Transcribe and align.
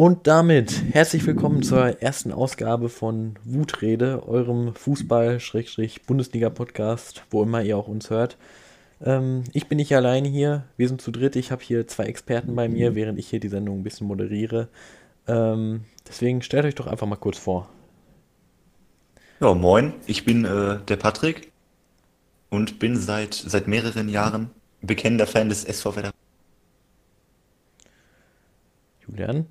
Und 0.00 0.24
damit 0.26 0.82
herzlich 0.94 1.26
willkommen 1.26 1.62
zur 1.62 2.00
ersten 2.00 2.32
Ausgabe 2.32 2.88
von 2.88 3.38
Wutrede, 3.44 4.26
eurem 4.26 4.74
Fußball-Bundesliga-Podcast, 4.74 7.24
wo 7.28 7.42
immer 7.42 7.60
ihr 7.60 7.76
auch 7.76 7.86
uns 7.86 8.08
hört. 8.08 8.38
Ähm, 9.04 9.44
ich 9.52 9.68
bin 9.68 9.76
nicht 9.76 9.94
alleine 9.94 10.26
hier, 10.26 10.64
wir 10.78 10.88
sind 10.88 11.02
zu 11.02 11.10
dritt. 11.10 11.36
Ich 11.36 11.52
habe 11.52 11.62
hier 11.62 11.86
zwei 11.86 12.04
Experten 12.04 12.56
bei 12.56 12.66
mir, 12.66 12.94
während 12.94 13.18
ich 13.18 13.28
hier 13.28 13.40
die 13.40 13.50
Sendung 13.50 13.80
ein 13.80 13.82
bisschen 13.82 14.06
moderiere. 14.06 14.68
Ähm, 15.28 15.84
deswegen 16.08 16.40
stellt 16.40 16.64
euch 16.64 16.76
doch 16.76 16.86
einfach 16.86 17.06
mal 17.06 17.16
kurz 17.16 17.36
vor. 17.36 17.68
Ja, 19.38 19.52
moin, 19.52 19.92
ich 20.06 20.24
bin 20.24 20.46
äh, 20.46 20.78
der 20.78 20.96
Patrick 20.96 21.52
und 22.48 22.78
bin 22.78 22.96
seit, 22.96 23.34
seit 23.34 23.68
mehreren 23.68 24.08
Jahren 24.08 24.48
bekennender 24.80 25.26
Fan 25.26 25.50
des 25.50 25.66
SV 25.66 25.94
Werder. 25.94 26.12
Julian? 29.06 29.44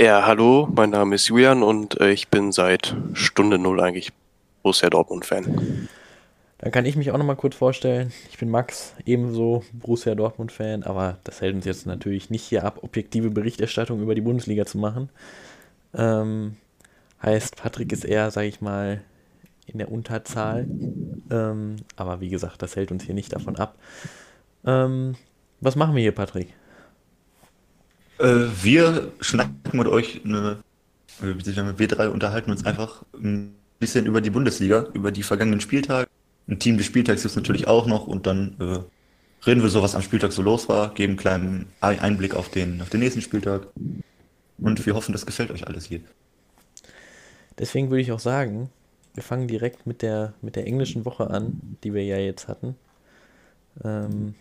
Ja, 0.00 0.24
hallo, 0.24 0.68
mein 0.72 0.90
Name 0.90 1.16
ist 1.16 1.26
Julian 1.26 1.64
und 1.64 2.00
äh, 2.00 2.12
ich 2.12 2.28
bin 2.28 2.52
seit 2.52 2.94
Stunde 3.14 3.58
Null 3.58 3.80
eigentlich 3.80 4.12
Borussia 4.62 4.88
Dortmund-Fan. 4.88 5.88
Dann 6.58 6.70
kann 6.70 6.86
ich 6.86 6.94
mich 6.94 7.10
auch 7.10 7.18
nochmal 7.18 7.34
kurz 7.34 7.56
vorstellen. 7.56 8.12
Ich 8.30 8.38
bin 8.38 8.48
Max, 8.48 8.94
ebenso 9.06 9.64
Borussia 9.72 10.14
Dortmund-Fan, 10.14 10.84
aber 10.84 11.18
das 11.24 11.40
hält 11.40 11.56
uns 11.56 11.64
jetzt 11.64 11.84
natürlich 11.84 12.30
nicht 12.30 12.44
hier 12.44 12.62
ab, 12.62 12.78
objektive 12.82 13.30
Berichterstattung 13.30 14.00
über 14.00 14.14
die 14.14 14.20
Bundesliga 14.20 14.66
zu 14.66 14.78
machen. 14.78 15.08
Ähm, 15.96 16.54
heißt, 17.20 17.56
Patrick 17.56 17.90
ist 17.90 18.04
eher, 18.04 18.30
sag 18.30 18.44
ich 18.44 18.60
mal, 18.60 19.02
in 19.66 19.78
der 19.78 19.90
Unterzahl. 19.90 20.68
Ähm, 21.28 21.74
aber 21.96 22.20
wie 22.20 22.28
gesagt, 22.28 22.62
das 22.62 22.76
hält 22.76 22.92
uns 22.92 23.02
hier 23.02 23.16
nicht 23.16 23.32
davon 23.32 23.56
ab. 23.56 23.74
Ähm, 24.64 25.16
was 25.60 25.74
machen 25.74 25.96
wir 25.96 26.02
hier, 26.02 26.12
Patrick? 26.12 26.54
Äh, 28.18 28.46
wir 28.62 29.12
schnacken 29.20 29.54
mit 29.72 29.86
euch 29.86 30.20
eine, 30.24 30.58
wir 31.20 31.88
drei 31.88 32.08
unterhalten 32.08 32.50
uns 32.50 32.64
einfach 32.66 33.04
ein 33.14 33.54
bisschen 33.78 34.06
über 34.06 34.20
die 34.20 34.30
Bundesliga, 34.30 34.86
über 34.92 35.12
die 35.12 35.22
vergangenen 35.22 35.60
Spieltage. 35.60 36.08
Ein 36.48 36.58
Team 36.58 36.76
des 36.78 36.86
Spieltags 36.86 37.22
gibt 37.22 37.30
es 37.30 37.36
natürlich 37.36 37.68
auch 37.68 37.86
noch 37.86 38.06
und 38.06 38.26
dann 38.26 38.56
äh, 38.60 39.46
reden 39.46 39.62
wir 39.62 39.68
so, 39.68 39.82
was 39.82 39.94
am 39.94 40.02
Spieltag 40.02 40.32
so 40.32 40.42
los 40.42 40.68
war, 40.68 40.94
geben 40.94 41.12
einen 41.12 41.18
kleinen 41.18 41.66
Einblick 41.80 42.34
auf 42.34 42.48
den, 42.48 42.80
auf 42.82 42.88
den 42.88 43.00
nächsten 43.00 43.20
Spieltag 43.20 43.68
und 44.58 44.86
wir 44.86 44.94
hoffen, 44.94 45.12
das 45.12 45.26
gefällt 45.26 45.50
euch 45.50 45.66
alles 45.66 45.84
hier. 45.84 46.00
Deswegen 47.58 47.90
würde 47.90 48.02
ich 48.02 48.12
auch 48.12 48.20
sagen, 48.20 48.70
wir 49.14 49.22
fangen 49.22 49.48
direkt 49.48 49.86
mit 49.86 50.02
der, 50.02 50.34
mit 50.42 50.56
der 50.56 50.66
englischen 50.66 51.04
Woche 51.04 51.30
an, 51.30 51.76
die 51.84 51.92
wir 51.92 52.04
ja 52.04 52.18
jetzt 52.18 52.48
hatten. 52.48 52.76
Ähm, 53.84 54.34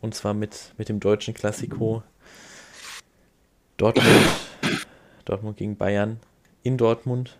und 0.00 0.14
zwar 0.14 0.34
mit, 0.34 0.74
mit 0.78 0.88
dem 0.88 1.00
deutschen 1.00 1.34
Klassiko 1.34 2.02
Dortmund, 3.78 4.08
Dortmund 5.24 5.56
gegen 5.56 5.76
Bayern 5.76 6.18
in 6.64 6.76
Dortmund. 6.76 7.38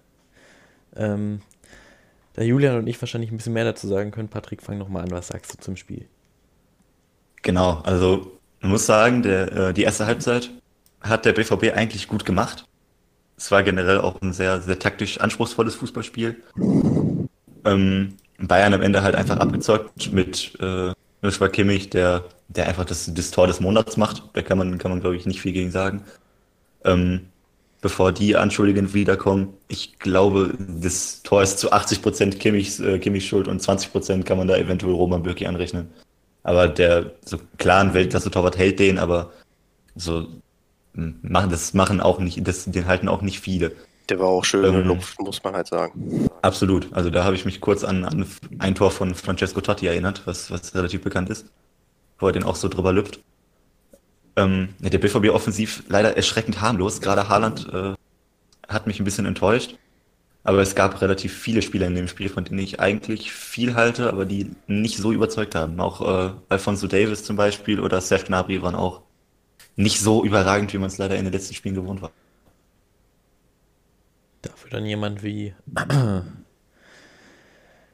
Ähm, 0.95 1.41
da 2.35 2.43
Julian 2.43 2.79
und 2.79 2.87
ich 2.87 3.01
wahrscheinlich 3.03 3.33
ein 3.33 3.37
bisschen 3.37 3.55
mehr 3.55 3.65
dazu 3.65 3.89
sagen 3.89 4.13
können, 4.13 4.29
Patrick, 4.29 4.63
fang 4.63 4.79
nochmal 4.79 5.03
an, 5.03 5.11
was 5.11 5.27
sagst 5.27 5.53
du 5.53 5.59
zum 5.59 5.77
Spiel? 5.77 6.07
Genau, 7.43 7.81
also 7.83 8.39
man 8.61 8.71
muss 8.71 8.87
sagen, 8.87 9.23
der, 9.23 9.53
äh, 9.53 9.75
die 9.75 9.83
erste 9.83 10.07
Halbzeit 10.07 10.51
hat 11.01 11.25
der 11.25 11.33
BVB 11.33 11.75
eigentlich 11.75 12.07
gut 12.07 12.25
gemacht. 12.25 12.65
Es 13.37 13.51
war 13.51 13.65
generell 13.65 13.99
auch 13.99 14.23
ein 14.23 14.33
sehr, 14.33 14.61
sehr 14.61 14.79
taktisch 14.79 15.19
anspruchsvolles 15.19 15.75
Fußballspiel. 15.75 16.37
Ähm, 17.65 18.15
Bayern 18.39 18.75
am 18.75 18.83
Ende 18.83 19.03
halt 19.03 19.17
einfach 19.17 19.39
abgezockt 19.39 20.13
mit 20.13 20.57
äh, 20.61 20.93
Joshua 21.21 21.49
Kimmich, 21.49 21.91
der, 21.91 22.27
der 22.47 22.69
einfach 22.69 22.85
das, 22.85 23.13
das 23.13 23.33
Tor 23.33 23.49
des 23.49 23.59
Monats 23.59 23.97
macht. 23.97 24.23
Da 24.35 24.43
kann 24.43 24.57
man, 24.57 24.79
kann 24.79 24.93
man 24.93 25.01
glaube 25.01 25.17
ich, 25.17 25.27
nicht 25.27 25.41
viel 25.41 25.53
gegen 25.53 25.73
sagen 25.73 26.05
ähm, 26.85 27.29
bevor 27.81 28.13
die 28.13 28.37
Anschuldigungen 28.37 28.93
wiederkommen. 28.95 29.55
Ich 29.69 29.99
glaube, 29.99 30.55
das 30.59 31.23
Tor 31.23 31.43
ist 31.43 31.59
zu 31.59 31.73
80 31.73 32.03
Prozent 32.03 32.41
Kimmichs, 32.41 32.81
äh, 32.81 32.99
Kimmichs 32.99 33.27
Schuld 33.27 33.49
und 33.49 33.61
20 33.61 33.93
Prozent 33.93 34.27
kann 34.27 34.39
man 34.39 34.49
da 34.49 34.57
eventuell 34.57 34.95
Roman 34.95 35.23
Bürki 35.23 35.47
anrechnen. 35.47 35.89
Aber 36.43 36.69
der 36.69 37.13
so 37.25 37.39
klaren 37.59 37.95
Weltklasse-Torwart 37.95 38.57
hält 38.57 38.79
den, 38.79 38.99
aber 38.99 39.33
so 39.95 40.27
machen 40.95 41.51
das 41.51 41.75
machen 41.75 42.01
auch 42.01 42.19
nicht, 42.19 42.47
das, 42.47 42.65
den 42.65 42.87
halten 42.87 43.09
auch 43.09 43.23
nicht 43.23 43.41
viele. 43.41 43.73
Der 44.09 44.19
war 44.19 44.29
auch 44.29 44.45
schön 44.45 44.65
ähm, 44.65 44.87
Luft, 44.87 45.21
muss 45.21 45.43
man 45.45 45.55
halt 45.55 45.67
sagen. 45.69 46.29
Absolut. 46.41 46.89
Also 46.93 47.11
da 47.11 47.25
habe 47.25 47.37
ich 47.37 47.45
mich 47.45 47.61
kurz 47.61 47.85
an, 47.85 48.05
an 48.05 48.27
ein 48.59 48.75
Tor 48.75 48.91
von 48.91 49.15
Francesco 49.15 49.61
Totti 49.61 49.87
erinnert, 49.87 50.23
was, 50.25 50.51
was 50.51 50.75
relativ 50.75 51.03
bekannt 51.03 51.29
ist, 51.29 51.47
wo 52.19 52.27
er 52.27 52.33
den 52.33 52.45
auch 52.45 52.57
so 52.57 52.69
drüber 52.69 52.93
lüpft. 52.93 53.21
Ähm, 54.39 54.69
der 54.79 54.99
BVB 54.99 55.31
offensiv 55.31 55.83
leider 55.89 56.17
erschreckend 56.17 56.61
harmlos. 56.61 57.01
Gerade 57.01 57.29
Haaland 57.29 57.69
äh, 57.73 57.95
hat 58.69 58.87
mich 58.87 59.01
ein 59.01 59.05
bisschen 59.05 59.27
enttäuscht. 59.27 59.77
Aber 60.45 60.63
es 60.63 60.77
gab 60.77 61.03
relativ 61.03 61.37
viele 61.37 61.61
Spieler 61.61 61.89
in 61.89 61.97
dem 61.97 62.07
Spiel, 62.07 62.29
von 62.29 62.45
denen 62.45 62.61
ich 62.61 62.79
eigentlich 62.79 63.33
viel 63.33 63.75
halte, 63.75 64.09
aber 64.13 64.25
die 64.25 64.53
nicht 64.69 64.97
so 64.97 65.13
überzeugt 65.13 65.57
haben. 65.57 65.81
Auch 65.81 66.01
äh, 66.01 66.31
Alfonso 66.49 66.87
Davis 66.87 67.25
zum 67.25 67.35
Beispiel 67.35 67.81
oder 67.81 68.01
Seth 68.01 68.27
Gnabry 68.27 68.63
waren 68.63 68.77
auch 68.77 69.03
nicht 69.75 70.01
so 70.01 70.25
überragend, 70.25 70.73
wie 70.73 70.79
man 70.79 70.87
es 70.87 70.99
leider 70.99 71.17
in 71.17 71.25
den 71.25 71.33
letzten 71.33 71.55
Spielen 71.55 71.75
gewohnt 71.75 72.01
war. 72.01 72.13
Dafür 74.43 74.71
dann 74.71 74.87
jemand 74.87 75.25
wie, 75.25 75.53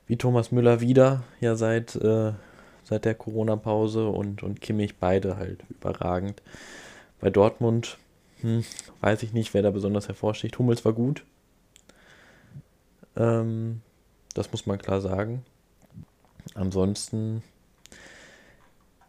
wie 0.07 0.17
Thomas 0.17 0.53
Müller 0.53 0.81
wieder, 0.83 1.25
ja 1.41 1.57
seit 1.57 1.97
äh, 1.97 2.35
seit 2.85 3.05
der 3.05 3.15
Corona-Pause 3.15 4.09
und, 4.09 4.43
und 4.43 4.61
Kimmich 4.61 4.97
beide 4.97 5.37
halt 5.37 5.65
überragend. 5.71 6.43
Bei 7.21 7.31
Dortmund 7.31 7.99
hm, 8.41 8.65
weiß 9.01 9.23
ich 9.23 9.33
nicht, 9.33 9.55
wer 9.55 9.63
da 9.63 9.71
besonders 9.71 10.09
hervorsticht. 10.09 10.59
Hummels 10.59 10.85
war 10.85 10.93
gut. 10.93 11.25
Ähm, 13.17 13.81
das 14.35 14.53
muss 14.53 14.67
man 14.67 14.79
klar 14.79 15.01
sagen. 15.01 15.45
Ansonsten, 16.55 17.43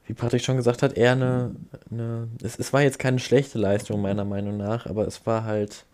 wie 0.05 0.13
Patrick 0.13 0.43
schon 0.43 0.55
gesagt 0.55 0.83
hat, 0.83 0.93
eher 0.93 1.11
eine. 1.11 1.55
eine 1.91 2.29
es, 2.41 2.57
es 2.57 2.71
war 2.71 2.81
jetzt 2.81 2.99
keine 2.99 3.19
schlechte 3.19 3.57
Leistung, 3.57 4.01
meiner 4.01 4.23
Meinung 4.23 4.55
nach, 4.55 4.85
aber 4.85 5.05
es 5.05 5.25
war 5.25 5.43
halt. 5.43 5.85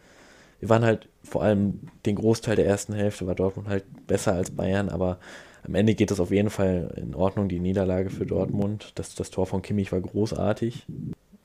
Wir 0.59 0.69
waren 0.69 0.85
halt 0.85 1.09
vor 1.23 1.41
allem 1.41 1.79
den 2.05 2.15
Großteil 2.15 2.55
der 2.55 2.67
ersten 2.67 2.93
Hälfte 2.93 3.25
war 3.25 3.33
Dortmund 3.33 3.67
halt 3.67 3.83
besser 4.05 4.33
als 4.33 4.51
Bayern, 4.51 4.89
aber 4.89 5.17
am 5.63 5.75
Ende 5.75 5.93
geht 5.95 6.11
es 6.11 6.19
auf 6.19 6.31
jeden 6.31 6.49
Fall 6.49 6.93
in 6.97 7.13
Ordnung, 7.13 7.47
die 7.47 7.59
Niederlage 7.59 8.09
für 8.09 8.25
Dortmund. 8.25 8.93
Das, 8.95 9.15
das 9.15 9.29
Tor 9.29 9.45
von 9.45 9.61
Kimmich 9.61 9.91
war 9.91 10.01
großartig. 10.01 10.85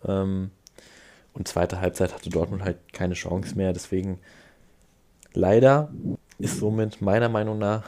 Ähm, 0.06 0.50
und 1.34 1.48
zweite 1.48 1.80
Halbzeit 1.80 2.14
hatte 2.14 2.30
Dortmund 2.30 2.64
halt 2.64 2.78
keine 2.92 3.14
Chance 3.14 3.56
mehr. 3.56 3.72
Deswegen 3.72 4.18
leider 5.34 5.92
ist 6.38 6.58
somit 6.58 7.02
meiner 7.02 7.28
Meinung 7.28 7.58
nach 7.58 7.84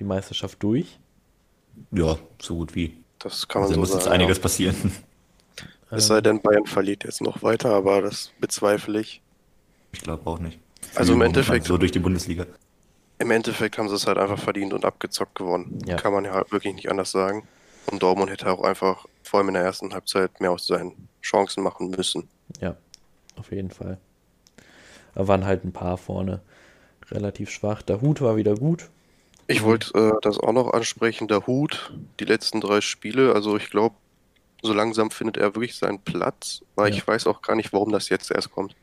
die 0.00 0.04
Meisterschaft 0.04 0.62
durch. 0.62 0.98
Ja, 1.92 2.18
so 2.40 2.56
gut 2.56 2.74
wie. 2.74 2.96
Das 3.20 3.46
kann 3.46 3.62
man 3.62 3.70
also 3.70 3.74
so 3.74 3.80
muss 3.80 3.90
sagen, 3.90 4.00
jetzt 4.00 4.12
einiges 4.12 4.36
ja. 4.38 4.42
passieren. 4.42 4.92
Es 5.94 6.06
sei 6.06 6.22
denn, 6.22 6.40
Bayern 6.40 6.64
verliert 6.64 7.04
jetzt 7.04 7.20
noch 7.20 7.42
weiter, 7.42 7.68
aber 7.68 8.00
das 8.00 8.32
bezweifle 8.40 8.98
ich. 8.98 9.20
Ich 9.92 10.00
glaube 10.00 10.26
auch 10.26 10.38
nicht. 10.38 10.58
Also 10.94 11.12
im 11.12 11.20
Endeffekt. 11.20 11.66
So 11.66 11.76
durch 11.76 11.92
die 11.92 11.98
Bundesliga. 11.98 12.46
Im 13.22 13.30
Endeffekt 13.30 13.78
haben 13.78 13.88
sie 13.88 13.94
es 13.94 14.08
halt 14.08 14.18
einfach 14.18 14.38
verdient 14.38 14.72
und 14.74 14.84
abgezockt 14.84 15.36
gewonnen. 15.36 15.78
Ja. 15.86 15.96
Kann 15.96 16.12
man 16.12 16.24
ja 16.24 16.32
halt 16.32 16.50
wirklich 16.50 16.74
nicht 16.74 16.90
anders 16.90 17.12
sagen. 17.12 17.46
Und 17.86 18.02
Dortmund 18.02 18.32
hätte 18.32 18.50
auch 18.50 18.64
einfach, 18.64 19.06
vor 19.22 19.38
allem 19.38 19.48
in 19.48 19.54
der 19.54 19.62
ersten 19.62 19.94
Halbzeit, 19.94 20.40
mehr 20.40 20.50
aus 20.50 20.66
seinen 20.66 21.08
Chancen 21.22 21.62
machen 21.62 21.90
müssen. 21.90 22.28
Ja, 22.60 22.76
auf 23.36 23.52
jeden 23.52 23.70
Fall. 23.70 23.98
Da 25.14 25.28
waren 25.28 25.44
halt 25.44 25.64
ein 25.64 25.72
paar 25.72 25.98
vorne 25.98 26.40
relativ 27.12 27.50
schwach. 27.50 27.82
Der 27.82 28.00
Hut 28.00 28.20
war 28.20 28.34
wieder 28.34 28.56
gut. 28.56 28.90
Ich 29.46 29.62
wollte 29.62 29.96
äh, 29.96 30.18
das 30.22 30.40
auch 30.40 30.52
noch 30.52 30.72
ansprechen. 30.72 31.28
Der 31.28 31.46
Hut, 31.46 31.92
die 32.18 32.24
letzten 32.24 32.60
drei 32.60 32.80
Spiele, 32.80 33.34
also 33.34 33.56
ich 33.56 33.70
glaube, 33.70 33.94
so 34.62 34.72
langsam 34.72 35.12
findet 35.12 35.36
er 35.36 35.54
wirklich 35.54 35.76
seinen 35.76 36.00
Platz, 36.00 36.62
weil 36.74 36.90
ja. 36.90 36.96
ich 36.96 37.06
weiß 37.06 37.28
auch 37.28 37.40
gar 37.40 37.54
nicht, 37.54 37.72
warum 37.72 37.92
das 37.92 38.08
jetzt 38.08 38.32
erst 38.32 38.50
kommt. 38.50 38.74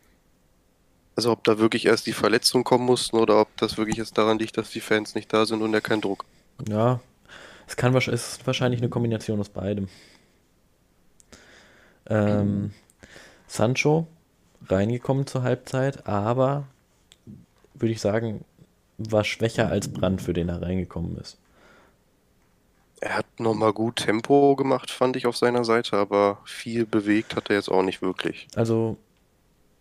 Also 1.19 1.33
ob 1.33 1.43
da 1.43 1.59
wirklich 1.59 1.85
erst 1.85 2.07
die 2.07 2.13
Verletzungen 2.13 2.63
kommen 2.63 2.85
mussten 2.85 3.17
oder 3.17 3.41
ob 3.41 3.49
das 3.57 3.77
wirklich 3.77 3.97
jetzt 3.97 4.17
daran 4.17 4.39
liegt, 4.39 4.57
dass 4.57 4.69
die 4.69 4.79
Fans 4.79 5.15
nicht 5.15 5.33
da 5.33 5.45
sind 5.45 5.61
und 5.61 5.73
er 5.73 5.81
keinen 5.81 5.99
Druck. 5.99 6.23
Ja, 6.65 7.01
es 7.67 7.75
kann 7.75 7.93
es 7.93 8.07
ist 8.07 8.47
wahrscheinlich 8.47 8.79
eine 8.79 8.87
Kombination 8.87 9.37
aus 9.37 9.49
beidem. 9.49 9.89
Ähm, 12.07 12.71
Sancho 13.47 14.07
reingekommen 14.65 15.27
zur 15.27 15.43
Halbzeit, 15.43 16.07
aber 16.07 16.67
würde 17.73 17.91
ich 17.91 17.99
sagen, 17.99 18.45
war 18.97 19.25
schwächer 19.25 19.67
als 19.67 19.91
Brand, 19.91 20.21
für 20.21 20.31
den 20.31 20.47
er 20.47 20.61
reingekommen 20.61 21.17
ist. 21.17 21.37
Er 23.01 23.17
hat 23.17 23.41
nochmal 23.41 23.73
gut 23.73 23.97
Tempo 23.97 24.55
gemacht, 24.55 24.89
fand 24.89 25.17
ich 25.17 25.27
auf 25.27 25.35
seiner 25.35 25.65
Seite, 25.65 25.97
aber 25.97 26.37
viel 26.45 26.85
bewegt 26.85 27.35
hat 27.35 27.49
er 27.49 27.57
jetzt 27.57 27.69
auch 27.69 27.83
nicht 27.83 28.01
wirklich. 28.01 28.47
Also 28.55 28.95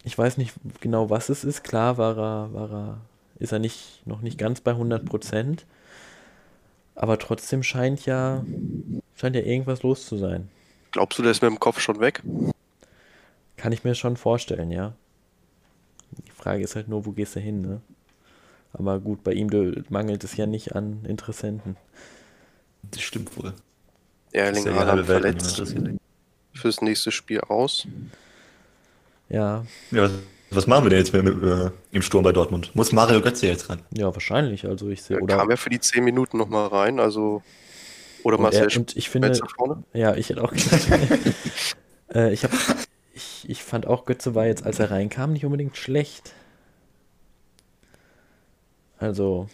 ich 0.08 0.16
weiß 0.16 0.38
nicht 0.38 0.54
genau, 0.80 1.10
was 1.10 1.28
es 1.28 1.44
ist. 1.44 1.62
Klar 1.62 1.98
war 1.98 2.16
er, 2.16 2.54
war 2.54 2.72
er, 2.72 3.00
ist 3.38 3.52
er 3.52 3.58
nicht, 3.58 4.00
noch 4.06 4.22
nicht 4.22 4.38
ganz 4.38 4.62
bei 4.62 4.70
100 4.70 5.04
Prozent. 5.04 5.66
Aber 6.94 7.18
trotzdem 7.18 7.62
scheint 7.62 8.06
ja, 8.06 8.42
scheint 9.14 9.36
ja 9.36 9.42
irgendwas 9.42 9.82
los 9.82 10.06
zu 10.06 10.16
sein. 10.16 10.48
Glaubst 10.92 11.18
du, 11.18 11.22
der 11.22 11.32
ist 11.32 11.42
mit 11.42 11.50
dem 11.50 11.60
Kopf 11.60 11.78
schon 11.78 12.00
weg? 12.00 12.22
Kann 13.58 13.72
ich 13.72 13.84
mir 13.84 13.94
schon 13.94 14.16
vorstellen, 14.16 14.70
ja. 14.70 14.94
Die 16.26 16.30
Frage 16.30 16.64
ist 16.64 16.74
halt 16.74 16.88
nur, 16.88 17.04
wo 17.04 17.10
gehst 17.10 17.36
du 17.36 17.40
hin, 17.40 17.60
ne? 17.60 17.82
Aber 18.72 19.00
gut, 19.00 19.22
bei 19.22 19.34
ihm 19.34 19.50
mangelt 19.90 20.24
es 20.24 20.38
ja 20.38 20.46
nicht 20.46 20.74
an 20.74 21.04
Interessenten. 21.06 21.76
Das 22.82 23.02
stimmt 23.02 23.36
wohl. 23.36 23.52
Erling 24.32 24.74
Haaland 24.74 25.04
verletzt 25.04 25.62
fürs 26.54 26.80
nächste 26.80 27.12
Spiel 27.12 27.42
aus. 27.42 27.86
Ja, 29.28 29.64
Ja, 29.90 30.02
was, 30.04 30.12
was 30.50 30.66
machen 30.66 30.84
wir 30.84 30.90
denn 30.90 31.00
jetzt 31.00 31.12
mit, 31.12 31.24
mit, 31.24 31.42
äh, 31.42 31.70
im 31.90 32.02
Sturm 32.02 32.24
bei 32.24 32.32
Dortmund? 32.32 32.74
Muss 32.74 32.92
Mario 32.92 33.20
Götze 33.20 33.46
jetzt 33.46 33.68
ran? 33.68 33.82
ja, 33.92 34.12
wahrscheinlich. 34.12 34.66
Also 34.66 34.88
ich 34.88 35.02
sehe, 35.02 35.18
Er 35.18 35.22
oder, 35.22 35.36
kam 35.36 35.50
ja 35.50 35.56
für 35.56 35.70
die 35.70 35.80
10 35.80 36.04
Minuten 36.04 36.38
nochmal 36.38 36.68
rein, 36.68 37.00
also. 37.00 37.42
Oder 38.24 38.38
und, 38.38 38.42
Marcel 38.42 38.68
er, 38.70 38.76
und 38.78 38.96
ich 38.96 39.10
finde, 39.10 39.38
ja, 39.92 40.14
ich 40.14 40.30
hätte 40.30 40.42
auch 40.42 40.52
gedacht, 40.52 40.88
äh, 42.14 42.32
ich 42.32 42.44
habe, 42.44 42.54
ich, 43.14 43.48
ich 43.48 43.62
fand 43.62 43.86
auch 43.86 44.06
Götze 44.06 44.34
war 44.34 44.46
jetzt, 44.46 44.64
als 44.64 44.78
er 44.78 44.90
reinkam, 44.90 45.32
nicht 45.32 45.44
unbedingt 45.44 45.76
schlecht. 45.76 46.32
Also, 48.98 49.48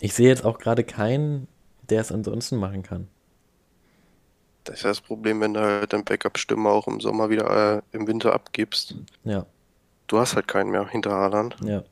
ich 0.00 0.14
sehe 0.14 0.28
jetzt 0.28 0.44
auch 0.44 0.58
gerade 0.58 0.84
keinen, 0.84 1.48
der 1.90 2.00
es 2.00 2.12
ansonsten 2.12 2.56
machen 2.56 2.82
kann. 2.82 3.08
Das 4.66 4.78
ist 4.78 4.82
ja 4.82 4.90
das 4.90 5.00
Problem, 5.00 5.40
wenn 5.40 5.54
du 5.54 5.60
halt 5.60 5.92
dein 5.92 6.04
Backup-Stimme 6.04 6.68
auch 6.68 6.88
im 6.88 7.00
Sommer 7.00 7.30
wieder 7.30 7.76
äh, 7.78 7.82
im 7.92 8.06
Winter 8.06 8.32
abgibst. 8.34 8.96
Ja, 9.24 9.46
Du 10.08 10.18
hast 10.18 10.36
halt 10.36 10.46
keinen 10.46 10.70
mehr 10.70 10.86
hinter 10.88 11.10
Haaland. 11.12 11.56
ja. 11.62 11.82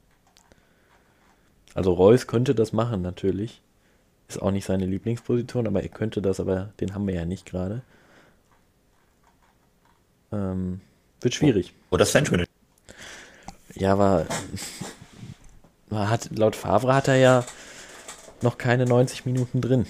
Also 1.75 1.93
Reus 1.93 2.29
könnte 2.29 2.55
das 2.55 2.73
machen, 2.73 3.03
natürlich. 3.03 3.61
Ist 4.29 4.41
auch 4.41 4.53
nicht 4.53 4.65
seine 4.65 4.87
Lieblingsposition, 4.87 5.67
aber 5.67 5.83
er 5.83 5.89
könnte 5.89 6.23
das, 6.23 6.39
aber 6.39 6.73
den 6.79 6.95
haben 6.95 7.05
wir 7.09 7.15
ja 7.15 7.25
nicht 7.25 7.47
gerade. 7.47 7.83
Ähm, 10.31 10.81
wird 11.21 11.35
schwierig. 11.35 11.75
Oder 11.91 12.07
Sancho 12.07 12.37
nicht? 12.37 12.49
Ja, 13.75 13.93
aber 13.93 14.27
man 15.91 16.09
hat, 16.09 16.31
laut 16.37 16.55
Favre 16.55 16.95
hat 16.95 17.09
er 17.09 17.17
ja 17.17 17.45
noch 18.41 18.57
keine 18.57 18.87
90 18.87 19.27
Minuten 19.27 19.61
drin. 19.61 19.87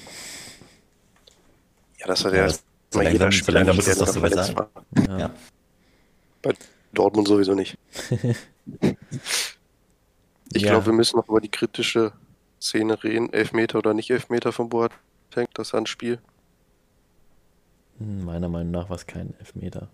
Ja, 1.98 2.06
das 2.06 2.24
hat 2.24 2.32
Ja, 2.32 2.46
ja, 2.46 2.54
so 2.94 3.02
jeder 3.02 3.24
langsam- 3.26 3.32
so 3.32 3.52
Spieler, 3.52 3.74
muss 3.74 3.86
es 3.86 3.98
doch 3.98 4.06
soweit 4.08 4.32
verletzt 4.32 4.54
sein. 4.96 5.08
Ja. 5.18 5.18
Ja. 5.18 6.52
Dortmund 6.92 7.28
sowieso 7.28 7.54
nicht. 7.54 7.76
Ich 10.52 10.62
Ja. 10.62 10.70
glaube, 10.70 10.86
wir 10.86 10.92
müssen 10.92 11.16
noch 11.16 11.28
über 11.28 11.40
die 11.40 11.50
kritische 11.50 12.12
Szene 12.60 13.02
reden. 13.02 13.32
Elfmeter 13.32 13.78
oder 13.78 13.92
nicht 13.94 14.10
Elfmeter 14.10 14.52
von 14.52 14.68
Boateng, 14.68 15.48
das 15.54 15.72
Handspiel. 15.72 16.18
Hm, 17.98 18.24
Meiner 18.24 18.48
Meinung 18.48 18.70
nach 18.70 18.88
war 18.88 18.96
es 18.96 19.06
kein 19.06 19.34
Elfmeter. 19.40 19.88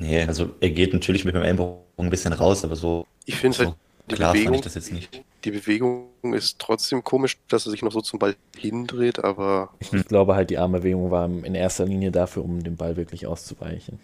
Nee, 0.00 0.24
also 0.24 0.54
er 0.60 0.70
geht 0.70 0.92
natürlich 0.92 1.24
mit 1.24 1.34
dem 1.34 1.42
Ellbogen 1.42 1.82
ein 1.98 2.10
bisschen 2.10 2.32
raus, 2.32 2.64
aber 2.64 2.74
so, 2.76 3.06
Ich 3.24 3.36
finde 3.36 3.56
so 3.56 3.64
halt, 3.66 3.76
die 4.10 4.14
klar 4.16 4.30
fand 4.30 4.38
Bewegung, 4.38 4.54
ich 4.54 4.60
das 4.62 4.74
jetzt 4.74 4.92
nicht. 4.92 5.24
die 5.44 5.50
Bewegung 5.50 6.08
ist 6.32 6.58
trotzdem 6.58 7.04
komisch, 7.04 7.38
dass 7.48 7.66
er 7.66 7.70
sich 7.70 7.82
noch 7.82 7.92
so 7.92 8.00
zum 8.00 8.18
Ball 8.18 8.36
hindreht, 8.56 9.22
aber 9.22 9.70
Ich, 9.78 9.90
glaube 9.90 10.34
halt, 10.34 10.50
die 10.50 10.58
Armbewegung 10.58 11.10
war 11.10 11.26
in 11.26 11.54
erster 11.54 11.84
Linie 11.84 12.10
dafür, 12.10 12.44
um 12.44 12.62
dem 12.62 12.76
Ball 12.76 12.96
wirklich 12.96 13.26
auszuweichen. 13.26 14.00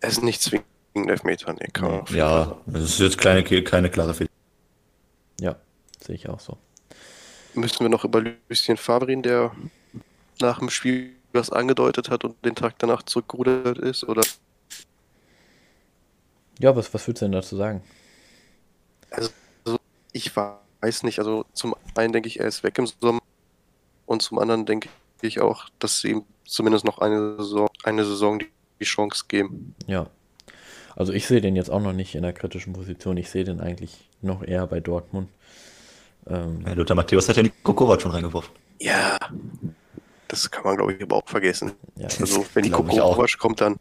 es 0.00 0.14
ist 0.14 0.22
nicht 0.22 0.40
zwingend 0.40 0.66
Elfmeter. 0.94 1.52
Nee, 1.52 1.68
kann 1.72 2.04
Ja, 2.10 2.56
das 2.66 2.84
ist 2.84 3.00
jetzt 3.00 3.18
keine, 3.18 3.42
keine 3.42 3.90
klare 3.90 4.14
Fehler. 4.14 4.30
Ja, 5.40 5.56
sehe 6.00 6.14
ich 6.14 6.28
auch 6.28 6.40
so. 6.40 6.56
Müssen 7.54 7.80
wir 7.80 7.88
noch 7.88 8.04
über 8.04 8.22
Lucien 8.48 8.78
reden, 8.78 9.22
der 9.22 9.52
nach 10.40 10.58
dem 10.58 10.70
Spiel 10.70 11.12
was 11.32 11.50
angedeutet 11.50 12.10
hat 12.10 12.24
und 12.24 12.42
den 12.44 12.54
Tag 12.54 12.78
danach 12.78 13.02
zurückgerudert 13.02 13.78
ist? 13.78 14.04
Oder 14.04 14.22
Ja, 16.58 16.74
was, 16.74 16.92
was 16.94 17.06
würdest 17.06 17.22
du 17.22 17.26
denn 17.26 17.32
dazu 17.32 17.56
sagen? 17.56 17.82
Also, 19.10 19.30
ich 20.12 20.34
weiß 20.34 21.02
nicht. 21.02 21.18
Also, 21.18 21.44
zum 21.52 21.74
einen 21.94 22.12
denke 22.12 22.28
ich, 22.28 22.40
er 22.40 22.46
ist 22.46 22.62
weg 22.62 22.78
im 22.78 22.86
Sommer. 22.86 23.20
Und 24.06 24.22
zum 24.22 24.38
anderen 24.38 24.66
denke 24.66 24.88
ich 25.22 25.40
auch, 25.40 25.68
dass 25.78 26.00
sie 26.00 26.10
ihm 26.10 26.24
zumindest 26.44 26.84
noch 26.84 26.98
eine 26.98 27.36
Saison, 27.36 27.68
eine 27.84 28.04
Saison 28.04 28.38
die 28.38 28.46
die 28.80 28.84
Chance 28.84 29.24
geben. 29.28 29.74
Ja. 29.86 30.06
Also 30.94 31.12
ich 31.12 31.26
sehe 31.26 31.40
den 31.40 31.56
jetzt 31.56 31.70
auch 31.70 31.80
noch 31.80 31.92
nicht 31.92 32.14
in 32.14 32.22
der 32.22 32.32
kritischen 32.32 32.72
Position. 32.72 33.16
Ich 33.16 33.30
sehe 33.30 33.44
den 33.44 33.60
eigentlich 33.60 34.08
noch 34.22 34.42
eher 34.42 34.66
bei 34.66 34.80
Dortmund. 34.80 35.28
Ähm, 36.26 36.62
Ja, 36.66 36.72
Lothar 36.72 36.96
Matthäus 36.96 37.28
hat 37.28 37.36
ja 37.36 37.42
Nico 37.42 37.74
Kovac 37.74 38.00
schon 38.00 38.12
reingeworfen. 38.12 38.50
Ja. 38.80 39.18
Das 40.28 40.50
kann 40.50 40.64
man, 40.64 40.76
glaube 40.76 40.94
ich, 40.94 41.02
aber 41.02 41.16
auch 41.16 41.28
vergessen. 41.28 41.72
ja, 41.96 42.08
Also, 42.18 42.44
wenn 42.54 42.72
auch. 42.74 43.16
Kovac 43.16 43.38
kommt, 43.38 43.60
dann. 43.60 43.76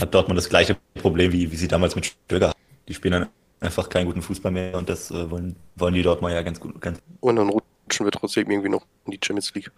Hat 0.00 0.14
Dortmund 0.14 0.38
das 0.38 0.48
gleiche 0.48 0.76
Problem, 0.94 1.32
wie, 1.32 1.50
wie 1.50 1.56
sie 1.56 1.68
damals 1.68 1.94
mit 1.94 2.06
Stöger 2.06 2.48
hatten. 2.50 2.60
Die 2.88 2.94
spielen 2.94 3.12
dann 3.12 3.28
einfach 3.60 3.88
keinen 3.88 4.06
guten 4.06 4.22
Fußball 4.22 4.50
mehr 4.52 4.76
und 4.76 4.88
das 4.88 5.10
äh, 5.10 5.30
wollen, 5.30 5.56
wollen 5.76 5.94
die 5.94 6.02
Dortmund 6.02 6.32
ja 6.34 6.42
ganz 6.42 6.58
gut. 6.58 6.80
Ganz, 6.80 7.00
Und 7.20 7.36
dann 7.36 7.48
rutschen 7.48 8.06
wir 8.06 8.10
trotzdem 8.10 8.50
irgendwie 8.50 8.68
noch 8.68 8.84
in 9.06 9.12
die 9.12 9.20
Champions 9.22 9.54
League. 9.54 9.70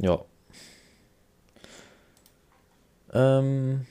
ja. 0.00 0.24
Ähm, 3.12 3.86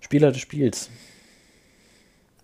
Spieler 0.00 0.30
des 0.30 0.40
Spiels. 0.40 0.88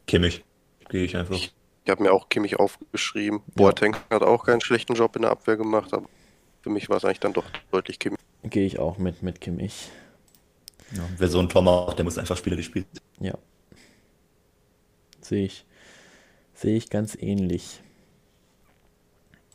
Kimmich. 0.06 0.44
Gehe 0.88 1.04
ich 1.04 1.16
einfach. 1.16 1.36
Ich 1.36 1.54
habe 1.88 2.02
mir 2.02 2.12
auch 2.12 2.28
Kimmich 2.28 2.58
aufgeschrieben. 2.58 3.40
Boateng 3.54 3.96
hat 4.10 4.22
auch 4.22 4.44
keinen 4.44 4.60
schlechten 4.60 4.94
Job 4.94 5.14
in 5.16 5.22
der 5.22 5.30
Abwehr 5.30 5.56
gemacht, 5.56 5.94
aber 5.94 6.08
für 6.62 6.70
mich 6.70 6.88
war 6.88 6.96
es 6.96 7.04
eigentlich 7.04 7.20
dann 7.20 7.32
doch 7.32 7.44
deutlich 7.70 7.98
Kimmich. 7.98 8.18
Gehe 8.42 8.66
ich 8.66 8.78
auch 8.78 8.98
mit, 8.98 9.22
mit 9.22 9.40
Kimmich. 9.40 9.90
Ja, 10.92 11.08
wer 11.18 11.28
so 11.28 11.38
ein 11.40 11.48
Tor 11.48 11.62
macht, 11.62 11.98
der 11.98 12.04
muss 12.04 12.18
einfach 12.18 12.36
Spieler 12.36 12.62
Spiels. 12.62 12.86
Ja. 13.20 13.36
Sehe 15.20 15.46
ich. 15.46 15.64
Sehe 16.54 16.76
ich 16.76 16.90
ganz 16.90 17.16
ähnlich. 17.20 17.80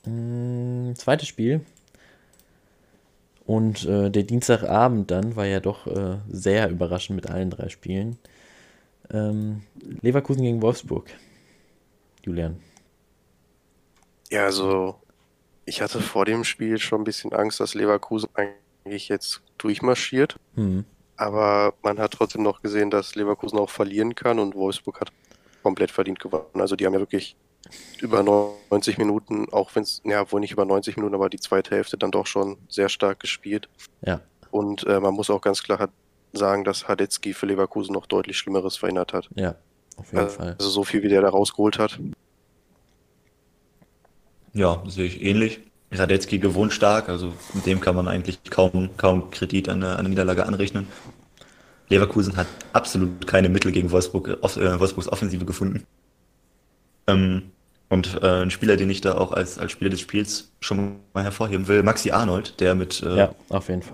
Mm, 0.05 0.93
zweites 0.95 1.27
Spiel. 1.27 1.61
Und 3.45 3.85
äh, 3.85 4.11
der 4.11 4.23
Dienstagabend 4.23 5.09
dann 5.11 5.35
war 5.35 5.45
ja 5.45 5.59
doch 5.59 5.87
äh, 5.87 6.17
sehr 6.29 6.69
überraschend 6.69 7.15
mit 7.15 7.29
allen 7.29 7.49
drei 7.49 7.69
Spielen. 7.69 8.17
Ähm, 9.11 9.63
Leverkusen 10.01 10.43
gegen 10.43 10.61
Wolfsburg. 10.61 11.09
Julian. 12.23 12.59
Ja, 14.29 14.45
also 14.45 15.01
ich 15.65 15.81
hatte 15.81 16.00
vor 16.00 16.25
dem 16.25 16.43
Spiel 16.43 16.77
schon 16.77 17.01
ein 17.01 17.05
bisschen 17.05 17.33
Angst, 17.33 17.59
dass 17.59 17.74
Leverkusen 17.74 18.29
eigentlich 18.36 19.09
jetzt 19.09 19.41
durchmarschiert. 19.57 20.36
Hm. 20.55 20.86
Aber 21.19 21.73
man 21.83 21.99
hat 21.99 22.11
trotzdem 22.11 22.43
noch 22.43 22.61
gesehen, 22.61 22.89
dass 22.89 23.13
Leverkusen 23.15 23.59
auch 23.59 23.69
verlieren 23.69 24.15
kann 24.15 24.39
und 24.39 24.55
Wolfsburg 24.55 25.01
hat 25.01 25.11
komplett 25.63 25.91
verdient 25.91 26.21
gewonnen. 26.21 26.45
Also 26.61 26.77
die 26.77 26.85
haben 26.85 26.93
ja 26.93 27.01
wirklich 27.01 27.35
über 27.99 28.23
90 28.23 28.97
Minuten, 28.97 29.49
auch 29.51 29.75
wenn 29.75 29.83
es, 29.83 30.01
ja, 30.05 30.31
wohl 30.31 30.39
nicht 30.39 30.53
über 30.53 30.63
90 30.63 30.95
Minuten, 30.95 31.13
aber 31.13 31.29
die 31.29 31.39
zweite 31.39 31.75
Hälfte 31.75 31.97
dann 31.97 32.11
doch 32.11 32.25
schon 32.25 32.57
sehr 32.69 32.88
stark 32.88 33.19
gespielt. 33.19 33.67
Ja. 34.01 34.21
Und 34.49 34.88
äh, 34.88 35.01
man 35.01 35.13
muss 35.13 35.29
auch 35.29 35.41
ganz 35.41 35.61
klar 35.61 35.89
sagen, 36.31 36.63
dass 36.63 36.88
Hadecki 36.88 37.33
für 37.33 37.47
Leverkusen 37.47 37.91
noch 37.91 38.05
deutlich 38.05 38.38
Schlimmeres 38.38 38.77
verhindert 38.77 39.11
hat. 39.11 39.29
Ja, 39.35 39.55
auf 39.97 40.13
jeden 40.13 40.29
Fall. 40.29 40.55
Also 40.57 40.69
so 40.69 40.85
viel, 40.85 41.03
wie 41.03 41.09
der 41.09 41.21
da 41.21 41.27
rausgeholt 41.27 41.79
hat. 41.79 41.99
Ja, 44.53 44.81
sehe 44.88 45.05
ich 45.05 45.21
ähnlich. 45.21 45.68
Radetzky 45.91 46.38
gewohnt 46.38 46.72
stark, 46.72 47.10
also 47.10 47.34
mit 47.53 47.65
dem 47.65 47.81
kann 47.81 47.96
man 47.96 48.08
eigentlich 48.08 48.39
kaum, 48.50 48.89
kaum 48.98 49.31
Kredit 49.31 49.69
an 49.69 49.81
der, 49.81 49.98
an 49.98 50.05
der 50.05 50.10
Niederlage 50.10 50.46
anrechnen. 50.46 50.88
Leverkusen 51.89 52.38
hat 52.38 52.48
absolut 52.74 53.25
keine 53.25 53.50
Mittel 53.50 53.72
gegen 53.72 53.89
Wolfsburg, 53.91 54.38
off, 54.41 54.58
äh, 54.58 54.79
Wolfsburgs 54.79 55.12
Offensive 55.12 55.46
gefunden. 55.46 55.86
Ähm, 57.08 57.51
und 57.89 58.22
äh, 58.22 58.43
ein 58.43 58.51
Spieler, 58.51 58.77
den 58.77 58.89
ich 58.91 59.01
da 59.01 59.15
auch 59.15 59.31
als, 59.31 59.58
als 59.58 59.72
Spieler 59.72 59.89
des 59.89 60.00
Spiels 60.00 60.51
schon 60.60 60.98
mal 61.13 61.24
hervorheben 61.24 61.67
will, 61.67 61.81
Maxi 61.81 62.12
Arnold, 62.12 62.60
der 62.60 62.75
mit 62.75 63.01
äh, 63.01 63.17
Ja, 63.17 63.36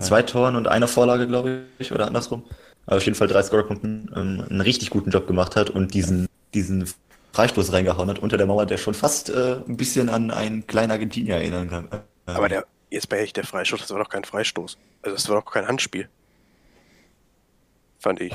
zwei 0.00 0.20
Toren 0.20 0.54
und 0.56 0.68
einer 0.68 0.86
Vorlage, 0.86 1.26
glaube 1.26 1.62
ich, 1.78 1.92
oder 1.92 2.06
andersrum. 2.06 2.42
Aber 2.84 2.98
auf 2.98 3.04
jeden 3.04 3.16
Fall 3.16 3.28
drei 3.28 3.42
Scorerpunkten 3.42 4.10
ähm, 4.14 4.44
einen 4.50 4.60
richtig 4.60 4.90
guten 4.90 5.10
Job 5.10 5.26
gemacht 5.26 5.56
hat 5.56 5.70
und 5.70 5.94
diesen, 5.94 6.26
diesen 6.52 6.86
Freistoß 7.36 7.70
reingehauen 7.70 8.08
hat 8.08 8.18
unter 8.18 8.38
der 8.38 8.46
Mauer, 8.46 8.64
der 8.64 8.78
schon 8.78 8.94
fast 8.94 9.28
äh, 9.28 9.56
ein 9.68 9.76
bisschen 9.76 10.08
an 10.08 10.30
einen 10.30 10.66
kleinen 10.66 10.90
Argentinier 10.90 11.34
erinnern 11.34 11.68
kann. 11.68 11.88
Aber 12.24 12.48
der, 12.48 12.66
jetzt 12.88 13.10
bei 13.10 13.18
echt 13.18 13.36
der 13.36 13.44
Freistoß, 13.44 13.80
das 13.80 13.90
war 13.90 13.98
doch 13.98 14.08
kein 14.08 14.24
Freistoß. 14.24 14.78
Also 15.02 15.14
das 15.14 15.28
war 15.28 15.42
doch 15.42 15.52
kein 15.52 15.68
Handspiel. 15.68 16.08
Fand 17.98 18.22
ich. 18.22 18.32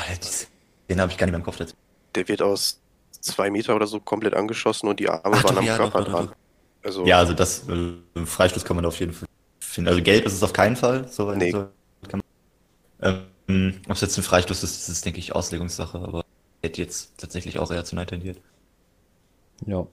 Den 0.87 1.01
habe 1.01 1.11
ich 1.11 1.17
gar 1.17 1.25
nicht 1.25 1.31
mehr 1.31 1.39
im 1.39 1.43
Kopf 1.43 1.57
dazu. 1.57 1.73
Der 2.13 2.27
wird 2.27 2.43
aus 2.43 2.79
zwei 3.09 3.49
Meter 3.49 3.75
oder 3.75 3.87
so 3.87 3.99
komplett 3.99 4.35
angeschossen 4.35 4.87
und 4.87 4.99
die 4.99 5.09
Arme 5.09 5.35
Ach, 5.37 5.43
waren 5.45 5.57
am 5.57 5.65
ja, 5.65 5.77
Körper 5.77 6.03
dran. 6.03 6.31
Also 6.83 7.03
Ja, 7.07 7.17
also 7.17 7.33
das 7.33 7.67
äh, 7.69 8.25
Freistoß 8.25 8.63
kann 8.65 8.75
man 8.75 8.85
auf 8.85 8.99
jeden 8.99 9.13
Fall 9.13 9.27
finden. 9.59 9.89
Also 9.89 10.03
gelb 10.03 10.27
ist 10.27 10.33
es 10.33 10.43
auf 10.43 10.53
keinen 10.53 10.75
Fall. 10.75 11.07
So, 11.07 11.31
Nee. 11.31 11.51
so 11.51 11.67
kann 12.07 12.21
man, 12.99 13.25
ähm, 13.47 13.81
ob 13.87 13.95
es 13.95 14.01
jetzt 14.01 14.15
ein 14.17 14.23
Freistoß 14.23 14.61
ist, 14.61 14.77
das 14.77 14.89
ist, 14.89 15.05
denke 15.05 15.17
ich, 15.17 15.33
Auslegungssache, 15.33 15.97
aber 15.97 16.23
hätte 16.61 16.83
jetzt 16.83 17.17
tatsächlich 17.17 17.57
auch 17.57 17.71
eher 17.71 17.83
zu 17.83 17.95
Nein 17.95 18.05
tendiert. 18.05 18.37
Ja. 19.65 19.87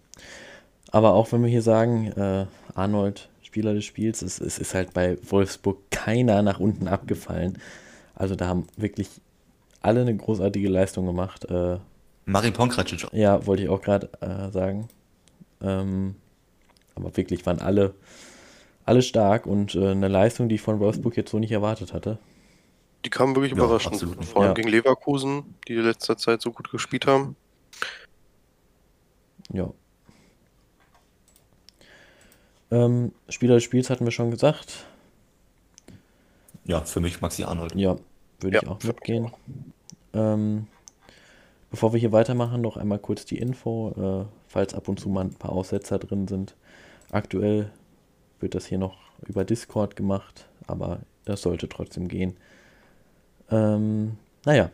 Aber 0.90 1.14
auch 1.14 1.32
wenn 1.32 1.42
wir 1.42 1.50
hier 1.50 1.62
sagen, 1.62 2.06
äh, 2.12 2.46
Arnold 2.75 3.28
Spieler 3.42 3.75
des 3.75 3.84
Spiels. 3.87 4.22
Es, 4.22 4.40
es 4.40 4.58
ist 4.58 4.75
halt 4.75 4.92
bei 4.94 5.16
Wolfsburg 5.28 5.90
keiner 5.90 6.42
nach 6.42 6.60
unten 6.60 6.87
abgefallen. 6.87 7.58
Also 8.14 8.34
da 8.34 8.46
haben 8.46 8.66
wirklich 8.76 9.08
alle 9.80 10.02
eine 10.02 10.14
großartige 10.16 10.68
Leistung 10.68 11.06
gemacht. 11.06 11.44
Äh, 11.46 11.78
Marin 12.26 12.52
Pongracic. 12.52 13.06
ja, 13.12 13.46
wollte 13.46 13.62
ich 13.62 13.68
auch 13.70 13.80
gerade 13.80 14.10
äh, 14.20 14.50
sagen. 14.50 14.88
Ähm, 15.62 16.14
aber 16.94 17.16
wirklich 17.16 17.46
waren 17.46 17.60
alle, 17.60 17.94
alle 18.84 19.02
stark 19.02 19.46
und 19.46 19.75
äh, 19.75 19.92
eine 19.92 20.08
Leistung, 20.08 20.48
die 20.48 20.56
ich 20.56 20.60
von 20.62 20.78
Wolfsburg 20.78 21.16
jetzt 21.16 21.30
so 21.30 21.38
nicht 21.38 21.52
erwartet 21.52 21.94
hatte. 21.94 22.18
Die 23.04 23.10
kamen 23.10 23.34
wirklich 23.34 23.52
Ja, 23.52 23.58
überraschend. 23.64 23.94
absolut. 23.94 24.25
Vor 24.25 24.42
allem 24.42 24.50
Ja. 24.50 24.54
gegen 24.54 24.68
Leverkusen, 24.68 25.54
die 25.68 25.75
in 25.76 25.82
letzter 25.84 26.16
Zeit 26.18 26.42
so 26.42 26.50
gut 26.52 26.70
gespielt 26.70 27.06
haben. 27.06 27.34
Ja. 29.52 29.72
Ähm, 32.70 33.12
Spieler 33.28 33.54
des 33.54 33.64
Spiels 33.64 33.88
hatten 33.90 34.04
wir 34.04 34.12
schon 34.12 34.30
gesagt. 34.30 34.86
Ja, 36.64 36.82
für 36.82 37.00
mich 37.00 37.20
Maxi 37.20 37.44
Arnold. 37.44 37.74
Ja, 37.74 37.96
würde 38.40 38.56
Ja, 38.56 38.62
ich 38.62 38.68
auch 38.68 38.82
mitgehen. 38.82 39.30
Ähm, 40.12 40.66
bevor 41.70 41.92
wir 41.92 42.00
hier 42.00 42.12
weitermachen, 42.12 42.60
noch 42.60 42.76
einmal 42.76 42.98
kurz 42.98 43.24
die 43.24 43.38
Info, 43.38 44.26
äh, 44.26 44.26
falls 44.48 44.74
ab 44.74 44.88
und 44.88 45.00
zu 45.00 45.08
mal 45.08 45.22
ein 45.22 45.34
paar 45.34 45.52
Aussetzer 45.52 45.98
drin 45.98 46.28
sind. 46.28 46.54
Aktuell 47.10 47.70
wird 48.40 48.54
das 48.54 48.66
hier 48.66 48.78
noch 48.78 48.98
über 49.26 49.44
Discord 49.44 49.96
gemacht, 49.96 50.46
aber 50.66 51.00
das 51.24 51.40
sollte 51.40 51.68
trotzdem 51.68 52.08
gehen. 52.08 52.36
Ähm, 53.50 54.18
naja, 54.44 54.70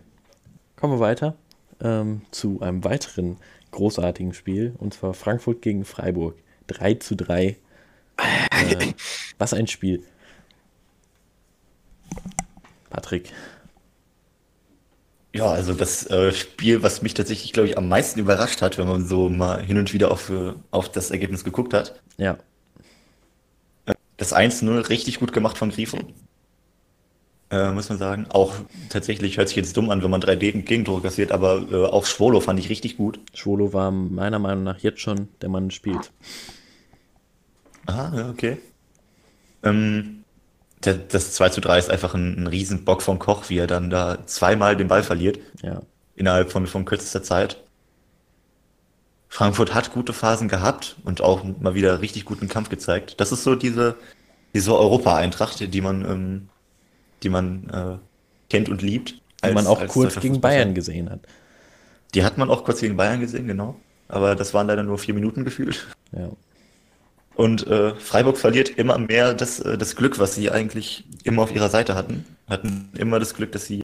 kommen 0.76 0.94
wir 0.94 1.00
weiter 1.00 1.36
ähm, 1.80 2.22
zu 2.30 2.60
einem 2.60 2.82
weiteren 2.84 3.36
großartigen 3.74 4.34
Spiel, 4.34 4.74
und 4.78 4.94
zwar 4.94 5.14
Frankfurt 5.14 5.62
gegen 5.62 5.84
Freiburg. 5.84 6.36
3 6.68 6.94
zu 6.94 7.16
3. 7.16 7.58
Äh, 8.50 8.94
was 9.38 9.54
ein 9.54 9.66
Spiel. 9.68 10.04
Patrick. 12.90 13.32
Ja, 15.34 15.46
also 15.50 15.74
das 15.74 16.06
äh, 16.10 16.32
Spiel, 16.32 16.82
was 16.84 17.02
mich 17.02 17.14
tatsächlich, 17.14 17.52
glaube 17.52 17.68
ich, 17.68 17.76
am 17.76 17.88
meisten 17.88 18.20
überrascht 18.20 18.62
hat, 18.62 18.78
wenn 18.78 18.86
man 18.86 19.04
so 19.06 19.28
mal 19.28 19.60
hin 19.62 19.78
und 19.78 19.92
wieder 19.92 20.10
auf, 20.12 20.30
äh, 20.30 20.52
auf 20.70 20.90
das 20.92 21.10
Ergebnis 21.10 21.42
geguckt 21.44 21.74
hat. 21.74 22.00
Ja, 22.18 22.38
Das 24.16 24.32
1-0 24.34 24.88
richtig 24.88 25.20
gut 25.20 25.32
gemacht 25.32 25.56
von 25.58 25.70
Grifo. 25.70 25.98
Äh, 27.54 27.70
muss 27.70 27.88
man 27.88 27.98
sagen. 27.98 28.26
Auch 28.30 28.52
tatsächlich 28.88 29.36
hört 29.38 29.46
sich 29.46 29.56
jetzt 29.56 29.76
dumm 29.76 29.88
an, 29.90 30.02
wenn 30.02 30.10
man 30.10 30.20
3D 30.20 30.62
Gegentore 30.62 31.02
kassiert, 31.02 31.30
aber 31.30 31.64
äh, 31.70 31.84
auch 31.86 32.04
Schwolo 32.04 32.40
fand 32.40 32.58
ich 32.58 32.68
richtig 32.68 32.96
gut. 32.96 33.20
Schwolo 33.32 33.72
war 33.72 33.92
meiner 33.92 34.40
Meinung 34.40 34.64
nach 34.64 34.78
jetzt 34.80 35.00
schon 35.00 35.28
der 35.40 35.50
Mann 35.50 35.68
des 35.68 35.76
Spiels. 35.76 36.10
Ah, 37.86 38.10
ja, 38.12 38.28
okay. 38.28 38.58
Ähm, 39.62 40.24
der, 40.84 40.94
das 40.94 41.34
2 41.34 41.50
zu 41.50 41.60
3 41.60 41.78
ist 41.78 41.90
einfach 41.90 42.14
ein, 42.14 42.42
ein 42.42 42.46
riesen 42.48 42.84
Bock 42.84 43.02
von 43.02 43.20
Koch, 43.20 43.48
wie 43.50 43.58
er 43.58 43.68
dann 43.68 43.88
da 43.88 44.26
zweimal 44.26 44.76
den 44.76 44.88
Ball 44.88 45.04
verliert, 45.04 45.38
Ja, 45.62 45.82
innerhalb 46.16 46.50
von, 46.50 46.66
von 46.66 46.84
kürzester 46.84 47.22
Zeit. 47.22 47.62
Frankfurt 49.28 49.74
hat 49.74 49.92
gute 49.92 50.12
Phasen 50.12 50.48
gehabt 50.48 50.96
und 51.04 51.20
auch 51.20 51.44
mal 51.44 51.74
wieder 51.74 52.00
richtig 52.00 52.24
guten 52.24 52.48
Kampf 52.48 52.68
gezeigt. 52.68 53.20
Das 53.20 53.30
ist 53.30 53.44
so 53.44 53.54
diese, 53.54 53.96
diese 54.54 54.76
Europa-Eintracht, 54.76 55.72
die 55.72 55.80
man, 55.80 56.04
ähm, 56.04 56.48
die 57.24 57.28
man 57.30 57.68
äh, 57.70 57.98
kennt 58.50 58.68
und 58.68 58.82
liebt. 58.82 59.10
die 59.12 59.18
als- 59.42 59.54
man 59.54 59.66
auch 59.66 59.84
kurz 59.88 60.20
gegen. 60.20 60.40
Bayern 60.40 60.74
gesehen 60.74 61.10
hat. 61.10 61.20
Die 62.14 62.22
hat 62.22 62.38
man 62.38 62.48
auch 62.50 62.62
kurz 62.64 62.80
gegen 62.80 62.96
Bayern 62.96 63.18
gesehen, 63.20 63.46
genau. 63.48 63.76
Aber 64.06 64.36
das 64.36 64.54
waren 64.54 64.66
leider 64.68 64.82
nur 64.84 64.98
vier 64.98 65.14
Minuten 65.14 65.44
gefühlt. 65.44 65.86
Ja, 66.12 66.28
Und 67.34 67.66
äh, 67.66 67.94
Freiburg 67.96 68.36
verliert 68.38 68.68
immer 68.68 68.98
mehr 68.98 69.34
das, 69.34 69.58
äh, 69.58 69.76
das 69.76 69.96
Glück, 69.96 70.18
was 70.20 70.34
sie 70.36 70.50
eigentlich 70.50 71.04
immer 71.24 71.42
auf 71.42 71.52
ihrer 71.54 71.70
Seite 71.70 71.94
hatten. 71.96 72.24
Hatten 72.48 72.90
immer 72.96 73.18
das 73.18 73.34
Glück, 73.34 73.50
dass 73.52 73.64
sie, 73.64 73.82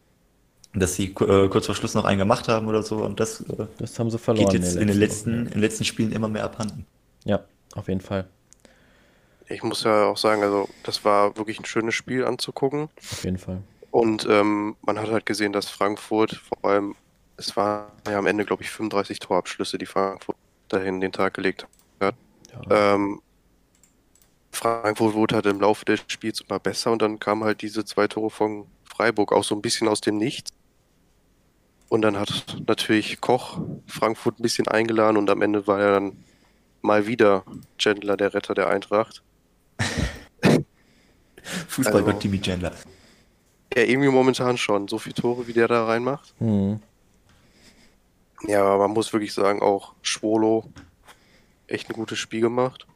dass 0.75 0.95
sie 0.95 1.07
äh, 1.07 1.49
kurz 1.49 1.67
vor 1.67 1.75
Schluss 1.75 1.95
noch 1.95 2.05
einen 2.05 2.19
gemacht 2.19 2.47
haben 2.47 2.69
oder 2.69 2.83
so. 2.85 2.99
Und 2.99 3.19
das 3.19 3.41
äh, 3.41 3.67
das 3.79 3.99
haben 3.99 4.11
sie 4.11 4.19
verloren. 4.19 4.51
geht 4.51 4.63
jetzt 4.63 4.77
in 4.77 4.87
den 4.87 4.99
letzten, 4.99 5.47
in 5.47 5.51
den 5.53 5.61
letzten 5.61 5.85
Spielen 5.85 6.13
immer 6.13 6.29
mehr 6.29 6.45
abhanden. 6.45 6.87
Ja, 7.25 7.41
auf 7.75 7.89
jeden 7.89 8.01
Fall. 8.03 8.27
Ich 9.51 9.63
muss 9.63 9.83
ja 9.83 10.07
auch 10.07 10.17
sagen, 10.17 10.43
also 10.43 10.69
das 10.85 11.05
war 11.05 11.37
wirklich 11.37 11.59
ein 11.59 11.65
schönes 11.65 11.95
Spiel 11.95 12.25
anzugucken. 12.25 12.89
Auf 12.99 13.25
jeden 13.25 13.39
Fall. 13.39 13.63
Und 13.91 14.27
ähm, 14.31 14.77
man 14.83 14.99
hat 14.99 15.11
halt 15.11 15.27
gesehen, 15.27 15.53
dass 15.53 15.69
Frankfurt 15.69 16.35
vor 16.35 16.71
allem, 16.71 16.95
es 17.37 17.57
waren 17.57 17.91
ja 18.09 18.19
am 18.19 18.27
Ende, 18.27 18.45
glaube 18.45 18.63
ich, 18.63 18.71
35 18.71 19.19
Torabschlüsse, 19.19 19.79
die 19.79 19.87
Frankfurt 19.87 20.37
dahin 20.69 21.01
den 21.01 21.13
Tag 21.13 21.35
gelegt 21.35 21.67
hat. 22.01 22.15
Ja, 22.53 22.95
Ähm, 22.95 23.21
Frankfurt 24.53 25.15
wurde 25.15 25.37
halt 25.37 25.47
im 25.47 25.61
Laufe 25.61 25.85
des 25.85 26.01
Spiels 26.07 26.41
immer 26.43 26.59
besser 26.59 26.93
und 26.93 27.03
dann 27.03 27.19
kamen 27.19 27.45
halt 27.45 27.63
diese 27.63 27.85
zwei 27.85 28.07
Tore 28.07 28.31
von 28.31 28.67
Freiburg 28.85 29.33
auch 29.33 29.45
so 29.45 29.55
ein 29.55 29.63
bisschen 29.63 29.89
aus 29.89 30.01
dem 30.01 30.17
Nichts. 30.17 30.53
Und 31.89 32.03
dann 32.03 32.19
hat 32.19 32.57
natürlich 32.69 33.21
Koch 33.21 33.61
Frankfurt 33.87 34.39
ein 34.39 34.43
bisschen 34.43 34.69
eingeladen 34.69 35.17
und 35.17 35.29
am 35.29 35.43
Ende 35.43 35.67
war 35.67 35.81
er 35.81 35.93
dann 35.93 36.25
mal 36.83 37.07
wieder 37.07 37.45
Chandler, 37.79 38.17
der 38.17 38.33
Retter 38.33 38.55
der 38.55 38.69
Eintracht. 38.69 39.23
Fußballgott 41.69 42.09
Also- 42.15 42.21
Timmy 42.21 42.41
Chandler. 42.41 42.73
Ja, 43.75 43.83
irgendwie 43.85 44.09
momentan 44.09 44.57
schon. 44.59 44.89
So 44.89 44.99
viele 44.99 45.15
Tore, 45.15 45.47
wie 45.47 45.53
der 45.53 45.69
da 45.69 45.85
reinmacht. 45.87 46.35
hm, 46.39 46.81
Ja, 48.49 48.65
aber 48.65 48.79
man 48.89 48.93
muss 48.95 49.13
wirklich 49.13 49.33
sagen, 49.33 49.63
auch 49.63 49.95
Schwolo 50.03 50.65
echt 51.69 51.89
ein 51.89 51.93
gutes 51.95 52.19
Spiel 52.19 52.41
gemacht 52.41 52.87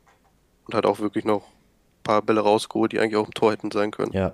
und 0.66 0.74
hat 0.74 0.84
auch 0.86 0.98
wirklich 0.98 1.24
noch 1.24 1.42
ein 1.42 2.02
paar 2.02 2.22
Bälle 2.22 2.40
rausgeholt, 2.40 2.90
die 2.92 2.98
eigentlich 2.98 3.16
auch 3.16 3.26
im 3.26 3.34
Tor 3.34 3.52
hätten 3.52 3.70
sein 3.70 3.90
können. 3.90 4.12
ja. 4.12 4.32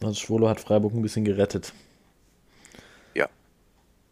Also 0.00 0.14
Schwolo 0.14 0.48
hat 0.48 0.60
Freiburg 0.60 0.94
ein 0.94 1.02
bisschen 1.02 1.24
gerettet. 1.24 1.72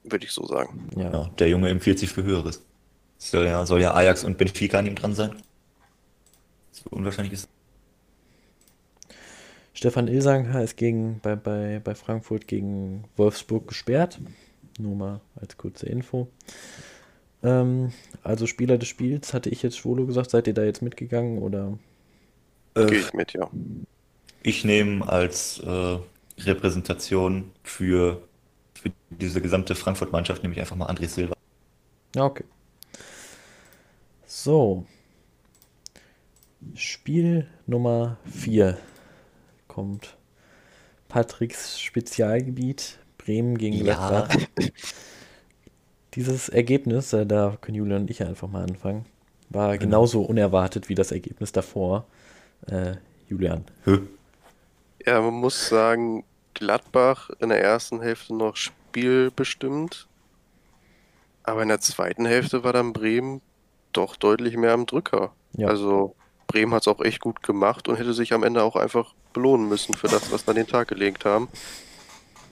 Würde 0.09 0.25
ich 0.25 0.31
so 0.31 0.47
sagen. 0.47 0.89
Ja, 0.95 1.11
Ja, 1.11 1.25
der 1.37 1.49
Junge 1.49 1.69
empfiehlt 1.69 1.99
sich 1.99 2.11
für 2.13 2.23
Höheres. 2.23 2.65
Soll 3.19 3.45
ja, 3.47 3.67
soll 3.67 3.81
ja 3.83 3.93
Ajax 3.93 4.23
und 4.23 4.39
Benfica 4.39 4.79
an 4.79 4.87
ihm 4.87 4.95
dran 4.95 5.15
sein. 5.15 5.43
So 6.77 6.91
unwahrscheinlich 6.91 7.33
ist. 7.33 7.49
Stefan 9.73 10.09
Ilsanker 10.09 10.63
ist 10.63 10.77
gegen, 10.77 11.21
bei, 11.21 11.37
bei, 11.37 11.81
bei 11.83 11.95
Frankfurt 11.95 12.49
gegen 12.49 13.05
Wolfsburg 13.17 13.69
gesperrt. 13.69 14.21
Nur 14.79 14.97
mal 14.97 15.21
als 15.37 15.57
kurze 15.57 15.87
Info. 15.87 16.29
Ähm, 17.43 17.93
also 18.23 18.47
Spieler 18.47 18.79
des 18.79 18.89
Spiels, 18.89 19.35
hatte 19.35 19.51
ich 19.51 19.63
jetzt 19.63 19.77
Schwolo 19.77 20.07
gesagt. 20.07 20.31
Seid 20.31 20.47
ihr 20.47 20.55
da 20.55 20.65
jetzt 20.65 20.83
mitgegangen 20.83 21.39
oder? 21.39 21.79
Äh, 22.75 22.87
Gehe 22.87 23.01
ich 23.01 23.13
mit, 23.13 23.33
ja. 23.33 23.51
Ich 24.43 24.65
nehme 24.65 25.07
als 25.09 25.59
äh, 25.61 25.99
Repräsentation 26.39 27.51
für, 27.63 28.23
für 28.75 28.93
diese 29.11 29.41
gesamte 29.41 29.75
Frankfurt-Mannschaft 29.75 30.43
nehme 30.43 30.55
ich 30.55 30.61
einfach 30.61 30.77
mal 30.77 30.89
André 30.89 31.09
Silva. 31.09 31.35
Ja, 32.15 32.25
okay. 32.25 32.45
So. 34.27 34.87
Spiel 36.75 37.47
Nummer 37.67 38.17
4 38.27 38.77
kommt. 39.69 40.17
Patricks 41.09 41.81
Spezialgebiet. 41.81 42.99
Bremen 43.19 43.57
gegen 43.59 43.77
Ja. 43.77 43.83
Gladbach. 44.27 44.37
Dieses 46.15 46.49
Ergebnis, 46.49 47.13
äh, 47.13 47.27
da 47.27 47.57
können 47.61 47.77
Julian 47.77 48.03
und 48.03 48.11
ich 48.11 48.23
einfach 48.23 48.49
mal 48.49 48.63
anfangen, 48.65 49.05
war 49.51 49.73
Genau. 49.77 49.81
genauso 49.99 50.23
unerwartet 50.23 50.89
wie 50.89 50.95
das 50.95 51.13
Ergebnis 51.13 51.53
davor. 51.53 52.07
Äh, 52.69 52.95
Julian. 53.29 53.65
Ja, 55.05 55.21
man 55.21 55.35
muss 55.35 55.69
sagen, 55.69 56.25
Gladbach 56.55 57.31
in 57.41 57.51
der 57.51 57.63
ersten 57.63 58.01
Hälfte 58.01 58.35
noch 58.35 58.57
spielbestimmt. 58.57 60.07
Aber 61.43 61.63
in 61.63 61.69
der 61.69 61.81
zweiten 61.81 62.25
Hälfte 62.27 62.65
war 62.65 62.73
dann 62.73 62.93
Bremen 62.93 63.41
doch 63.93 64.17
deutlich 64.17 64.57
mehr 64.57 64.73
am 64.73 64.87
Drücker. 64.87 65.33
Ja. 65.53 65.69
Also 65.69 66.16
Bremen 66.47 66.73
hat 66.73 66.83
es 66.83 66.89
auch 66.89 67.01
echt 67.01 67.21
gut 67.21 67.43
gemacht 67.43 67.89
und 67.89 67.97
hätte 67.97 68.15
sich 68.15 68.33
am 68.33 68.43
Ende 68.43 68.63
auch 68.63 68.77
einfach 68.77 69.15
belohnen 69.33 69.69
müssen 69.69 69.95
für 69.95 70.09
das, 70.09 70.31
was 70.33 70.43
sie 70.43 70.49
an 70.49 70.57
den 70.57 70.67
Tag 70.67 70.89
gelegt 70.89 71.25
haben. 71.25 71.49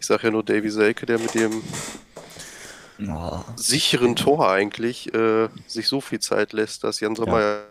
Ich 0.01 0.07
sage 0.07 0.25
ja 0.25 0.31
nur 0.31 0.43
Davy 0.43 0.71
Selke, 0.71 1.07
der 1.07 1.19
mit 1.19 1.35
dem 1.35 1.63
Oh, 3.01 3.41
sicheren 3.57 4.15
Tor 4.15 4.49
eigentlich 4.49 5.13
äh, 5.15 5.49
sich 5.67 5.89
so 5.89 6.01
viel 6.01 6.21
Zeit 6.21 6.53
lässt, 6.53 6.85
dass 6.85 7.01
Jan 7.01 7.17
Sommer 7.17 7.63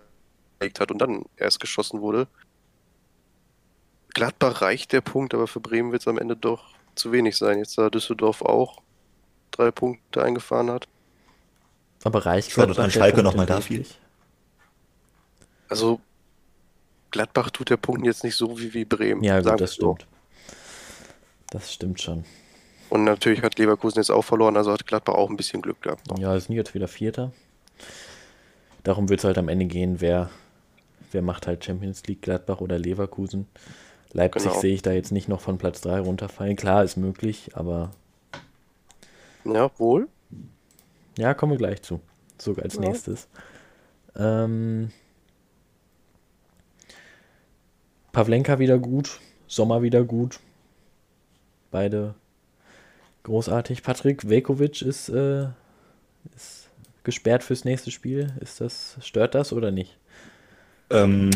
gelegt 0.59 0.81
hat 0.81 0.91
und 0.91 0.97
dann 0.97 1.23
erst 1.37 1.61
geschossen 1.61 2.01
wurde. 2.01 2.27
Gladbach 4.13 4.61
reicht 4.61 4.91
der 4.91 5.01
Punkt, 5.01 5.33
aber 5.33 5.47
für 5.47 5.61
Bremen 5.61 5.91
wird 5.91 6.01
es 6.01 6.07
am 6.07 6.17
Ende 6.17 6.35
doch 6.35 6.75
zu 6.95 7.11
wenig 7.11 7.37
sein. 7.37 7.59
Jetzt 7.59 7.77
da 7.77 7.89
Düsseldorf 7.89 8.41
auch 8.41 8.81
drei 9.51 9.71
Punkte 9.71 10.23
eingefahren 10.23 10.69
hat. 10.69 10.87
Aber 12.03 12.25
reicht 12.25 12.53
Gladbach 12.53 12.77
an 12.79 12.91
Schalke 12.91 13.15
Punkt 13.15 13.23
noch 13.23 13.35
mal 13.35 13.45
denn 13.45 13.55
da 13.55 13.61
wirklich? 13.69 13.97
Also 15.69 16.01
Gladbach 17.13 17.51
tut 17.51 17.69
der 17.69 17.77
Punkt 17.77 18.05
jetzt 18.05 18.23
nicht 18.23 18.35
so 18.35 18.59
wie, 18.59 18.73
wie 18.73 18.85
Bremen. 18.85 19.23
Ja, 19.23 19.39
gut, 19.39 19.61
das 19.61 19.75
so. 19.75 19.93
stimmt. 19.95 20.07
Das 21.51 21.71
stimmt 21.71 22.01
schon. 22.01 22.25
Und 22.89 23.03
natürlich 23.03 23.43
hat 23.43 23.57
Leverkusen 23.59 23.99
jetzt 23.99 24.09
auch 24.09 24.23
verloren, 24.23 24.57
also 24.57 24.73
hat 24.73 24.85
Gladbach 24.87 25.13
auch 25.13 25.29
ein 25.29 25.37
bisschen 25.37 25.61
Glück 25.61 25.81
gehabt. 25.83 26.01
Ja, 26.19 26.35
es 26.35 26.45
sind 26.45 26.55
jetzt 26.55 26.73
wieder 26.73 26.87
Vierter. 26.87 27.31
Darum 28.83 29.09
wird 29.09 29.19
es 29.19 29.23
halt 29.25 29.37
am 29.37 29.47
Ende 29.47 29.65
gehen, 29.65 30.01
wer, 30.01 30.31
wer 31.11 31.21
macht 31.21 31.45
halt 31.45 31.63
Champions 31.63 32.03
League, 32.07 32.23
Gladbach 32.23 32.59
oder 32.61 32.79
Leverkusen. 32.79 33.47
Leipzig 34.11 34.43
Genau. 34.49 34.59
sehe 34.59 34.73
ich 34.73 34.81
da 34.81 34.91
jetzt 34.91 35.11
nicht 35.11 35.29
noch 35.29 35.39
von 35.41 35.57
Platz 35.59 35.81
3 35.81 35.99
runterfallen. 35.99 36.55
Klar, 36.55 36.83
ist 36.83 36.97
möglich, 36.97 37.51
aber 37.53 37.91
Ja, 39.45 39.69
wohl. 39.77 40.07
ja, 41.17 41.33
kommen 41.35 41.51
wir 41.53 41.57
gleich 41.59 41.83
zu. 41.83 41.99
So 42.39 42.55
als 42.55 42.73
Ja. 42.75 42.81
nächstes. 42.81 43.27
Ähm, 44.15 44.91
Pavlenka 48.13 48.59
wieder 48.59 48.77
gut, 48.77 49.19
Sommer 49.47 49.81
wieder 49.81 50.03
gut. 50.03 50.39
Beide 51.71 52.13
großartig. 53.23 53.81
Patrick 53.81 54.29
Velkovic 54.29 54.83
ist, 54.83 55.09
äh, 55.09 55.47
ist 56.35 56.69
gesperrt 57.03 57.43
fürs 57.43 57.65
nächste 57.65 57.89
Spiel. 57.89 58.31
Ist 58.39 58.61
das, 58.61 58.97
stört 59.01 59.33
das 59.33 59.51
oder 59.51 59.71
nicht? 59.71 59.97
Ähm, 60.91 61.31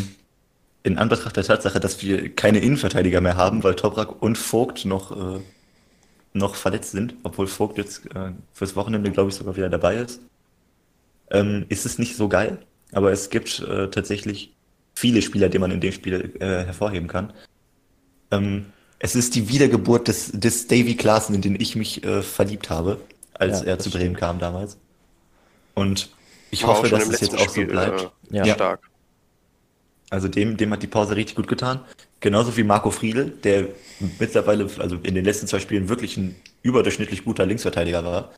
in 0.84 0.98
Anbetracht 0.98 1.36
der 1.36 1.42
Tatsache, 1.42 1.80
dass 1.80 2.00
wir 2.00 2.34
keine 2.34 2.60
Innenverteidiger 2.60 3.20
mehr 3.20 3.36
haben, 3.36 3.64
weil 3.64 3.74
Toprak 3.74 4.22
und 4.22 4.38
Vogt 4.38 4.84
noch, 4.84 5.36
äh, 5.36 5.40
noch 6.32 6.54
verletzt 6.54 6.92
sind, 6.92 7.16
obwohl 7.24 7.48
Vogt 7.48 7.76
jetzt 7.76 8.06
äh, 8.14 8.30
fürs 8.52 8.76
Wochenende, 8.76 9.10
glaube 9.10 9.30
ich, 9.30 9.34
sogar 9.34 9.56
wieder 9.56 9.68
dabei 9.68 9.96
ist, 9.96 10.20
ähm, 11.32 11.66
ist 11.68 11.86
es 11.86 11.98
nicht 11.98 12.16
so 12.16 12.28
geil. 12.28 12.58
Aber 12.92 13.10
es 13.10 13.30
gibt 13.30 13.58
äh, 13.60 13.90
tatsächlich 13.90 14.54
viele 14.98 15.22
Spieler, 15.22 15.48
die 15.48 15.58
man 15.58 15.70
in 15.70 15.80
dem 15.80 15.92
Spiel 15.92 16.34
äh, 16.40 16.64
hervorheben 16.64 17.08
kann. 17.08 17.32
Ähm, 18.30 18.66
es 18.98 19.14
ist 19.14 19.34
die 19.36 19.48
Wiedergeburt 19.48 20.08
des, 20.08 20.32
des 20.32 20.66
Davy 20.66 20.96
Klaassen, 20.96 21.34
in 21.34 21.40
den 21.40 21.60
ich 21.60 21.76
mich 21.76 22.02
äh, 22.04 22.22
verliebt 22.22 22.68
habe, 22.68 23.00
als 23.34 23.60
Ja, 23.60 23.66
er 23.68 23.78
zu 23.78 23.90
Bremen 23.90 24.02
stimmt. 24.06 24.18
kam 24.18 24.38
damals. 24.40 24.76
Und 25.74 26.10
ich 26.50 26.62
War 26.64 26.70
hoffe, 26.70 26.88
dass 26.88 27.08
es 27.08 27.20
jetzt 27.20 27.34
auch 27.34 27.40
so 27.46 27.50
Spiel, 27.50 27.66
bleibt. 27.66 28.10
Äh, 28.32 28.36
Ja. 28.36 28.44
Ja. 28.44 28.54
stark. 28.54 28.80
Also 30.10 30.26
dem, 30.26 30.56
dem 30.56 30.72
hat 30.72 30.82
die 30.82 30.86
Pause 30.88 31.14
richtig 31.16 31.36
gut 31.36 31.48
getan. 31.48 31.80
Genauso 32.20 32.56
wie 32.56 32.64
Marco 32.64 32.90
Friedl, 32.90 33.30
der 33.44 33.68
mittlerweile, 34.18 34.68
also 34.78 34.96
in 35.02 35.14
den 35.14 35.24
letzten 35.24 35.46
zwei 35.46 35.60
Spielen 35.60 35.88
wirklich 35.88 36.16
ein 36.16 36.34
überdurchschnittlich 36.62 37.24
guter 37.24 37.46
Linksverteidiger 37.46 38.02
war. 38.04 38.32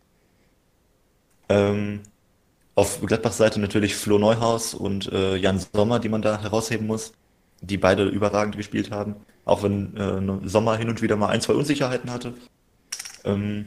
Ähm, 1.48 2.00
auf 2.80 2.98
Gladbachs 3.02 3.36
Seite 3.36 3.60
natürlich 3.60 3.94
Flo 3.94 4.16
Neuhaus 4.18 4.72
und 4.72 5.12
äh, 5.12 5.36
Jan 5.36 5.60
Sommer, 5.74 5.98
die 5.98 6.08
man 6.08 6.22
da 6.22 6.40
herausheben 6.40 6.86
muss, 6.86 7.12
die 7.60 7.76
beide 7.76 8.06
überragend 8.06 8.56
gespielt 8.56 8.90
haben. 8.90 9.16
Auch 9.44 9.62
wenn 9.62 9.94
äh, 9.98 10.48
Sommer 10.48 10.78
hin 10.78 10.88
und 10.88 11.02
wieder 11.02 11.16
mal 11.16 11.28
ein, 11.28 11.42
zwei 11.42 11.52
Unsicherheiten 11.52 12.10
hatte, 12.10 12.32
ähm, 13.24 13.66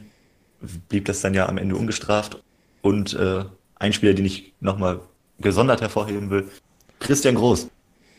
blieb 0.88 1.04
das 1.04 1.20
dann 1.20 1.32
ja 1.32 1.48
am 1.48 1.58
Ende 1.58 1.76
ungestraft. 1.76 2.42
Und 2.82 3.14
äh, 3.14 3.44
ein 3.76 3.92
Spieler, 3.92 4.14
den 4.14 4.24
ich 4.24 4.52
nochmal 4.58 4.98
gesondert 5.38 5.80
hervorheben 5.80 6.30
will, 6.30 6.48
Christian 6.98 7.36
Groß 7.36 7.68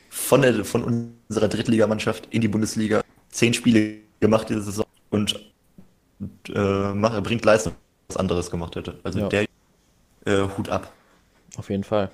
von, 0.10 0.44
der, 0.44 0.64
von 0.64 1.12
unserer 1.30 1.50
Drittligamannschaft 1.50 2.30
in 2.30 2.40
die 2.40 2.48
Bundesliga. 2.48 3.02
Zehn 3.30 3.54
Spiele 3.54 3.98
gemacht 4.22 4.48
diese 4.48 4.62
Saison 4.62 4.86
und 5.10 5.52
äh, 6.54 6.94
macht, 6.94 7.22
bringt 7.24 7.44
Leistung, 7.44 7.74
was 8.08 8.16
anderes 8.16 8.50
gemacht 8.50 8.78
hätte. 8.78 8.98
Also 9.04 9.20
Ja. 9.20 9.28
der 9.28 9.46
äh, 10.26 10.44
Hut 10.58 10.70
ab. 10.70 10.92
Auf 11.58 11.70
jeden 11.70 11.84
Fall. 11.84 12.12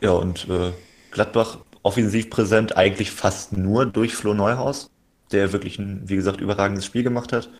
Ja, 0.00 0.12
und 0.12 0.48
äh, 0.48 0.72
Gladbach 1.10 1.58
offensiv 1.82 2.30
präsent 2.30 2.76
eigentlich 2.76 3.10
fast 3.10 3.52
nur 3.52 3.86
durch 3.86 4.14
Flo 4.14 4.34
Neuhaus, 4.34 4.90
der 5.32 5.52
wirklich 5.52 5.78
ein, 5.78 6.02
wie 6.08 6.16
gesagt, 6.16 6.40
überragendes 6.40 6.84
Spiel 6.84 7.02
gemacht 7.02 7.32
hat. 7.32 7.50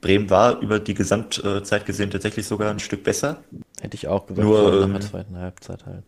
Bremen 0.00 0.30
war 0.30 0.58
über 0.60 0.80
die 0.80 0.94
Gesamtzeit 0.94 1.86
gesehen 1.86 2.10
tatsächlich 2.10 2.46
sogar 2.46 2.70
ein 2.70 2.80
Stück 2.80 3.04
besser. 3.04 3.42
Hätte 3.80 3.94
ich 3.94 4.08
auch 4.08 4.26
gesagt, 4.26 4.46
Nur, 4.46 4.82
ähm, 4.82 4.92
der 4.92 5.00
zweiten 5.00 5.36
Halbzeit 5.36 5.86
halt. 5.86 6.04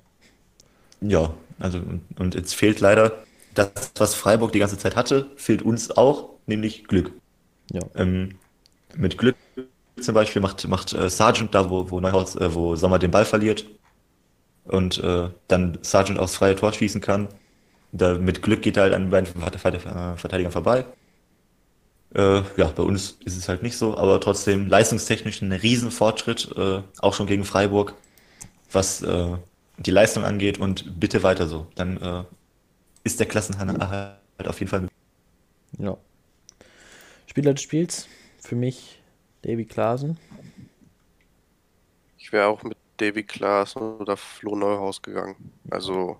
Ja, 1.01 1.33
also 1.61 1.79
und, 1.79 2.03
und 2.19 2.35
jetzt 2.35 2.55
fehlt 2.55 2.81
leider 2.81 3.25
das, 3.55 3.71
was 3.97 4.15
Freiburg 4.15 4.53
die 4.53 4.59
ganze 4.59 4.79
Zeit 4.79 4.97
hatte, 4.97 5.31
fehlt 5.37 5.63
uns 5.63 5.93
auch, 5.97 6.31
nämlich 6.47 6.85
Glück. 6.85 7.13
Ja. 7.71 7.83
Ähm, 7.95 8.37
mit 8.97 9.17
Glück 9.17 9.37
zum 10.01 10.15
Beispiel 10.15 10.43
macht, 10.43 10.67
macht 10.69 10.93
äh, 10.93 11.09
Sargent 11.09 11.55
da, 11.55 11.71
wo, 11.71 11.91
wo 11.91 12.01
Neuhaus, 12.01 12.37
äh, 12.37 12.55
wo 12.55 12.77
Sommer 12.77 12.99
den 12.99 13.11
Ball 13.11 13.25
verliert 13.25 13.67
und 14.65 14.99
äh, 14.99 15.29
dann 15.49 15.79
Sargent 15.83 16.19
aufs 16.19 16.37
freie 16.37 16.57
Tor 16.57 16.73
schießen 16.73 17.01
kann. 17.01 17.29
Da, 17.93 18.15
mit 18.15 18.43
Glück 18.43 18.63
geht 18.63 18.77
er 18.77 18.85
halt 18.85 18.95
an 18.95 19.03
den 19.03 19.11
beiden 19.11 19.43
äh, 19.43 20.17
Verteidigern 20.17 20.53
vorbei. 20.53 20.85
Äh, 22.15 22.43
ja, 22.57 22.67
bei 22.75 22.83
uns 22.83 23.19
ist 23.25 23.37
es 23.37 23.49
halt 23.49 23.63
nicht 23.63 23.77
so, 23.77 23.97
aber 23.97 24.21
trotzdem 24.21 24.69
leistungstechnisch 24.69 25.43
ein 25.43 25.53
Riesenfortschritt, 25.53 26.51
äh, 26.57 26.81
auch 27.01 27.15
schon 27.15 27.27
gegen 27.27 27.45
Freiburg, 27.45 27.95
was 28.71 29.03
äh, 29.03 29.37
die 29.79 29.91
Leistung 29.91 30.25
angeht 30.25 30.59
und 30.59 30.99
bitte 31.01 31.23
weiter 31.23 31.49
so. 31.49 31.67
Dann 31.75 32.01
äh, 32.01 32.25
ist 33.03 33.19
der 33.19 33.27
Klassenerhalt 33.27 34.17
halt 34.39 34.49
auf 34.49 34.59
jeden 34.61 34.71
Fall 34.71 34.89
Ja. 35.79 35.97
Spieler 37.27 37.55
des 37.55 37.63
Spiels 37.63 38.09
für 38.39 38.55
mich 38.55 39.01
Davy 39.45 39.65
Klaasen. 39.67 40.19
Ich 42.19 42.33
wäre 42.33 42.47
auch 42.49 42.63
mit 42.63 42.77
Davy 42.97 43.23
Klaas 43.25 43.77
oder 43.77 44.17
Flo 44.17 44.57
Neuhaus 44.57 45.03
gegangen. 45.03 45.53
Also, 45.71 46.19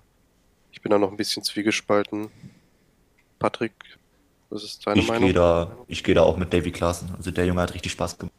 ich 0.71 0.81
bin 0.81 0.91
da 0.91 0.97
noch 0.99 1.11
ein 1.11 1.17
bisschen 1.17 1.43
zwiegespalten. 1.43 2.29
Patrick, 3.39 3.73
was 4.49 4.63
ist 4.63 4.85
deine 4.85 5.01
Ich 5.01 5.07
Meinung? 5.07 5.25
gehe 5.27 5.33
da, 5.33 5.75
ich 5.87 6.03
gehe 6.03 6.15
da 6.15 6.23
auch 6.23 6.37
mit 6.37 6.53
Davy 6.53 6.71
Klaassen. 6.71 7.13
Also 7.15 7.31
der 7.31 7.45
Junge 7.45 7.61
hat 7.61 7.73
richtig 7.73 7.91
Spaß 7.93 8.17
gemacht. 8.17 8.33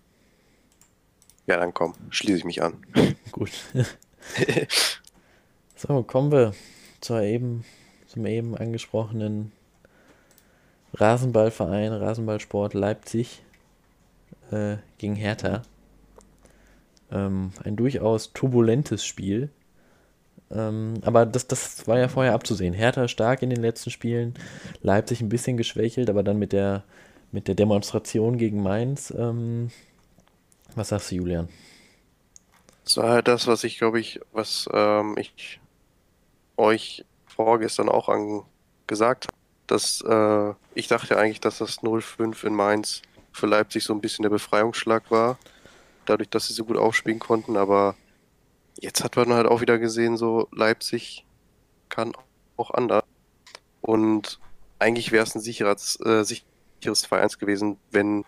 Ja, 1.46 1.56
dann 1.58 1.72
komm, 1.74 1.94
schließe 2.10 2.38
ich 2.38 2.44
mich 2.44 2.62
an. 2.62 2.74
Gut. 3.32 3.50
so, 5.76 6.02
kommen 6.02 6.32
wir 6.32 6.54
zur 7.00 7.22
eben, 7.22 7.64
zum 8.06 8.26
eben 8.26 8.56
angesprochenen 8.56 9.52
Rasenballverein, 10.94 11.92
Rasenballsport 11.92 12.74
Leipzig 12.74 13.42
äh, 14.50 14.76
gegen 14.98 15.14
Hertha. 15.14 15.62
Ähm, 17.10 17.52
ein 17.64 17.76
durchaus 17.76 18.32
turbulentes 18.32 19.04
Spiel. 19.04 19.50
Ähm, 20.50 20.94
aber 21.02 21.26
das, 21.26 21.46
das 21.46 21.86
war 21.88 21.98
ja 21.98 22.08
vorher 22.08 22.34
abzusehen. 22.34 22.74
Hertha 22.74 23.08
stark 23.08 23.42
in 23.42 23.50
den 23.50 23.60
letzten 23.60 23.90
Spielen, 23.90 24.34
Leipzig 24.82 25.20
ein 25.20 25.28
bisschen 25.28 25.56
geschwächelt, 25.56 26.08
aber 26.08 26.22
dann 26.22 26.38
mit 26.38 26.52
der, 26.52 26.84
mit 27.32 27.48
der 27.48 27.54
Demonstration 27.54 28.38
gegen 28.38 28.62
Mainz. 28.62 29.12
Ähm, 29.16 29.70
was 30.74 30.88
sagst 30.88 31.10
du, 31.10 31.16
Julian? 31.16 31.48
Das 32.84 32.98
war 32.98 33.10
halt 33.10 33.28
das, 33.28 33.46
was 33.48 33.64
ich, 33.64 33.78
glaube 33.78 33.98
ich, 33.98 34.20
was 34.32 34.68
ähm, 34.72 35.16
ich 35.18 35.60
euch 36.56 37.04
vorgestern 37.26 37.88
auch 37.88 38.08
an 38.08 38.42
gesagt 38.86 39.26
habe. 39.26 39.36
Dass, 39.66 40.00
äh, 40.02 40.54
ich 40.74 40.86
dachte 40.86 41.18
eigentlich, 41.18 41.40
dass 41.40 41.58
das 41.58 41.80
0-5 41.80 42.46
in 42.46 42.54
Mainz 42.54 43.02
für 43.36 43.46
Leipzig 43.46 43.84
so 43.84 43.92
ein 43.92 44.00
bisschen 44.00 44.22
der 44.22 44.30
Befreiungsschlag 44.30 45.10
war. 45.10 45.38
Dadurch, 46.06 46.30
dass 46.30 46.48
sie 46.48 46.54
so 46.54 46.64
gut 46.64 46.76
aufspielen 46.76 47.18
konnten. 47.18 47.56
Aber 47.56 47.94
jetzt 48.80 49.04
hat 49.04 49.16
man 49.16 49.32
halt 49.32 49.46
auch 49.46 49.60
wieder 49.60 49.78
gesehen, 49.78 50.16
so 50.16 50.48
Leipzig 50.52 51.24
kann 51.88 52.12
auch 52.56 52.70
anders. 52.70 53.04
Und 53.80 54.40
eigentlich 54.78 55.12
wäre 55.12 55.24
es 55.24 55.34
ein 55.34 55.40
sicheres, 55.40 55.98
äh, 56.00 56.24
sicheres 56.24 57.04
2-1 57.04 57.38
gewesen, 57.38 57.78
wenn 57.90 58.24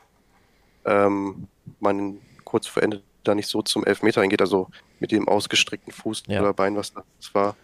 ähm, 0.84 1.48
man 1.80 2.20
kurz 2.44 2.66
vor 2.66 2.82
Ende 2.82 3.02
da 3.24 3.34
nicht 3.34 3.48
so 3.48 3.62
zum 3.62 3.84
Elfmeter 3.84 4.20
hingeht, 4.20 4.40
also 4.40 4.68
mit 5.00 5.12
dem 5.12 5.28
ausgestreckten 5.28 5.92
Fuß 5.92 6.24
Ja. 6.28 6.40
oder 6.40 6.54
Bein, 6.54 6.76
was 6.76 6.92
das 6.92 7.34
war, 7.34 7.56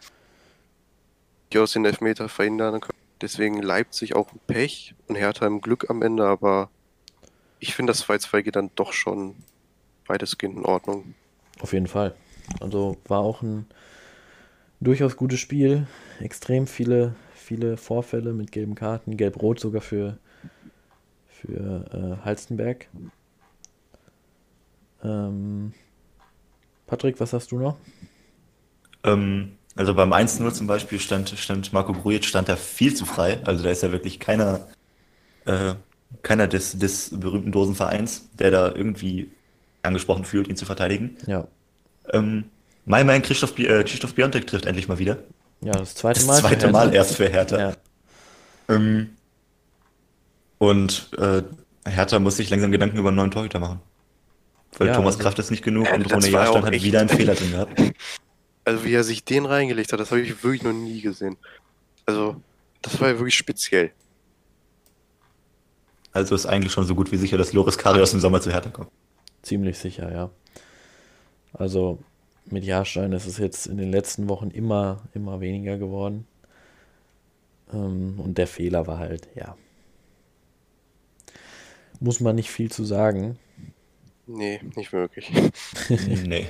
die 1.52 1.58
aus 1.58 1.72
den 1.72 1.84
Elfmeter 1.84 2.28
verhindern 2.28 2.80
können. 2.80 2.98
Deswegen 3.20 3.62
Leipzig 3.62 4.14
auch 4.14 4.32
ein 4.32 4.40
Pech 4.46 4.94
und 5.06 5.14
Hertha 5.16 5.46
im 5.46 5.60
Glück 5.60 5.88
am 5.88 6.02
Ende, 6.02 6.26
aber 6.26 6.70
ich 7.60 7.74
finde, 7.74 7.92
das 7.92 8.06
2-2 8.06 8.42
geht 8.42 8.56
dann 8.56 8.70
doch 8.74 8.92
schon 8.92 9.36
weitestgehend 10.06 10.58
in 10.58 10.64
Ordnung. 10.64 11.14
Auf 11.60 11.72
jeden 11.72 11.86
Fall. 11.86 12.14
Also 12.60 12.96
war 13.06 13.20
auch 13.20 13.42
ein 13.42 13.66
durchaus 14.80 15.16
gutes 15.16 15.40
Spiel. 15.40 15.86
Extrem 16.20 16.66
viele, 16.66 17.14
viele 17.34 17.76
Vorfälle 17.76 18.32
mit 18.32 18.52
gelben 18.52 18.74
Karten, 18.74 19.16
gelb-rot 19.16 19.60
sogar 19.60 19.80
für, 19.80 20.18
für 21.28 22.18
äh, 22.20 22.24
Halstenberg. 22.24 22.88
Ähm, 25.02 25.72
Patrick, 26.86 27.20
was 27.20 27.32
hast 27.32 27.52
du 27.52 27.58
noch? 27.58 27.76
Ähm, 29.04 29.56
also 29.76 29.94
beim 29.94 30.12
1-0 30.12 30.52
zum 30.52 30.66
Beispiel 30.66 30.98
stand, 31.00 31.30
stand 31.30 31.72
Marco 31.72 31.92
Grujic 31.92 32.24
stand 32.24 32.48
da 32.48 32.56
viel 32.56 32.94
zu 32.94 33.04
frei. 33.06 33.40
Also 33.44 33.64
da 33.64 33.70
ist 33.70 33.82
ja 33.82 33.92
wirklich 33.92 34.20
keiner, 34.20 34.68
äh, 35.46 35.74
keiner 36.22 36.46
des, 36.46 36.78
des 36.78 37.10
berühmten 37.18 37.52
Dosenvereins, 37.52 38.28
der 38.38 38.50
da 38.50 38.68
irgendwie 38.74 39.30
angesprochen 39.82 40.24
fühlt, 40.24 40.48
ihn 40.48 40.56
zu 40.56 40.64
verteidigen. 40.66 41.16
Ja, 41.26 41.46
Ähm, 42.12 42.44
mein 42.86 43.06
Mann 43.06 43.22
Christoph, 43.22 43.58
äh, 43.58 43.82
Christoph 43.84 44.14
Biontek 44.14 44.46
trifft 44.46 44.66
endlich 44.66 44.88
mal 44.88 44.98
wieder. 44.98 45.18
ja 45.60 45.72
das 45.72 45.94
zweite 45.94 46.20
Das 46.20 46.26
Mal. 46.26 46.34
für 46.36 46.40
zweite 46.42 46.56
Hertha. 46.66 46.70
Mal 46.72 46.94
erst 46.94 47.16
für 47.16 47.28
Hertha. 47.28 47.58
Ja, 47.58 47.72
Ähm, 48.68 49.10
und 50.58 51.10
äh, 51.18 51.42
Hertha 51.86 52.18
muss 52.18 52.36
sich 52.36 52.50
langsam 52.50 52.72
Gedanken 52.72 52.98
über 52.98 53.08
einen 53.08 53.16
neuen 53.16 53.30
Torhüter 53.30 53.58
machen. 53.58 53.80
Weil 54.78 54.88
Ja, 54.88 54.94
Thomas 54.94 55.14
also- 55.14 55.22
Kraft 55.24 55.38
ist 55.38 55.50
nicht 55.50 55.62
genug 55.62 55.90
und 55.92 56.04
das 56.04 56.12
Rone 56.12 56.32
war 56.32 56.44
Jahrstein 56.44 56.64
hat 56.66 56.72
echt- 56.72 56.84
wieder 56.84 57.00
einen 57.00 57.08
Fehler 57.10 57.34
drin 57.34 57.50
gehabt. 57.52 57.80
Also 58.64 58.84
wie 58.84 58.92
er 58.94 59.04
sich 59.04 59.24
den 59.24 59.44
reingelegt 59.46 59.92
hat, 59.92 60.00
das 60.00 60.10
habe 60.10 60.20
ich 60.22 60.42
wirklich 60.42 60.62
noch 60.62 60.72
nie 60.72 61.00
gesehen. 61.02 61.36
Also, 62.06 62.40
das 62.82 62.98
war 63.00 63.08
ja 63.08 63.18
wirklich 63.18 63.36
speziell. 63.36 63.92
Also 66.14 66.36
ist 66.36 66.46
eigentlich 66.46 66.72
schon 66.72 66.86
so 66.86 66.94
gut 66.94 67.10
wie 67.10 67.16
sicher, 67.16 67.36
dass 67.36 67.52
Loris 67.52 67.76
Kari 67.76 68.00
aus 68.00 68.12
dem 68.12 68.20
Sommer 68.20 68.40
zu 68.40 68.52
Hertha 68.52 68.70
kommt. 68.70 68.90
Ziemlich 69.42 69.76
sicher, 69.76 70.12
ja. 70.12 70.30
Also 71.52 71.98
mit 72.46 72.64
Jahrstein 72.64 73.12
ist 73.12 73.26
es 73.26 73.36
jetzt 73.38 73.66
in 73.66 73.78
den 73.78 73.90
letzten 73.90 74.28
Wochen 74.28 74.50
immer, 74.50 75.02
immer 75.12 75.40
weniger 75.40 75.76
geworden. 75.76 76.26
Ähm, 77.72 78.20
und 78.20 78.38
der 78.38 78.46
Fehler 78.46 78.86
war 78.86 78.98
halt, 78.98 79.28
ja. 79.34 79.56
Muss 81.98 82.20
man 82.20 82.36
nicht 82.36 82.50
viel 82.50 82.70
zu 82.70 82.84
sagen. 82.84 83.36
Nee, 84.26 84.60
nicht 84.76 84.92
wirklich. 84.92 85.32
nee. 85.88 86.46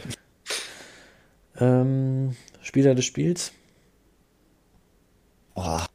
Ähm, 1.58 2.36
Spieler 2.60 2.94
des 2.94 3.06
Spiels? 3.06 3.52
Boah. 5.54 5.86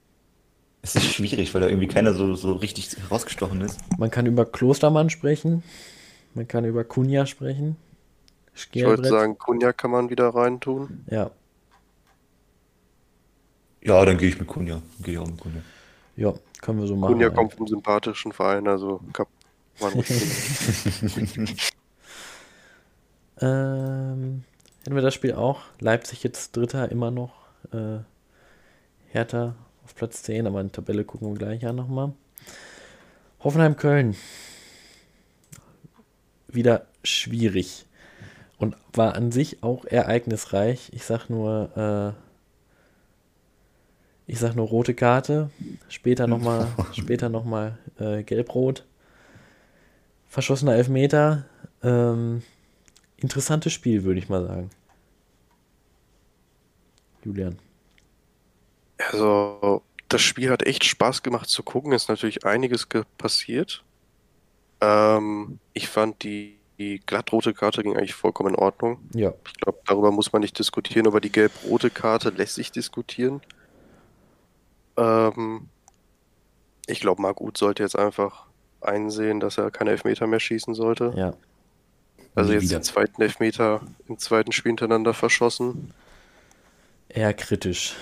Es 0.82 0.96
ist 0.96 1.06
schwierig, 1.06 1.54
weil 1.54 1.62
da 1.62 1.68
irgendwie 1.68 1.88
keiner 1.88 2.14
so, 2.14 2.36
so 2.36 2.54
richtig 2.54 2.96
herausgestochen 2.98 3.62
ist. 3.62 3.80
Man 3.98 4.12
kann 4.12 4.26
über 4.26 4.46
Klostermann 4.46 5.10
sprechen. 5.10 5.64
Man 6.34 6.48
kann 6.48 6.64
über 6.66 6.84
Kunja 6.84 7.26
sprechen. 7.26 7.76
Ich 8.72 8.86
wollte 8.86 9.10
sagen, 9.10 9.38
Kunja 9.38 9.74
kann 9.74 9.92
man 9.92 10.10
wieder 10.10 10.30
reintun. 10.30 11.06
Ja. 11.10 11.32
Ja, 13.82 14.04
dann 14.06 14.18
gehe 14.18 14.30
ich 14.30 14.40
mit 14.40 14.48
Kunja. 14.48 14.82
Gehe 15.02 15.14
ich 15.16 15.20
auch 15.20 15.28
mit 15.28 15.40
Kunja. 15.40 15.62
Ja, 16.16 16.34
können 16.62 16.80
wir 16.80 16.88
so 16.88 16.96
machen. 16.96 17.14
Kunja 17.14 17.30
kommt 17.30 17.54
vom 17.54 17.68
sympathischen 17.68 18.32
Verein, 18.34 18.68
also 18.68 19.00
kann 19.14 19.28
man 19.80 19.94
ähm, 23.40 24.44
hätten 24.84 24.96
wir 24.96 25.02
das 25.02 25.14
Spiel 25.14 25.34
auch. 25.34 25.62
Leipzig 25.80 26.24
jetzt 26.24 26.58
Dritter 26.58 26.92
immer 26.92 27.12
noch. 27.12 27.32
Äh, 27.72 28.00
Hertha 29.08 29.56
auf 29.90 29.96
Platz 29.96 30.22
10, 30.22 30.46
aber 30.46 30.62
in 30.62 30.72
Tabelle 30.72 31.04
gucken 31.04 31.30
wir 31.30 31.38
gleich 31.38 31.66
an 31.66 31.76
nochmal. 31.76 32.14
Hoffenheim-Köln. 33.44 34.16
Wieder 36.48 36.86
schwierig. 37.04 37.86
Und 38.60 38.76
war 38.94 39.16
an 39.16 39.32
sich 39.32 39.64
auch 39.64 39.86
ereignisreich. 39.86 40.92
Ich 40.94 41.06
sag 41.06 41.30
nur, 41.30 42.16
äh, 44.28 44.32
ich 44.32 44.38
sag 44.38 44.56
nur 44.56 44.68
rote 44.68 44.94
Karte. 44.94 45.50
Später 45.88 46.28
nochmal, 46.28 46.68
später 46.94 47.30
nochmal 47.30 47.80
äh, 48.00 48.22
gelb-rot. 48.22 48.86
Verschossener 50.28 50.76
Elfmeter. 50.76 51.46
Ähm, 51.82 52.44
interessantes 53.18 53.74
Spiel, 53.74 54.04
würde 54.04 54.20
ich 54.20 54.30
mal 54.30 54.46
sagen. 54.46 54.70
Julian. 57.24 57.58
Also, 59.00 59.82
das 60.10 60.22
Spiel 60.22 60.50
hat 60.50 60.64
echt 60.66 60.84
Spaß 60.84 61.24
gemacht 61.24 61.50
zu 61.50 61.64
gucken. 61.64 61.94
Ist 61.94 62.10
natürlich 62.10 62.46
einiges 62.46 62.88
passiert. 63.18 63.84
Ähm, 64.82 65.60
ich 65.74 65.88
fand 65.88 66.24
die, 66.24 66.58
die 66.78 67.00
glattrote 67.06 67.54
Karte 67.54 67.84
ging 67.84 67.96
eigentlich 67.96 68.14
vollkommen 68.14 68.56
in 68.56 68.60
Ordnung. 68.60 69.00
Ja. 69.14 69.34
Ich 69.48 69.54
glaube, 69.54 69.80
darüber 69.86 70.12
muss 70.12 70.32
man 70.34 70.42
nicht 70.42 70.58
diskutieren. 70.58 71.06
Über 71.06 71.22
die 71.22 71.32
gelb-rote 71.32 71.90
Karte 71.90 72.30
lässt 72.30 72.56
sich 72.56 72.72
diskutieren. 72.72 73.42
Ähm, 74.98 75.70
ich 76.88 77.00
glaube, 77.00 77.22
Marc 77.22 77.40
Uth 77.42 77.58
sollte 77.58 77.84
jetzt 77.84 77.98
einfach 77.98 78.46
einsehen, 78.82 79.40
dass 79.40 79.58
er 79.58 79.72
keine 79.72 79.92
Elfmeter 79.92 80.28
mehr 80.28 80.40
schießen 80.40 80.74
sollte. 80.74 81.14
Ja. 81.16 81.34
Also 82.36 82.54
jetzt 82.54 82.72
den 82.72 82.84
zweiten 82.84 83.22
Elfmeter 83.22 83.82
im 84.08 84.18
zweiten 84.18 84.52
Spiel 84.52 84.72
hintereinander 84.72 85.14
verschossen. 85.14 85.94
Eher 87.10 87.34
kritisch. 87.34 87.96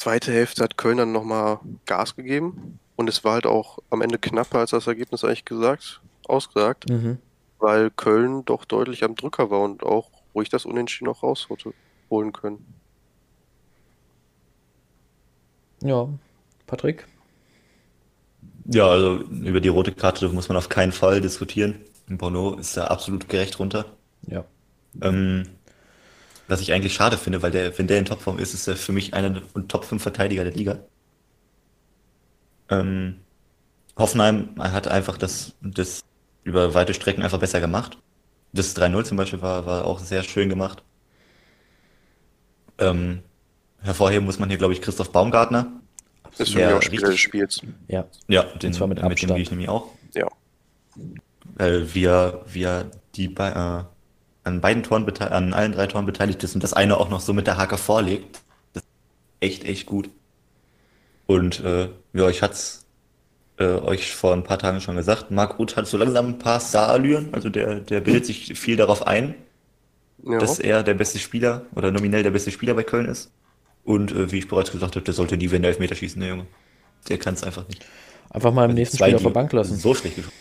Zweite 0.00 0.32
Hälfte 0.32 0.64
hat 0.64 0.78
Köln 0.78 0.96
dann 0.96 1.12
nochmal 1.12 1.58
Gas 1.84 2.16
gegeben. 2.16 2.78
Und 2.96 3.10
es 3.10 3.22
war 3.22 3.34
halt 3.34 3.44
auch 3.44 3.80
am 3.90 4.00
Ende 4.00 4.18
knapper 4.18 4.60
als 4.60 4.70
das 4.70 4.86
Ergebnis 4.86 5.24
eigentlich 5.24 5.44
gesagt, 5.44 6.00
ausgesagt. 6.26 6.88
Mhm. 6.88 7.18
Weil 7.58 7.90
Köln 7.90 8.42
doch 8.46 8.64
deutlich 8.64 9.04
am 9.04 9.14
Drücker 9.14 9.50
war 9.50 9.60
und 9.60 9.82
auch 9.82 10.08
ruhig 10.34 10.48
das 10.48 10.64
Unentschieden 10.64 11.04
noch 11.04 11.22
rausholen 11.22 12.32
können. 12.32 12.64
Ja, 15.82 16.08
Patrick? 16.66 17.06
Ja, 18.64 18.86
also 18.86 19.16
über 19.18 19.60
die 19.60 19.68
rote 19.68 19.92
Karte 19.92 20.30
muss 20.30 20.48
man 20.48 20.56
auf 20.56 20.70
keinen 20.70 20.92
Fall 20.92 21.20
diskutieren. 21.20 21.74
Bono 22.08 22.54
ist 22.54 22.74
da 22.74 22.86
absolut 22.86 23.28
gerecht 23.28 23.58
runter. 23.58 23.84
Ja. 24.26 24.46
Ähm, 25.02 25.46
was 26.50 26.60
ich 26.60 26.72
eigentlich 26.72 26.94
schade 26.94 27.16
finde, 27.16 27.42
weil 27.42 27.52
der, 27.52 27.78
wenn 27.78 27.86
der 27.86 27.98
in 27.98 28.04
Topform 28.04 28.38
ist, 28.38 28.54
ist 28.54 28.66
er 28.66 28.76
für 28.76 28.92
mich 28.92 29.14
einer 29.14 29.30
der 29.30 29.42
Top 29.68 29.84
5 29.84 30.02
Verteidiger 30.02 30.42
der 30.42 30.52
Liga. 30.52 30.80
Ähm, 32.68 33.20
Hoffenheim 33.96 34.50
hat 34.58 34.88
einfach 34.88 35.16
das, 35.16 35.54
das 35.60 36.02
über 36.42 36.74
weite 36.74 36.92
Strecken 36.94 37.22
einfach 37.22 37.38
besser 37.38 37.60
gemacht. 37.60 37.98
Das 38.52 38.76
3-0 38.76 39.04
zum 39.04 39.16
Beispiel 39.16 39.42
war, 39.42 39.64
war 39.64 39.84
auch 39.84 40.00
sehr 40.00 40.24
schön 40.24 40.48
gemacht. 40.48 40.82
Ähm, 42.78 43.22
hervorheben 43.82 44.24
muss 44.24 44.38
man 44.38 44.48
hier, 44.48 44.58
glaube 44.58 44.72
ich, 44.72 44.82
Christoph 44.82 45.12
Baumgartner. 45.12 45.70
Das 46.24 46.40
ist 46.40 46.52
für 46.52 46.66
mich 46.66 46.74
auch 46.74 46.82
Spieler 46.82 47.10
des 47.10 47.20
Spiels. 47.20 47.60
Ja. 47.86 48.06
Ja, 48.26 48.42
den, 48.42 48.72
zwar 48.72 48.88
mit 48.88 49.00
mit 49.02 49.22
dem 49.22 49.28
gehe 49.28 49.38
ich 49.38 49.50
nämlich 49.50 49.68
auch. 49.68 49.86
Ja. 50.14 50.26
Weil 51.54 51.94
wir, 51.94 52.44
wir 52.46 52.90
die 53.14 53.28
bei, 53.28 53.50
äh, 53.50 53.84
an 54.44 54.60
beiden 54.60 54.82
Toren 54.82 55.08
an 55.20 55.52
allen 55.54 55.72
drei 55.72 55.86
Toren 55.86 56.06
beteiligt 56.06 56.42
ist 56.44 56.54
und 56.54 56.62
das 56.64 56.72
eine 56.72 56.96
auch 56.98 57.10
noch 57.10 57.20
so 57.20 57.32
mit 57.32 57.46
der 57.46 57.56
Hake 57.56 57.76
vorlegt. 57.76 58.40
Das 58.72 58.82
ist 58.82 58.88
echt, 59.40 59.64
echt 59.64 59.86
gut. 59.86 60.08
Und 61.26 61.60
äh, 61.64 61.88
ja, 62.12 62.28
ich 62.28 62.42
hat's 62.42 62.86
äh, 63.58 63.64
euch 63.64 64.14
vor 64.14 64.32
ein 64.32 64.42
paar 64.44 64.58
Tagen 64.58 64.80
schon 64.80 64.96
gesagt, 64.96 65.30
Marc 65.30 65.58
Ruth 65.58 65.76
hat 65.76 65.86
so 65.86 65.96
langsam 65.96 66.26
ein 66.26 66.38
paar 66.38 66.60
Star-Allüren, 66.60 67.28
also 67.32 67.48
der, 67.50 67.80
der 67.80 68.00
bildet 68.00 68.26
sich 68.26 68.58
viel 68.58 68.76
darauf 68.76 69.06
ein, 69.06 69.34
Ja. 70.24 70.38
dass 70.38 70.58
er 70.58 70.82
der 70.82 70.94
beste 70.94 71.18
Spieler 71.18 71.66
oder 71.74 71.90
nominell 71.92 72.22
der 72.22 72.30
beste 72.30 72.50
Spieler 72.50 72.74
bei 72.74 72.82
Köln 72.82 73.06
ist. 73.06 73.30
Und 73.84 74.12
äh, 74.12 74.32
wie 74.32 74.38
ich 74.38 74.48
bereits 74.48 74.72
gesagt 74.72 74.96
habe, 74.96 75.04
der 75.04 75.14
sollte 75.14 75.36
nie 75.36 75.50
wieder 75.50 75.68
Elfmeter 75.68 75.94
schießen, 75.94 76.20
der 76.20 76.30
Junge. 76.30 76.46
Der 77.08 77.18
kann 77.18 77.34
es 77.34 77.42
einfach 77.44 77.66
nicht. 77.68 77.84
Einfach 78.30 78.52
mal 78.52 78.64
im 78.64 78.70
Also 78.70 78.78
nächsten 78.78 78.98
Spiel 78.98 79.14
auf 79.14 79.20
die 79.20 79.24
der 79.24 79.30
Bank 79.30 79.52
lassen. 79.52 79.76
So 79.76 79.94
schlecht 79.94 80.16
geschossen. 80.16 80.36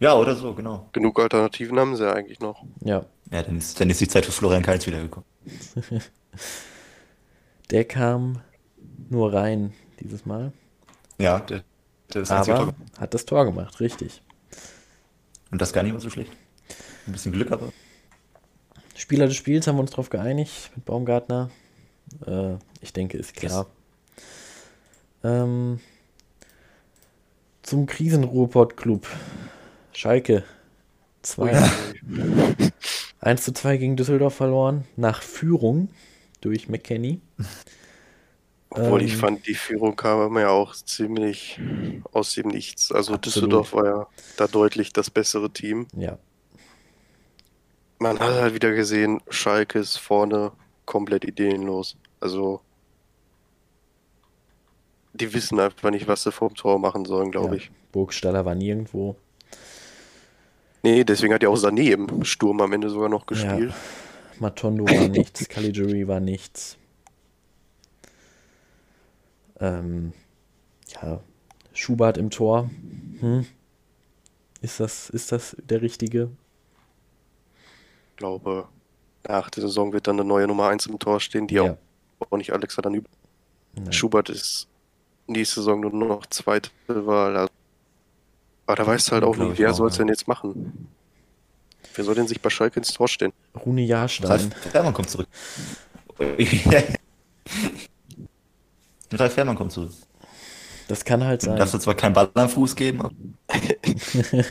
Ja, 0.00 0.14
oder 0.14 0.34
so, 0.34 0.54
genau. 0.54 0.88
Genug 0.92 1.20
Alternativen 1.20 1.78
haben 1.78 1.94
sie 1.94 2.04
ja 2.04 2.14
eigentlich 2.14 2.40
noch. 2.40 2.64
Ja. 2.80 3.04
Ja, 3.30 3.42
dann 3.42 3.58
ist, 3.58 3.78
dann 3.80 3.90
ist 3.90 4.00
die 4.00 4.08
Zeit 4.08 4.24
für 4.26 4.32
Florian 4.32 4.62
Kainz 4.62 4.86
wiedergekommen. 4.86 5.28
Der 7.70 7.84
kam 7.84 8.40
nur 9.08 9.32
rein 9.32 9.72
dieses 10.00 10.26
Mal. 10.26 10.52
Ja, 11.18 11.38
der, 11.40 11.62
der 12.12 12.22
ist 12.22 12.30
Aber 12.32 12.56
Tor. 12.56 12.74
hat 12.98 13.14
das 13.14 13.24
Tor 13.26 13.44
gemacht, 13.44 13.78
richtig. 13.78 14.22
Und 15.52 15.60
das 15.60 15.72
gar 15.72 15.82
nicht 15.84 15.92
mal 15.92 16.00
so 16.00 16.10
schlecht. 16.10 16.32
Ein 17.06 17.12
bisschen 17.12 17.30
Glück, 17.32 17.52
aber. 17.52 17.72
Spieler 18.96 19.26
des 19.26 19.36
Spiels 19.36 19.66
haben 19.66 19.76
wir 19.76 19.82
uns 19.82 19.92
drauf 19.92 20.10
geeinigt 20.10 20.72
mit 20.74 20.84
Baumgartner. 20.84 21.50
Äh, 22.26 22.54
ich 22.80 22.92
denke, 22.92 23.18
ist 23.18 23.34
klar. 23.34 23.66
Ähm, 25.22 25.78
zum 27.62 27.86
Krisenruhrpott-Club. 27.86 29.06
Schalke 30.00 30.44
2. 31.20 31.52
1 33.20 33.42
zu 33.44 33.52
2 33.52 33.76
gegen 33.76 33.96
Düsseldorf 33.96 34.34
verloren. 34.34 34.86
Nach 34.96 35.20
Führung 35.20 35.90
durch 36.40 36.70
McKenny. 36.70 37.20
Obwohl 38.70 39.02
ich 39.02 39.12
Ähm. 39.12 39.18
fand, 39.18 39.46
die 39.46 39.54
Führung 39.54 39.96
kam 39.96 40.26
immer 40.26 40.40
ja 40.40 40.48
auch 40.48 40.74
ziemlich 40.74 41.60
aus 42.12 42.32
dem 42.32 42.48
Nichts. 42.48 42.90
Also 42.90 43.12
Absolut. 43.12 43.26
Düsseldorf 43.26 43.74
war 43.74 43.84
ja 43.84 44.06
da 44.38 44.46
deutlich 44.46 44.94
das 44.94 45.10
bessere 45.10 45.50
Team. 45.50 45.86
Ja, 45.94 46.18
Man 47.98 48.18
hat 48.20 48.32
halt 48.40 48.54
wieder 48.54 48.72
gesehen, 48.72 49.20
Schalke 49.28 49.80
ist 49.80 49.98
vorne 49.98 50.52
komplett 50.86 51.24
ideenlos. 51.26 51.98
Also 52.20 52.62
die 55.12 55.34
wissen 55.34 55.60
einfach 55.60 55.90
nicht, 55.90 56.08
was 56.08 56.22
sie 56.22 56.32
vorm 56.32 56.54
Tor 56.54 56.78
machen 56.78 57.04
sollen, 57.04 57.30
glaube 57.30 57.48
Ja. 57.56 57.60
ich. 57.60 57.70
Burgstaller 57.92 58.46
war 58.46 58.54
nirgendwo. 58.54 59.16
Nee, 60.82 61.04
deswegen 61.04 61.34
hat 61.34 61.42
ja 61.42 61.48
auch 61.48 61.56
Sané 61.58 61.92
im 61.92 62.24
Sturm 62.24 62.60
am 62.60 62.72
Ende 62.72 62.88
sogar 62.90 63.08
noch 63.08 63.26
gespielt. 63.26 63.72
Matondo 64.38 64.84
war 64.84 65.08
nichts, 65.08 65.48
Caligiuri 65.48 66.08
war 66.08 66.20
nichts. 66.20 66.78
Ähm, 69.58 70.12
ja, 71.02 71.20
Schubert 71.74 72.16
im 72.16 72.30
Tor. 72.30 72.70
Hm. 73.20 73.46
Ist 74.62 74.80
das, 74.80 75.10
ist 75.10 75.32
das 75.32 75.56
der 75.62 75.82
richtige? 75.82 76.30
Ich 78.12 78.16
glaube, 78.16 78.68
nach 79.28 79.50
der 79.50 79.62
Saison 79.62 79.92
wird 79.92 80.06
dann 80.06 80.18
eine 80.18 80.28
neue 80.28 80.46
Nummer 80.46 80.68
1 80.68 80.86
im 80.86 80.98
Tor 80.98 81.20
stehen, 81.20 81.46
die 81.46 81.54
Ja. 81.56 81.76
auch 82.20 82.36
nicht 82.36 82.52
Alexander 82.52 82.90
Nübel. 82.90 83.10
Schubert 83.90 84.28
ist 84.30 84.66
nächste 85.26 85.56
Saison 85.60 85.80
nur 85.80 85.92
noch 85.92 86.26
zweite 86.26 86.70
Wahl. 86.88 87.36
Also- 87.36 87.52
Aber 88.70 88.76
da 88.76 88.86
weißt 88.86 89.08
du 89.08 89.12
halt 89.14 89.24
auch 89.24 89.36
nicht, 89.36 89.54
ich 89.54 89.58
wer 89.58 89.74
soll 89.74 89.88
es 89.88 89.96
ja. 89.96 90.04
denn 90.04 90.08
jetzt 90.14 90.28
machen? 90.28 90.86
Wer 91.96 92.04
soll 92.04 92.14
denn 92.14 92.28
sich 92.28 92.40
bei 92.40 92.50
Schalke 92.50 92.78
ins 92.78 92.92
Tor 92.92 93.08
stellen? 93.08 93.32
Rune 93.66 93.82
Jahrstein. 93.82 94.30
Ralf 94.30 94.46
Fährmann 94.70 94.94
kommt 94.94 95.10
zurück. 95.10 95.26
Ralf 99.12 99.34
Fährmann 99.34 99.56
kommt 99.56 99.72
zurück. 99.72 99.90
Das 100.86 101.04
kann 101.04 101.24
halt 101.24 101.42
sein. 101.42 101.56
Darfst 101.56 101.74
du 101.74 101.78
zwar 101.78 101.96
keinen 101.96 102.12
Ball 102.12 102.30
am 102.32 102.48
Fuß 102.48 102.76
geben, 102.76 103.00
aber 103.00 103.10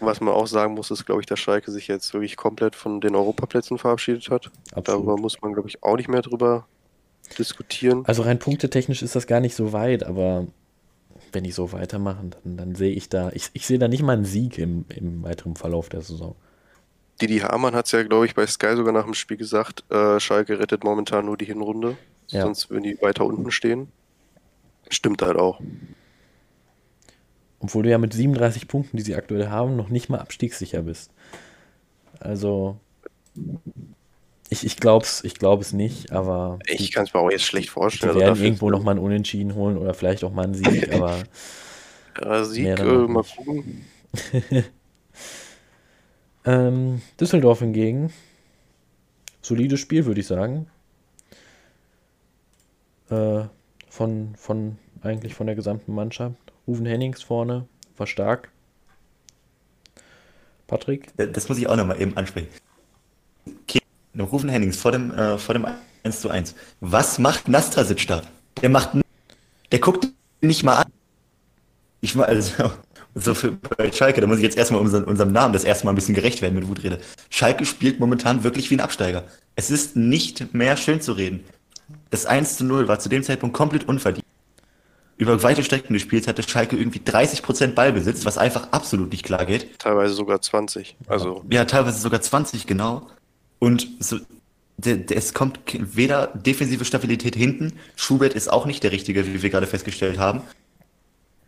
Was 0.00 0.20
man 0.20 0.34
auch 0.34 0.48
sagen 0.48 0.74
muss, 0.74 0.90
ist, 0.90 1.06
glaube 1.06 1.20
ich, 1.20 1.28
dass 1.28 1.38
Schalke 1.38 1.70
sich 1.70 1.86
jetzt 1.86 2.12
wirklich 2.14 2.36
komplett 2.36 2.74
von 2.74 3.00
den 3.00 3.14
Europaplätzen 3.14 3.78
verabschiedet 3.78 4.28
hat. 4.28 4.50
Darüber 4.72 5.12
Absolut. 5.12 5.20
muss 5.20 5.40
man, 5.40 5.52
glaube 5.52 5.68
ich, 5.68 5.84
auch 5.84 5.96
nicht 5.96 6.08
mehr 6.08 6.22
drüber 6.22 6.66
diskutieren. 7.38 8.02
Also 8.06 8.22
rein 8.22 8.40
punktetechnisch 8.40 9.02
ist 9.02 9.14
das 9.14 9.28
gar 9.28 9.38
nicht 9.38 9.54
so 9.54 9.72
weit, 9.72 10.02
aber 10.02 10.48
wenn 11.32 11.44
die 11.44 11.52
so 11.52 11.72
weitermachen, 11.72 12.34
dann, 12.44 12.56
dann 12.56 12.74
sehe 12.74 12.92
ich 12.92 13.08
da, 13.08 13.30
ich, 13.32 13.50
ich 13.52 13.66
sehe 13.66 13.78
da 13.78 13.88
nicht 13.88 14.02
mal 14.02 14.12
einen 14.14 14.24
Sieg 14.24 14.58
im, 14.58 14.84
im 14.94 15.22
weiteren 15.22 15.56
Verlauf 15.56 15.88
der 15.88 16.02
Saison. 16.02 16.34
Didi 17.20 17.38
Hamann 17.38 17.74
hat 17.74 17.86
es 17.86 17.92
ja, 17.92 18.02
glaube 18.02 18.26
ich, 18.26 18.34
bei 18.34 18.46
Sky 18.46 18.74
sogar 18.76 18.92
nach 18.92 19.04
dem 19.04 19.14
Spiel 19.14 19.36
gesagt, 19.36 19.84
äh, 19.90 20.18
Schalke 20.18 20.58
rettet 20.58 20.84
momentan 20.84 21.26
nur 21.26 21.36
die 21.36 21.44
Hinrunde, 21.44 21.96
Ja. 22.28 22.42
sonst 22.42 22.70
würden 22.70 22.82
die 22.84 22.98
weiter 23.00 23.24
unten 23.24 23.50
stehen. 23.50 23.88
Stimmt 24.88 25.22
halt 25.22 25.36
auch. 25.36 25.60
Obwohl 27.60 27.84
du 27.84 27.90
ja 27.90 27.98
mit 27.98 28.12
37 28.12 28.66
Punkten, 28.66 28.96
die 28.96 29.02
sie 29.04 29.14
aktuell 29.14 29.48
haben, 29.48 29.76
noch 29.76 29.88
nicht 29.88 30.08
mal 30.08 30.18
abstiegssicher 30.18 30.82
bist. 30.82 31.12
Also, 32.18 32.78
ich, 34.52 34.66
ich 34.66 34.76
glaube 34.76 35.04
es 35.04 35.24
ich 35.24 35.34
glaub 35.34 35.62
es 35.62 35.72
nicht, 35.72 36.12
aber 36.12 36.58
die, 36.68 36.74
Ich 36.74 36.92
kann 36.92 37.04
es 37.04 37.14
mir 37.14 37.20
auch 37.20 37.30
jetzt 37.30 37.44
schlecht 37.44 37.68
die 37.68 37.72
vorstellen. 37.72 38.10
Also 38.10 38.20
werden 38.20 38.44
irgendwo 38.44 38.70
nochmal 38.70 38.96
einen 38.96 39.04
Unentschieden 39.04 39.54
holen 39.54 39.78
oder 39.78 39.94
vielleicht 39.94 40.22
auch 40.24 40.32
mal 40.32 40.44
einen 40.44 40.54
Sieg, 40.54 40.92
aber 40.94 41.22
Ja, 42.20 42.44
Sieg, 42.44 42.64
Mehr 42.64 42.78
äh, 42.78 43.08
mal 43.08 43.24
gucken. 43.24 43.84
ähm, 46.44 47.00
Düsseldorf 47.18 47.60
hingegen, 47.60 48.12
solides 49.40 49.80
Spiel, 49.80 50.04
würde 50.04 50.20
ich 50.20 50.26
sagen. 50.26 50.66
Äh, 53.08 53.44
von, 53.88 54.34
von 54.36 54.76
eigentlich 55.02 55.34
von 55.34 55.46
der 55.46 55.56
gesamten 55.56 55.94
Mannschaft. 55.94 56.36
Ruven 56.66 56.86
Hennings 56.86 57.22
vorne, 57.22 57.66
war 57.96 58.06
stark. 58.06 58.50
Patrick? 60.66 61.08
das 61.16 61.48
muss 61.48 61.58
ich 61.58 61.68
auch 61.68 61.76
nochmal 61.76 62.00
eben 62.00 62.16
ansprechen. 62.16 62.48
Okay, 63.46 63.81
Rufen 64.18 64.48
Hennings 64.48 64.76
vor 64.76 64.92
dem, 64.92 65.12
äh, 65.12 65.38
vor 65.38 65.54
dem 65.54 65.66
1 66.02 66.20
zu 66.20 66.30
1. 66.30 66.54
Was 66.80 67.18
macht 67.18 67.48
Nastasic 67.48 68.06
da? 68.06 68.22
Der 68.60 68.68
macht, 68.68 68.90
der 69.70 69.78
guckt 69.78 70.08
nicht 70.40 70.62
mal 70.64 70.76
an. 70.76 70.92
Ich 72.00 72.14
mal, 72.14 72.24
also, 72.24 72.72
so 73.14 73.34
für 73.34 73.56
Schalke, 73.92 74.20
da 74.20 74.26
muss 74.26 74.38
ich 74.38 74.42
jetzt 74.42 74.58
erstmal 74.58 74.80
unseren, 74.80 75.04
unserem 75.04 75.32
Namen 75.32 75.52
das 75.52 75.64
erste 75.64 75.86
Mal 75.86 75.92
ein 75.92 75.96
bisschen 75.96 76.14
gerecht 76.14 76.42
werden 76.42 76.54
mit 76.54 76.68
Wutrede. 76.68 76.98
Schalke 77.30 77.64
spielt 77.64 78.00
momentan 78.00 78.44
wirklich 78.44 78.70
wie 78.70 78.76
ein 78.76 78.80
Absteiger. 78.80 79.24
Es 79.54 79.70
ist 79.70 79.96
nicht 79.96 80.52
mehr 80.54 80.76
schön 80.76 81.00
zu 81.00 81.12
reden. 81.12 81.44
Das 82.10 82.26
1 82.26 82.56
zu 82.56 82.64
0 82.64 82.88
war 82.88 82.98
zu 82.98 83.08
dem 83.08 83.22
Zeitpunkt 83.22 83.56
komplett 83.56 83.88
unverdient. 83.88 84.26
Über 85.16 85.42
weite 85.42 85.62
Strecken 85.62 85.92
des 85.92 86.02
Spiels 86.02 86.26
hatte 86.26 86.42
Schalke 86.42 86.76
irgendwie 86.76 86.98
30% 86.98 87.74
Ballbesitz, 87.74 88.24
was 88.24 88.38
einfach 88.38 88.72
absolut 88.72 89.12
nicht 89.12 89.24
klar 89.24 89.46
geht. 89.46 89.78
Teilweise 89.78 90.14
sogar 90.14 90.40
20. 90.40 90.96
Also, 91.06 91.44
Ja, 91.48 91.64
teilweise 91.64 92.00
sogar 92.00 92.20
20, 92.20 92.66
genau. 92.66 93.08
Und 93.62 93.86
so, 94.00 94.18
es 94.84 95.34
kommt 95.34 95.60
weder 95.72 96.32
defensive 96.34 96.84
Stabilität 96.84 97.36
hinten, 97.36 97.74
Schubert 97.94 98.34
ist 98.34 98.50
auch 98.50 98.66
nicht 98.66 98.82
der 98.82 98.90
Richtige, 98.90 99.24
wie 99.24 99.40
wir 99.40 99.50
gerade 99.50 99.68
festgestellt 99.68 100.18
haben. 100.18 100.42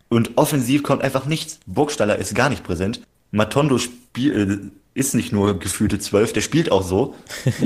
Und 0.08 0.30
offensiv 0.36 0.84
kommt 0.84 1.02
einfach 1.02 1.26
nichts. 1.26 1.58
Burgstaller 1.66 2.16
ist 2.16 2.36
gar 2.36 2.50
nicht 2.50 2.62
präsent. 2.62 3.00
Matondo 3.32 3.78
spiel, 3.78 4.70
äh, 4.94 4.96
ist 4.96 5.16
nicht 5.16 5.32
nur 5.32 5.58
gefühlte 5.58 5.98
12, 5.98 6.34
der 6.34 6.42
spielt 6.42 6.70
auch 6.70 6.84
so. 6.84 7.16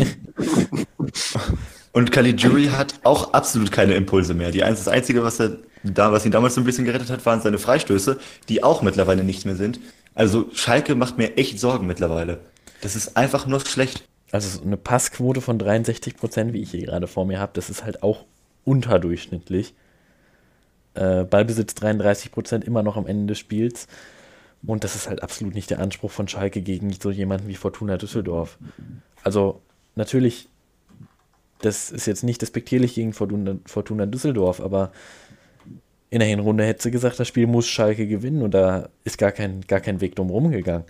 Und 1.93 2.11
Caligiuri 2.11 2.69
hat 2.69 2.95
auch 3.03 3.35
absolut 3.35 3.71
keine 3.71 3.97
Impulse 3.97 4.33
mehr. 4.33 4.51
Die, 4.51 4.61
das 4.61 4.89
Einzige, 4.89 5.25
was, 5.25 5.41
er 5.41 5.59
da, 5.83 6.11
was 6.11 6.25
ihn 6.25 6.33
damals 6.33 6.55
so 6.55 6.63
ein 6.63 6.65
bisschen 6.65 6.87
gerettet 6.87 7.11
hat, 7.11 7.27
waren 7.27 7.43
seine 7.43 7.59
Freistöße, 7.59 8.19
die 8.49 8.63
auch 8.63 8.81
mittlerweile 8.81 9.25
nichts 9.25 9.45
mehr 9.45 9.57
sind. 9.57 9.79
Also 10.15 10.49
Schalke 10.55 10.95
macht 10.95 11.19
mir 11.19 11.37
echt 11.37 11.61
Sorgen 11.61 11.87
mittlerweile. 11.87 12.41
Das 12.81 12.97
ist 12.97 13.15
einfach 13.15 13.47
nur 13.47 13.61
schlecht. 13.61 14.05
Also 14.31 14.59
so 14.59 14.65
eine 14.65 14.77
Passquote 14.77 15.41
von 15.41 15.59
63%, 15.59 16.53
wie 16.53 16.63
ich 16.63 16.71
hier 16.71 16.87
gerade 16.87 17.07
vor 17.07 17.25
mir 17.25 17.39
habe, 17.39 17.53
das 17.55 17.71
ist 17.71 17.85
halt 17.85 18.03
auch 18.03 18.25
unterdurchschnittlich. 18.65 19.75
Äh, 20.95 21.25
Ballbesitz 21.25 21.73
33% 21.75 22.65
immer 22.65 22.83
noch 22.83 22.97
am 22.97 23.07
Ende 23.07 23.27
des 23.29 23.39
Spiels. 23.39 23.87
Und 24.67 24.85
das 24.85 24.97
ist 24.97 25.09
halt 25.09 25.23
absolut 25.23 25.55
nicht 25.55 25.71
der 25.71 25.79
Anspruch 25.79 26.11
von 26.11 26.29
Schalke 26.29 26.63
gegen 26.63 26.93
so 26.93 27.11
jemanden 27.11 27.49
wie 27.49 27.55
Fortuna 27.55 27.97
Düsseldorf. 27.97 28.59
Also 29.23 29.63
natürlich, 29.95 30.49
das 31.61 31.91
ist 31.91 32.07
jetzt 32.07 32.25
nicht 32.25 32.43
despektierlich 32.43 32.95
gegen 32.95 33.13
Fortuna, 33.13 33.57
Fortuna 33.67 34.07
Düsseldorf, 34.07 34.61
aber 34.61 34.91
in 36.11 36.21
der 36.21 36.29
Hinrunde 36.29 36.65
hätte 36.65 36.83
sie 36.83 36.91
gesagt, 36.91 37.21
das 37.21 37.29
Spiel 37.29 37.47
muss 37.47 37.69
Schalke 37.69 38.07
gewinnen 38.07 38.43
und 38.43 38.53
da 38.53 38.89
ist 39.05 39.19
gar 39.19 39.33
kein, 39.33 39.61
gar 39.63 39.81
kein 39.81 40.01
Weg 40.01 40.17
drum 40.17 40.31
rumgegangen. 40.31 40.87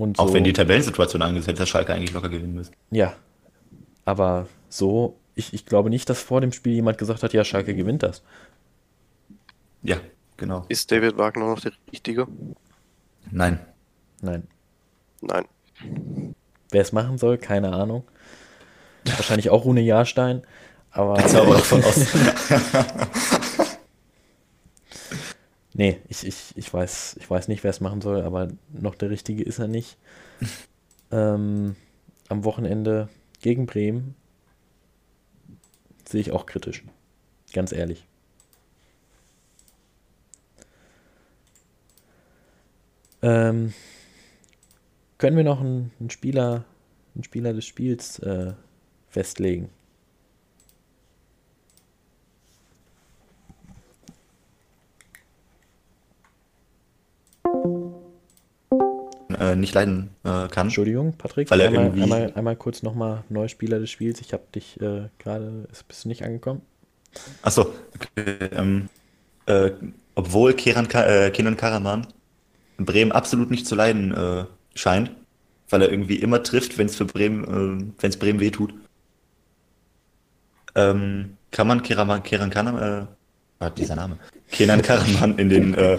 Und 0.00 0.18
Auch 0.18 0.28
so- 0.28 0.34
wenn 0.34 0.44
die 0.44 0.52
Tabellensituation 0.52 1.22
angesetzt 1.22 1.60
hat, 1.60 1.68
Schalke 1.68 1.92
eigentlich 1.94 2.12
locker 2.12 2.28
gewinnen 2.28 2.54
müssen. 2.54 2.72
ja, 2.90 3.12
aber 4.04 4.46
so, 4.68 5.16
ich, 5.34 5.52
ich 5.54 5.66
glaube 5.66 5.90
nicht, 5.90 6.08
dass 6.08 6.20
vor 6.22 6.40
dem 6.40 6.52
Spiel 6.52 6.72
jemand 6.74 6.98
gesagt 6.98 7.22
hat, 7.22 7.32
ja, 7.32 7.44
Schalke 7.44 7.74
gewinnt 7.74 8.02
das. 8.02 8.22
Ja, 9.82 9.96
genau. 10.36 10.64
ist 10.68 10.90
David 10.90 11.16
Wagner 11.18 11.46
noch 11.46 11.60
der 11.60 11.72
Richtige? 11.92 12.26
Nein. 13.30 13.60
Nein. 14.22 14.46
Nein. 15.20 15.44
Wer 16.70 16.82
es 16.82 16.92
machen 16.92 17.18
soll, 17.18 17.38
keine 17.38 17.72
Ahnung. 17.72 18.04
Wahrscheinlich 19.04 19.48
auch 19.50 19.64
Rune 19.64 19.80
Jahrstein, 19.80 20.42
aber 20.90 21.18
Jetzt 21.20 21.34
aber 21.34 21.54
davon 21.54 21.82
aus. 21.84 22.06
Nee, 25.80 25.98
ich, 26.08 26.26
ich, 26.26 26.52
ich, 26.56 26.74
weiß, 26.74 27.16
ich 27.18 27.30
weiß 27.30 27.48
nicht, 27.48 27.64
wer 27.64 27.70
es 27.70 27.80
machen 27.80 28.02
soll, 28.02 28.20
aber 28.20 28.48
noch 28.70 28.94
der 28.94 29.08
Richtige 29.08 29.42
ist 29.42 29.58
er 29.58 29.66
nicht. 29.66 29.96
ähm, 31.10 31.74
am 32.28 32.44
Wochenende 32.44 33.08
gegen 33.40 33.64
Bremen 33.64 34.14
sehe 36.04 36.20
ich 36.20 36.32
auch 36.32 36.44
kritisch. 36.44 36.84
Ganz 37.54 37.72
ehrlich. 37.72 38.06
Ähm, 43.22 43.72
können 45.16 45.38
wir 45.38 45.44
noch 45.44 45.60
einen, 45.60 45.92
einen 45.98 46.10
Spieler, 46.10 46.66
einen 47.14 47.24
Spieler 47.24 47.54
des 47.54 47.64
Spiels 47.64 48.18
äh, 48.18 48.52
festlegen? 49.08 49.70
Äh, 59.40 59.56
nicht 59.56 59.74
leiden 59.74 60.10
äh, 60.22 60.46
kann. 60.48 60.66
Entschuldigung, 60.66 61.14
Patrick, 61.16 61.50
Weil 61.50 61.60
er 61.60 61.68
einmal, 61.68 61.84
irgendwie- 61.86 62.02
einmal, 62.02 62.32
einmal 62.34 62.56
kurz 62.56 62.82
nochmal 62.82 63.24
Neuspieler 63.30 63.78
des 63.80 63.90
Spiels. 63.90 64.20
Ich 64.20 64.32
habe 64.32 64.44
dich 64.54 64.80
äh, 64.80 65.08
gerade, 65.18 65.66
ist- 65.72 65.88
bist 65.88 66.04
du 66.04 66.08
nicht 66.08 66.22
angekommen? 66.24 66.60
Achso, 67.42 67.72
okay, 67.94 68.36
ähm, 68.52 68.88
äh, 69.46 69.70
obwohl 70.14 70.52
Keran, 70.54 70.88
äh, 70.90 71.30
Kenan 71.30 71.56
Karaman 71.56 72.06
in 72.78 72.84
Bremen 72.84 73.12
absolut 73.12 73.50
nicht 73.50 73.66
zu 73.66 73.74
leiden 73.74 74.14
äh, 74.14 74.44
scheint, 74.74 75.10
weil 75.70 75.82
er 75.82 75.90
irgendwie 75.90 76.16
immer 76.16 76.42
trifft, 76.42 76.78
wenn 76.78 76.86
es 76.86 76.94
für 76.96 77.04
Bremen, 77.06 77.94
wenn 77.98 78.10
es 78.10 78.16
Bremen 78.18 78.38
wehtut. 78.40 78.74
Ähm, 80.74 81.36
kann 81.50 81.66
man 81.66 81.82
Keraman, 81.82 82.22
Keran 82.22 82.50
Karaman, 82.50 83.08
äh, 83.58 83.70
dieser 83.76 83.96
Name, 83.96 84.18
Kenan 84.52 84.82
Karaman 84.82 85.36
in 85.38 85.48
den, 85.48 85.74
äh, 85.74 85.98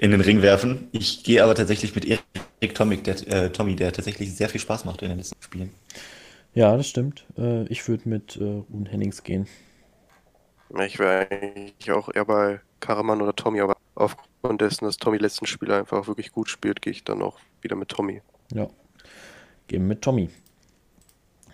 in 0.00 0.12
den 0.12 0.22
Ring 0.22 0.40
werfen. 0.40 0.88
Ich 0.92 1.22
gehe 1.24 1.44
aber 1.44 1.54
tatsächlich 1.54 1.94
mit 1.94 2.06
Erik 2.06 2.74
Tomik, 2.74 3.04
der, 3.04 3.16
äh, 3.28 3.50
Tommy, 3.50 3.76
der 3.76 3.92
tatsächlich 3.92 4.34
sehr 4.34 4.48
viel 4.48 4.60
Spaß 4.60 4.86
macht 4.86 5.02
in 5.02 5.10
den 5.10 5.18
letzten 5.18 5.40
Spielen. 5.42 5.74
Ja, 6.54 6.74
das 6.74 6.88
stimmt. 6.88 7.26
Äh, 7.36 7.64
ich 7.64 7.86
würde 7.86 8.08
mit 8.08 8.36
äh, 8.36 8.42
Ruben 8.42 8.86
Hennings 8.86 9.22
gehen. 9.22 9.46
Ich 10.84 10.98
wäre 10.98 11.30
eigentlich 11.30 11.92
auch 11.92 12.08
eher 12.14 12.24
bei 12.24 12.60
Karaman 12.80 13.20
oder 13.20 13.36
Tommy, 13.36 13.60
aber 13.60 13.76
aufgrund 13.94 14.62
dessen, 14.62 14.86
dass 14.86 14.96
Tommy 14.96 15.18
letzten 15.18 15.44
Spiel 15.44 15.70
einfach 15.70 16.06
wirklich 16.06 16.32
gut 16.32 16.48
spielt, 16.48 16.80
gehe 16.80 16.92
ich 16.92 17.04
dann 17.04 17.20
auch 17.20 17.38
wieder 17.60 17.76
mit 17.76 17.90
Tommy. 17.90 18.22
Ja. 18.54 18.68
Gehen 19.66 19.82
wir 19.82 19.88
mit 19.88 20.00
Tommy. 20.00 20.30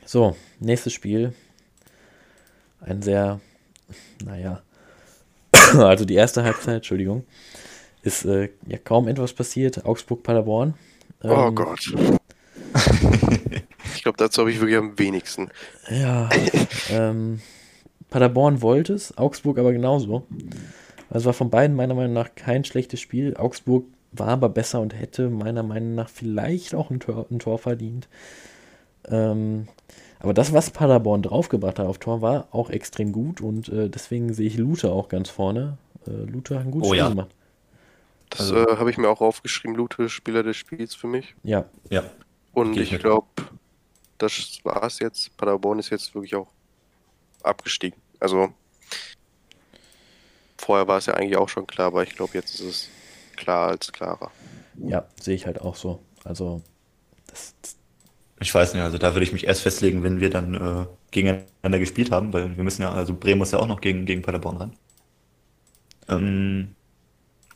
So, 0.05 0.37
nächstes 0.61 0.93
Spiel. 0.93 1.35
Ein 2.79 3.03
sehr, 3.03 3.41
naja, 4.25 4.63
also 5.75 6.05
die 6.05 6.15
erste 6.15 6.45
Halbzeit, 6.45 6.77
Entschuldigung, 6.77 7.25
ist 8.07 8.25
äh, 8.25 8.51
ja 8.67 8.79
kaum 8.79 9.09
etwas 9.09 9.33
passiert. 9.33 9.85
Augsburg-Paderborn. 9.85 10.75
Oh 11.23 11.29
Ähm, 11.29 11.55
Gott. 11.55 11.93
ich 13.95 14.03
glaube, 14.03 14.19
dazu 14.19 14.41
habe 14.41 14.51
ich 14.51 14.61
wirklich 14.61 14.79
am 14.79 14.99
wenigsten. 14.99 15.51
Ja, 15.91 16.29
ähm, 16.91 17.41
Paderborn 18.11 18.63
wollte 18.63 18.95
es, 18.95 19.17
Augsburg 19.17 19.59
aber 19.59 19.73
genauso. 19.73 20.27
Also 21.11 21.27
war 21.27 21.33
von 21.33 21.51
beiden 21.51 21.77
meiner 21.77 21.95
Meinung 21.95 22.13
nach 22.13 22.35
kein 22.35 22.65
schlechtes 22.65 23.01
Spiel. 23.01 23.37
Augsburg 23.37 23.85
war 24.13 24.29
aber 24.29 24.49
besser 24.49 24.81
und 24.81 24.95
hätte 24.99 25.29
meiner 25.29 25.63
Meinung 25.63 25.95
nach 25.95 26.09
vielleicht 26.09 26.75
auch 26.75 26.91
ein 26.91 27.01
Tor, 27.01 27.27
ein 27.31 27.39
Tor 27.39 27.59
verdient. 27.59 28.09
Ähm, 29.09 29.69
aber 30.19 30.35
das, 30.35 30.53
was 30.53 30.71
Paderborn 30.71 31.23
draufgebracht 31.23 31.79
hat 31.79 31.87
auf 31.87 31.99
Tor, 31.99 32.23
war 32.23 32.49
auch 32.51 32.71
extrem 32.71 33.13
gut 33.13 33.41
und 33.41 33.69
äh, 33.69 33.89
deswegen 33.89 34.33
sehe 34.33 34.47
ich 34.47 34.57
Lute 34.57 34.91
auch 34.91 35.09
ganz 35.09 35.29
vorne. 35.29 35.79
Äh, 36.07 36.31
Lute 36.31 36.59
hat 36.59 36.65
ein 36.65 36.71
gutes 36.71 36.89
Oh 36.89 36.93
Spiel 36.93 36.99
ja. 36.99 37.09
gemacht. 37.09 37.29
Das 38.37 38.53
Also- 38.53 38.69
äh, 38.69 38.77
habe 38.77 38.91
ich 38.91 38.99
mir 38.99 39.09
auch 39.09 39.21
aufgeschrieben, 39.21 39.77
Lute, 39.77 40.09
Spieler 40.09 40.43
des 40.43 40.57
Spiels 40.57 40.95
für 40.95 41.07
mich. 41.07 41.35
Ja, 41.43 41.65
Ja. 41.91 42.05
Und 42.53 42.73
Geh 42.73 42.83
ich 42.83 42.99
glaube, 42.99 43.27
das 44.19 44.61
war 44.65 44.83
es 44.85 44.99
jetzt. 44.99 45.37
Paderborn 45.37 45.79
ist 45.79 45.91
jetzt 45.91 46.15
wirklich 46.15 46.35
auch 46.35 46.49
abgestiegen. 47.43 48.01
Also 48.19 48.49
vorher 50.57 50.89
war 50.89 50.99
es 50.99 51.07
ja 51.07 51.15
eigentlich 51.15 51.37
auch 51.37 51.49
schon 51.49 51.67
klar, 51.67 51.89
aber 51.89 52.03
ich 52.03 52.17
glaube, 52.17 52.33
jetzt 52.35 52.55
ist 52.55 52.61
es 52.61 52.89
klar 53.37 53.69
als 53.69 53.93
klarer. 53.93 54.31
ja, 54.79 55.07
sehe 55.21 55.35
ich 55.35 55.45
halt 55.47 55.61
auch 55.61 55.77
so. 55.77 56.01
Also, 56.25 56.63
das, 57.27 57.55
Ich 58.41 58.55
weiß 58.55 58.75
nicht, 58.75 58.83
also 58.83 58.99
da 58.99 59.15
würde 59.15 59.25
ich 59.25 59.33
mich 59.33 59.47
erst 59.47 59.63
festlegen, 59.63 60.03
wenn 60.03 60.21
wir 60.21 60.31
dann 60.31 60.55
äh, 60.55 60.87
gegeneinander 61.11 61.79
gespielt 61.79 62.11
haben, 62.11 62.33
weil 62.33 62.57
wir 62.57 62.65
müssen 62.65 62.83
ja, 62.83 62.93
also 62.93 63.15
Bremen 63.15 63.39
muss 63.39 63.53
ja 63.53 63.59
auch 63.59 63.67
noch 63.67 63.81
gegen, 63.81 64.05
gegen 64.07 64.23
Paderborn 64.23 64.57
ran. 64.57 64.77
Ähm, 66.09 66.75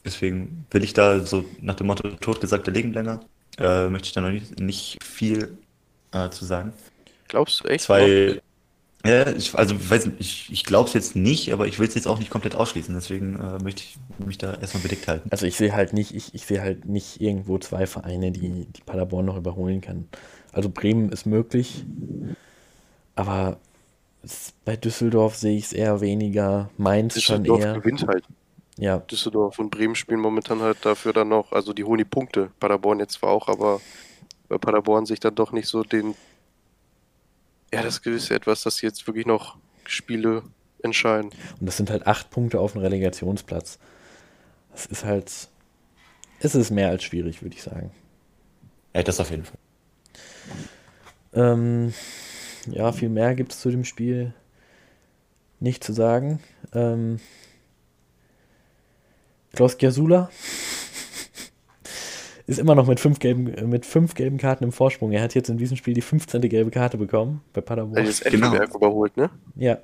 deswegen 0.05 0.67
will 0.71 0.85
ich 0.85 0.93
da 0.93 1.21
so 1.21 1.45
nach 1.61 1.75
dem 1.75 1.87
Motto 1.87 2.09
totgesagte 2.09 2.71
Legenlänger, 2.71 3.21
äh, 3.59 3.89
möchte 3.89 4.07
ich 4.07 4.13
da 4.13 4.21
noch 4.21 4.31
nicht, 4.31 4.59
nicht 4.61 5.03
viel 5.03 5.57
äh, 6.13 6.31
zu 6.31 6.45
sagen. 6.45 6.73
Glaubst 7.29 7.63
du 7.63 7.69
echt? 7.69 7.85
Zwei, 7.85 8.41
ja, 9.05 9.31
ich, 9.31 9.55
also 9.55 9.75
weiß 9.91 10.07
nicht, 10.07 10.21
ich, 10.21 10.53
ich 10.53 10.65
glaube 10.65 10.89
es 10.89 10.95
jetzt 10.95 11.17
nicht, 11.17 11.53
aber 11.53 11.67
ich 11.67 11.79
will 11.79 11.89
es 11.89 11.95
jetzt 11.95 12.07
auch 12.07 12.19
nicht 12.19 12.31
komplett 12.31 12.55
ausschließen, 12.55 12.95
deswegen 12.95 13.37
äh, 13.37 13.63
möchte 13.63 13.83
ich 13.83 13.97
mich 14.19 14.37
da 14.37 14.55
erstmal 14.55 14.83
bedeckt 14.83 15.09
halten. 15.09 15.29
also 15.31 15.47
ich 15.47 15.57
sehe 15.57 15.75
halt 15.75 15.95
nicht, 15.95 16.15
ich, 16.15 16.35
ich 16.35 16.45
sehe 16.45 16.61
halt 16.61 16.85
nicht 16.85 17.21
irgendwo 17.21 17.57
zwei 17.59 17.87
Vereine, 17.87 18.31
die, 18.31 18.67
die 18.67 18.83
Paderborn 18.85 19.25
noch 19.25 19.37
überholen 19.37 19.81
kann. 19.81 20.07
Also 20.53 20.69
Bremen 20.69 21.11
ist 21.13 21.25
möglich, 21.25 21.87
aber 23.15 23.59
bei 24.67 24.77
Düsseldorf 24.77 25.35
sehe 25.37 25.57
ich 25.57 25.67
es 25.67 25.73
eher 25.73 26.03
weniger. 26.03 26.69
Mainz 26.77 27.23
schon 27.23 27.45
Düsseldorf 27.45 27.65
eher. 27.65 27.75
gewinnt 27.81 28.07
halt. 28.07 28.25
Ja, 28.81 28.99
Düsseldorf 28.99 29.59
und 29.59 29.71
Bremen 29.71 29.95
spielen 29.95 30.21
momentan 30.21 30.62
halt 30.62 30.85
dafür 30.87 31.12
dann 31.12 31.29
noch, 31.29 31.53
also 31.53 31.75
die 31.75 31.85
holen 31.85 31.99
die 31.99 32.05
Punkte. 32.05 32.51
Paderborn 32.61 32.99
jetzt 32.99 33.12
zwar 33.12 33.31
auch, 33.31 33.49
aber 33.49 33.81
bei 34.49 34.57
Paderborn 34.57 35.05
sich 35.05 35.21
dann 35.21 35.35
doch 35.35 35.53
nicht 35.53 35.69
so 35.69 35.83
den, 35.83 36.14
ja, 37.73 37.83
das 37.83 38.01
gewisse 38.01 38.35
etwas, 38.35 38.62
dass 38.62 38.77
sie 38.77 38.87
jetzt 38.87 39.07
wirklich 39.07 39.27
noch 39.27 39.59
Spiele 39.85 40.43
entscheiden. 40.83 41.31
Und 41.61 41.66
das 41.66 41.77
sind 41.77 41.90
halt 41.90 42.07
acht 42.07 42.31
Punkte 42.31 42.59
auf 42.59 42.73
dem 42.73 42.81
Relegationsplatz. 42.81 43.79
Das 44.73 44.87
ist 44.87 45.05
halt. 45.05 45.31
Es 46.43 46.55
ist 46.55 46.71
mehr 46.71 46.88
als 46.88 47.05
schwierig, 47.05 47.43
würde 47.43 47.55
ich 47.55 47.62
sagen. 47.62 47.90
Ja, 48.95 49.03
das 49.03 49.21
auf 49.21 49.31
jeden 49.31 49.45
Fall. 49.45 49.59
Ähm, 51.35 51.93
ja, 52.66 52.93
viel 52.93 53.11
mehr 53.11 53.35
gibt 53.35 53.53
es 53.53 53.61
zu 53.61 53.71
dem 53.71 53.85
Spiel 53.85 54.33
nicht 55.59 55.85
zu 55.85 55.93
sagen. 55.93 56.40
Ähm, 56.73 57.21
Klaus 59.53 59.77
Giasula 59.79 60.31
ist 62.47 62.59
immer 62.59 62.75
noch 62.75 62.87
mit 62.87 62.99
fünf, 63.01 63.19
gelben, 63.19 63.53
äh, 63.55 63.63
mit 63.65 63.87
fünf 63.87 64.15
gelben 64.15 64.39
Karten 64.39 64.65
im 64.65 64.73
Vorsprung. 64.73 65.13
Er 65.13 65.23
hat 65.23 65.35
jetzt 65.35 65.49
in 65.51 65.57
diesem 65.59 65.77
Spiel 65.77 65.95
die 65.95 66.01
15. 66.03 66.41
gelbe 66.49 66.71
Karte 66.71 66.97
bekommen 66.99 67.43
bei 67.53 67.61
Er 67.61 67.65
Paderborn. 67.65 68.05
jetzt 68.07 68.25
Effenberg 68.27 68.67
Genau. 68.67 68.77
überholt, 68.77 69.17
ne? 69.17 69.31
Ja. 69.57 69.79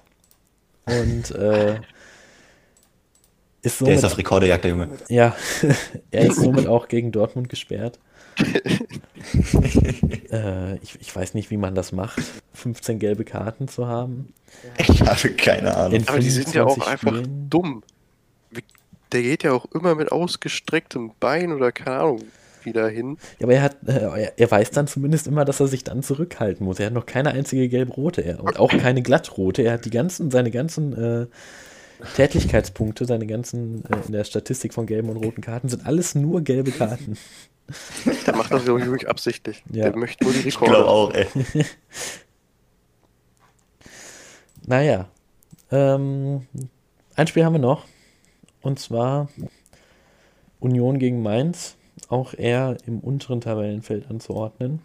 Und 0.86 1.30
äh, 1.32 1.80
ist 3.62 3.80
Der 3.80 3.86
somit 3.86 3.94
ist 3.98 4.04
auf 4.04 4.18
Rekorderjagd, 4.18 4.64
der 4.64 4.70
Junge. 4.70 4.88
Ja, 5.08 5.34
er 6.10 6.26
ist 6.26 6.36
somit 6.40 6.66
auch 6.68 6.88
gegen 6.88 7.10
Dortmund 7.12 7.48
gesperrt. 7.48 7.98
äh, 10.30 10.76
ich, 10.78 11.00
ich 11.00 11.14
weiß 11.14 11.34
nicht, 11.34 11.50
wie 11.50 11.56
man 11.56 11.74
das 11.74 11.92
macht, 11.92 12.20
15 12.54 12.98
gelbe 12.98 13.24
Karten 13.24 13.66
zu 13.68 13.86
haben. 13.86 14.32
Ich 14.78 15.00
habe 15.02 15.30
keine 15.30 15.74
Ahnung. 15.76 16.02
Aber 16.06 16.18
die 16.18 16.30
sind 16.30 16.52
ja 16.54 16.64
auch 16.64 16.74
25 16.74 16.92
einfach 16.92 17.16
Spielen. 17.24 17.50
dumm. 17.50 17.82
Der 19.12 19.22
geht 19.22 19.42
ja 19.42 19.52
auch 19.52 19.66
immer 19.72 19.94
mit 19.94 20.10
ausgestrecktem 20.10 21.12
Bein 21.20 21.52
oder 21.52 21.72
keine 21.72 21.98
Ahnung 21.98 22.22
wieder 22.64 22.88
hin. 22.88 23.16
Ja, 23.38 23.46
aber 23.46 23.54
er, 23.54 23.62
hat, 23.62 23.76
äh, 23.86 24.32
er, 24.36 24.50
weiß 24.50 24.72
dann 24.72 24.88
zumindest 24.88 25.28
immer, 25.28 25.44
dass 25.44 25.60
er 25.60 25.68
sich 25.68 25.84
dann 25.84 26.02
zurückhalten 26.02 26.66
muss. 26.66 26.80
Er 26.80 26.86
hat 26.86 26.92
noch 26.92 27.06
keine 27.06 27.30
einzige 27.30 27.68
gelb-rote 27.68 28.22
er- 28.22 28.42
und 28.42 28.58
auch 28.58 28.76
keine 28.76 29.02
glattrote. 29.02 29.62
Er 29.62 29.74
hat 29.74 29.84
die 29.84 29.90
ganzen, 29.90 30.30
seine 30.32 30.50
ganzen 30.50 30.92
äh, 30.92 31.26
Tätlichkeitspunkte, 32.16 33.04
seine 33.06 33.26
ganzen 33.26 33.84
äh, 33.84 33.98
in 34.06 34.12
der 34.12 34.24
Statistik 34.24 34.74
von 34.74 34.86
gelben 34.86 35.08
und 35.08 35.16
roten 35.18 35.40
Karten 35.40 35.68
sind 35.68 35.86
alles 35.86 36.14
nur 36.16 36.42
gelbe 36.42 36.72
Karten. 36.72 37.16
Der 38.26 38.36
macht 38.36 38.52
das 38.52 38.66
wirklich 38.66 39.08
absichtlich. 39.08 39.62
Ja. 39.72 39.84
Der 39.84 39.96
möchte 39.96 40.24
nur 40.24 40.32
die 40.32 40.46
Ich 40.46 40.56
glaube 40.58 40.78
Rekorde. 40.78 40.88
auch, 40.88 41.12
ey. 41.14 41.26
Naja, 44.68 45.08
ähm, 45.70 46.46
ein 47.14 47.26
Spiel 47.28 47.44
haben 47.44 47.52
wir 47.52 47.60
noch. 47.60 47.84
Und 48.66 48.80
zwar 48.80 49.28
Union 50.58 50.98
gegen 50.98 51.22
Mainz. 51.22 51.76
Auch 52.08 52.34
eher 52.34 52.76
im 52.84 52.98
unteren 52.98 53.40
Tabellenfeld 53.40 54.10
anzuordnen. 54.10 54.82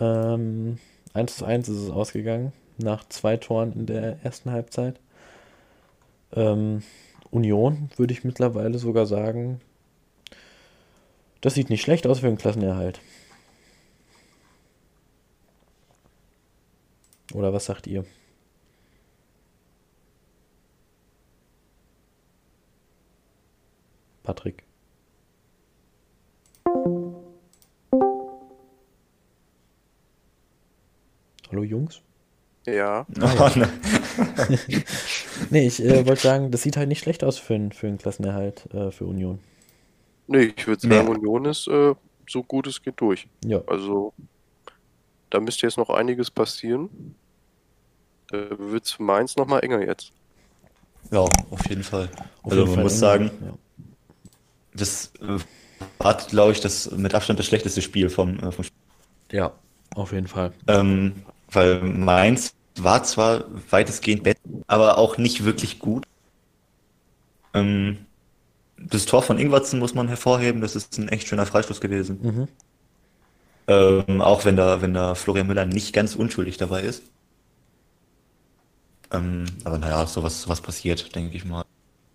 Ähm, 0.00 0.80
1 1.12 1.36
zu 1.36 1.44
1 1.44 1.68
ist 1.68 1.78
es 1.78 1.90
ausgegangen. 1.90 2.52
Nach 2.76 3.08
zwei 3.08 3.36
Toren 3.36 3.72
in 3.74 3.86
der 3.86 4.18
ersten 4.24 4.50
Halbzeit. 4.50 4.98
Ähm, 6.32 6.82
Union 7.30 7.88
würde 7.94 8.12
ich 8.12 8.24
mittlerweile 8.24 8.80
sogar 8.80 9.06
sagen, 9.06 9.60
das 11.40 11.54
sieht 11.54 11.70
nicht 11.70 11.82
schlecht 11.82 12.04
aus 12.04 12.18
für 12.18 12.26
den 12.26 12.36
Klassenerhalt. 12.36 13.00
Oder 17.32 17.52
was 17.52 17.66
sagt 17.66 17.86
ihr? 17.86 18.04
Patrick. 24.24 24.64
Hallo 31.50 31.62
Jungs? 31.62 32.00
Ja, 32.66 33.06
Oh, 33.20 33.50
ne. 33.56 33.68
Nee, 35.50 35.66
ich 35.66 35.82
äh, 35.84 36.06
wollte 36.06 36.22
sagen, 36.22 36.50
das 36.50 36.62
sieht 36.62 36.76
halt 36.76 36.88
nicht 36.88 37.00
schlecht 37.00 37.22
aus 37.22 37.38
für, 37.38 37.54
einen- 37.54 37.72
für 37.72 37.86
einen 37.86 37.98
Klassenerhalt 37.98 38.66
äh, 38.72 38.90
für 38.90 39.04
Union. 39.04 39.38
nee, 40.26 40.52
ich 40.56 40.66
würde 40.66 40.86
Nee. 40.88 40.94
sagen, 40.96 41.08
Union 41.08 41.44
ist 41.44 41.68
äh, 41.68 41.94
so 42.28 42.42
gut 42.42 42.66
es 42.66 42.80
geht 42.82 42.98
durch. 43.00 43.28
Ja, 43.44 43.60
Also, 43.66 44.14
da 45.30 45.40
müsste 45.40 45.66
jetzt 45.66 45.76
noch 45.76 45.90
einiges 45.90 46.30
passieren. 46.30 47.14
Da 48.28 48.46
wird 48.58 48.86
es 48.86 48.92
für 48.92 49.02
Mainz 49.02 49.36
nochmal 49.36 49.62
enger 49.62 49.82
jetzt. 49.86 50.12
Ja, 51.10 51.20
auf 51.20 51.68
jeden 51.68 51.82
Fall. 51.84 52.08
auf 52.42 52.52
also 52.52 52.56
jeden 52.56 52.66
man 52.68 52.74
Fall 52.76 52.82
muss 52.84 52.92
eng, 52.94 52.98
sagen, 52.98 53.30
ja. 53.44 53.58
Das 54.74 55.12
äh, 55.20 55.38
war, 55.98 56.16
glaube 56.16 56.52
ich, 56.52 56.60
das 56.60 56.90
mit 56.90 57.14
Abstand 57.14 57.38
das 57.38 57.46
schlechteste 57.46 57.82
Spiel 57.82 58.10
vom, 58.10 58.38
äh, 58.38 58.52
vom 58.52 58.64
Spiel. 58.64 58.78
Ja, 59.32 59.52
auf 59.94 60.12
jeden 60.12 60.26
Fall. 60.26 60.52
Ähm, 60.66 61.22
weil 61.50 61.80
Mainz 61.82 62.54
war 62.76 63.02
zwar 63.04 63.44
weitestgehend 63.70 64.24
besser, 64.24 64.40
aber 64.66 64.98
auch 64.98 65.18
nicht 65.18 65.44
wirklich 65.44 65.78
gut. 65.78 66.04
Ähm, 67.54 67.98
das 68.76 69.06
Tor 69.06 69.22
von 69.22 69.38
Ingwertsen 69.38 69.78
muss 69.78 69.94
man 69.94 70.08
hervorheben, 70.08 70.60
das 70.60 70.74
ist 70.76 70.98
ein 70.98 71.08
echt 71.08 71.28
schöner 71.28 71.46
Freistoß 71.46 71.80
gewesen. 71.80 72.18
Mhm. 72.22 72.48
Ähm, 73.66 74.20
auch 74.20 74.44
wenn 74.44 74.56
da, 74.56 74.82
wenn 74.82 74.92
da 74.92 75.14
Florian 75.14 75.46
Müller 75.46 75.64
nicht 75.64 75.92
ganz 75.92 76.16
unschuldig 76.16 76.56
dabei 76.56 76.82
ist. 76.82 77.02
Ähm, 79.12 79.46
aber 79.64 79.78
naja, 79.78 80.06
sowas, 80.06 80.42
sowas 80.42 80.60
passiert, 80.60 81.14
denke 81.14 81.36
ich 81.36 81.44
mal. 81.44 81.64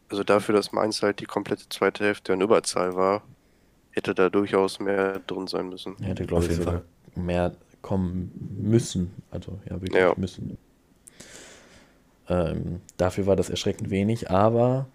Also 0.10 0.24
dafür, 0.24 0.55
dass 0.55 0.72
Mainz 0.72 1.01
halt 1.03 1.20
die 1.20 1.26
komplette 1.26 1.70
zweite 1.70 2.03
Hälfte 2.03 2.34
in 2.34 2.41
Überzahl 2.41 2.95
war, 2.95 3.24
hätte 3.91 4.14
da 4.16 4.30
durchaus 4.30 4.80
mehr 4.80 5.20
drin 5.20 5.47
sein 5.47 5.70
müssen. 5.70 5.95
Er 6.01 6.10
hätte, 6.10 6.26
glaube 6.26 6.45
Auf 6.45 6.51
ich, 6.51 6.57
jeden 6.57 6.64
sogar 6.66 6.82
mehr 7.16 7.55
kommen 7.82 8.32
müssen. 8.60 9.12
Also, 9.32 9.60
ja, 9.70 9.82
wirklich 9.82 10.01
Ja. 10.01 10.14
müssen. 10.18 10.57
Ähm, 12.28 12.82
dafür 12.97 13.26
war 13.26 13.36
das 13.36 13.49
erschreckend 13.49 13.89
wenig, 13.89 14.30
aber 14.30 14.88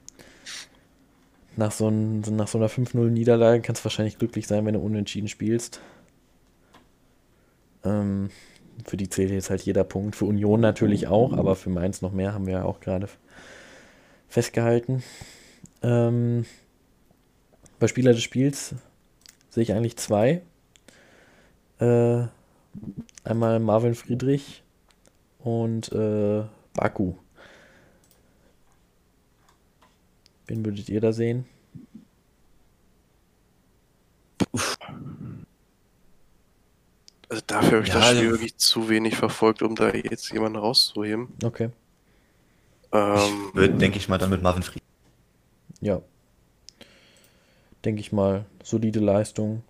nach 1.56 1.72
so, 1.72 1.88
ein, 1.88 2.20
nach 2.20 2.48
so 2.48 2.58
einer 2.58 2.68
5-0-Niederlage 2.68 3.62
kannst 3.62 3.82
du 3.82 3.84
wahrscheinlich 3.84 4.18
glücklich 4.18 4.46
sein, 4.46 4.66
wenn 4.66 4.74
du 4.74 4.80
unentschieden 4.80 5.28
spielst. 5.28 5.80
Ähm, 7.84 8.30
für 8.84 8.96
die 8.96 9.08
zählt 9.08 9.30
jetzt 9.30 9.50
halt 9.50 9.62
jeder 9.62 9.84
Punkt. 9.84 10.16
Für 10.16 10.24
Union 10.24 10.60
natürlich 10.60 11.06
auch, 11.06 11.32
aber 11.32 11.54
für 11.54 11.70
Mainz 11.70 12.02
noch 12.02 12.12
mehr, 12.12 12.34
haben 12.34 12.46
wir 12.46 12.54
ja 12.54 12.64
auch 12.64 12.80
gerade 12.80 13.08
festgehalten. 14.34 15.04
Ähm, 15.80 16.44
bei 17.78 17.86
Spieler 17.86 18.12
des 18.12 18.24
Spiels 18.24 18.74
sehe 19.48 19.62
ich 19.62 19.72
eigentlich 19.72 19.96
zwei. 19.96 20.42
Äh, 21.78 22.24
einmal 23.22 23.60
Marvin 23.60 23.94
Friedrich 23.94 24.64
und 25.38 25.92
äh, 25.92 26.42
Baku. 26.74 27.14
Wen 30.48 30.64
würdet 30.64 30.88
ihr 30.88 31.00
da 31.00 31.12
sehen? 31.12 31.46
Also 37.28 37.42
dafür 37.46 37.78
habe 37.78 37.82
ich 37.82 37.88
ja, 37.88 38.00
das 38.00 38.08
Spiel 38.08 38.18
also 38.18 38.30
wirklich 38.30 38.56
zu 38.56 38.88
wenig 38.88 39.16
verfolgt, 39.16 39.62
um 39.62 39.76
da 39.76 39.94
jetzt 39.94 40.32
jemanden 40.32 40.58
rauszuheben. 40.58 41.28
Okay. 41.44 41.70
Ähm, 42.94 43.50
Wird, 43.52 43.80
denke 43.80 43.98
ich 43.98 44.08
mal, 44.08 44.18
dann 44.18 44.30
mit 44.30 44.42
Marvin 44.42 44.62
Fried. 44.62 44.82
Ja. 45.80 46.00
Denke 47.84 48.00
ich 48.00 48.12
mal, 48.12 48.46
solide 48.62 49.00
Leistung. 49.00 49.62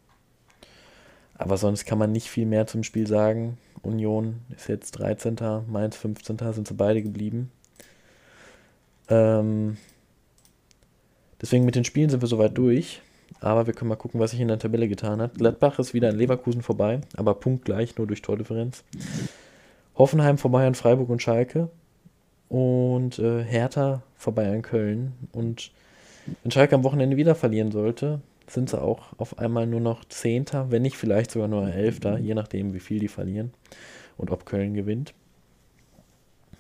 Aber 1.37 1.57
sonst 1.57 1.87
kann 1.87 1.99
man 1.99 2.13
nicht 2.13 2.29
viel 2.29 2.47
mehr 2.47 2.67
zum 2.67 2.85
Spiel 2.85 3.07
sagen. 3.07 3.59
Union 3.83 4.41
ist 4.55 4.69
jetzt 4.69 4.93
13. 4.93 5.37
Mainz 5.67 5.97
15. 5.97 6.39
sind 6.53 6.69
sie 6.69 6.75
beide 6.75 7.03
geblieben. 7.03 7.51
Ähm, 9.09 9.79
deswegen 11.41 11.65
mit 11.65 11.75
den 11.75 11.85
Spielen 11.85 12.11
sind 12.11 12.23
wir 12.23 12.29
soweit 12.29 12.57
durch. 12.57 13.01
Aber 13.41 13.67
wir 13.67 13.75
können 13.75 13.89
mal 13.89 13.97
gucken, 13.97 14.21
was 14.21 14.31
sich 14.31 14.41
in 14.41 14.49
der 14.49 14.59
Tabelle 14.59 14.87
getan 14.87 15.21
hat. 15.21 15.35
Gladbach 15.35 15.79
ist 15.79 15.93
wieder 15.93 16.11
in 16.11 16.17
Leverkusen 16.17 16.63
vorbei, 16.63 17.01
aber 17.17 17.35
punktgleich, 17.35 17.97
nur 17.97 18.07
durch 18.07 18.23
Tordifferenz. 18.23 18.85
Hoffenheim 19.97 20.39
vorbei 20.39 20.67
an 20.67 20.75
Freiburg 20.75 21.09
und 21.09 21.21
Schalke. 21.23 21.69
Und 22.55 23.19
äh, 23.19 23.43
Hertha 23.43 24.05
vorbei 24.15 24.49
an 24.49 24.63
Köln. 24.63 25.13
Und 25.33 25.73
wenn 26.45 26.53
Schalke 26.53 26.77
am 26.77 26.85
Wochenende 26.85 27.17
wieder 27.17 27.35
verlieren 27.35 27.73
sollte, 27.73 28.21
sind 28.47 28.71
sie 28.71 28.81
auch 28.81 29.07
auf 29.19 29.41
einmal 29.41 29.67
nur 29.67 29.81
noch 29.81 30.05
Zehnter, 30.05 30.71
wenn 30.71 30.83
nicht 30.83 30.97
vielleicht 30.97 31.33
sogar 31.33 31.49
nur 31.49 31.67
Elfter, 31.67 32.17
je 32.17 32.33
nachdem, 32.33 32.73
wie 32.73 32.79
viel 32.79 33.01
die 33.01 33.09
verlieren 33.09 33.53
und 34.19 34.31
ob 34.31 34.47
Köln 34.47 34.75
gewinnt. 34.75 35.15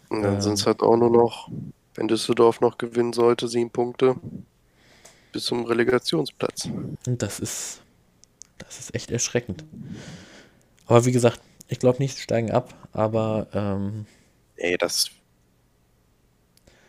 und 0.09 0.22
dann 0.22 0.34
ähm, 0.34 0.40
sind 0.40 0.55
es 0.55 0.66
halt 0.66 0.82
auch 0.82 0.97
nur 0.97 1.11
noch, 1.11 1.49
wenn 1.95 2.09
Düsseldorf 2.09 2.61
noch 2.61 2.76
gewinnen 2.76 3.12
sollte, 3.12 3.47
sieben 3.47 3.70
Punkte 3.70 4.16
bis 5.30 5.45
zum 5.45 5.64
Relegationsplatz. 5.64 6.70
Und 7.07 7.22
das 7.22 7.38
ist, 7.38 7.82
das 8.59 8.80
ist 8.80 8.97
echt 8.97 9.12
erschreckend. 9.12 9.64
Aber 10.86 11.05
wie 11.05 11.12
gesagt, 11.12 11.40
ich 11.68 11.78
glaube 11.78 11.99
nicht, 12.01 12.16
sie 12.16 12.22
steigen 12.22 12.51
ab, 12.51 12.74
aber 12.92 13.47
ähm, 13.55 14.07
Ey, 14.57 14.76
das. 14.76 15.11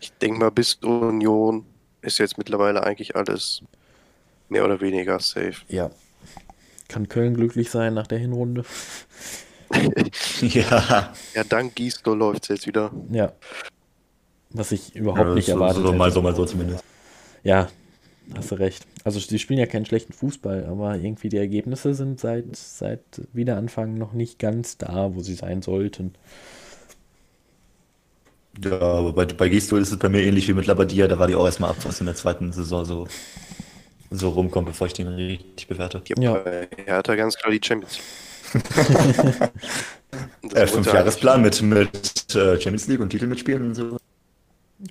Ich 0.05 0.13
denke 0.19 0.37
mal, 0.37 0.51
bis 0.51 0.75
Union 0.75 1.65
ist 2.03 2.19
jetzt 2.19 2.37
mittlerweile 2.37 2.83
eigentlich 2.83 3.15
alles 3.15 3.63
mehr 4.49 4.63
oder 4.63 4.79
weniger 4.79 5.19
safe. 5.19 5.55
ja, 5.67 5.89
kann 6.87 7.09
Köln 7.09 7.33
glücklich 7.33 7.71
sein 7.71 7.95
nach 7.95 8.05
der 8.05 8.19
Hinrunde. 8.19 8.63
ja, 10.41 11.11
Ja, 11.33 11.43
dank 11.43 11.73
Gisdol 11.75 12.17
läuft 12.19 12.43
es 12.43 12.49
jetzt 12.49 12.67
wieder. 12.67 12.91
Ja. 13.09 13.33
Was 14.51 14.71
ich 14.71 14.95
überhaupt 14.95 15.33
nicht 15.33 15.47
so, 15.47 15.53
erwartet 15.53 15.83
so, 15.83 15.93
mal 15.93 16.05
hätte. 16.05 16.13
so, 16.13 16.21
mal 16.21 16.35
so 16.35 16.45
zumindest. 16.45 16.83
Ja, 17.43 17.67
hast 18.35 18.51
du 18.51 18.55
recht. 18.55 18.85
Also 19.03 19.19
sie 19.19 19.39
spielen 19.39 19.59
ja 19.59 19.65
keinen 19.65 19.87
schlechten 19.87 20.13
Fußball, 20.13 20.65
aber 20.65 20.97
irgendwie 20.97 21.29
die 21.29 21.37
Ergebnisse 21.37 21.95
sind 21.95 22.19
seit, 22.19 22.55
seit 22.55 23.01
Wiederanfang 23.33 23.95
noch 23.97 24.13
nicht 24.13 24.37
ganz 24.37 24.77
da, 24.77 25.15
wo 25.15 25.21
sie 25.21 25.33
sein 25.33 25.63
sollten. 25.63 26.13
Ja, 28.63 28.79
aber 28.79 29.13
bei, 29.13 29.25
bei 29.25 29.49
Gistol 29.49 29.81
ist 29.81 29.91
es 29.91 29.97
bei 29.99 30.09
mir 30.09 30.21
ähnlich 30.21 30.47
wie 30.47 30.53
mit 30.53 30.65
Labadia. 30.65 31.07
Da 31.07 31.19
war 31.19 31.27
die 31.27 31.35
auch 31.35 31.45
erstmal 31.45 31.71
ab, 31.71 31.77
was 31.83 31.99
in 31.99 32.05
der 32.05 32.15
zweiten 32.15 32.51
Saison 32.53 32.85
so, 32.85 33.07
so 34.11 34.29
rumkommt, 34.29 34.67
bevor 34.67 34.87
ich 34.87 34.93
den 34.93 35.07
richtig 35.07 35.67
bewerte. 35.67 36.01
Ja. 36.17 36.33
bei 36.35 36.67
Hertha 36.85 37.15
ganz 37.15 37.35
klar 37.35 37.51
die 37.51 37.61
Champions 37.63 37.97
League. 38.53 38.63
Äh, 40.53 40.67
fünf 40.67 40.87
Jahresplan 40.93 41.41
mit, 41.41 41.61
mit 41.61 42.33
äh, 42.35 42.55
Champions 42.61 42.87
League 42.87 43.01
und 43.01 43.09
Titel 43.09 43.27
mitspielen 43.27 43.63
und 43.67 43.75
so. 43.75 43.97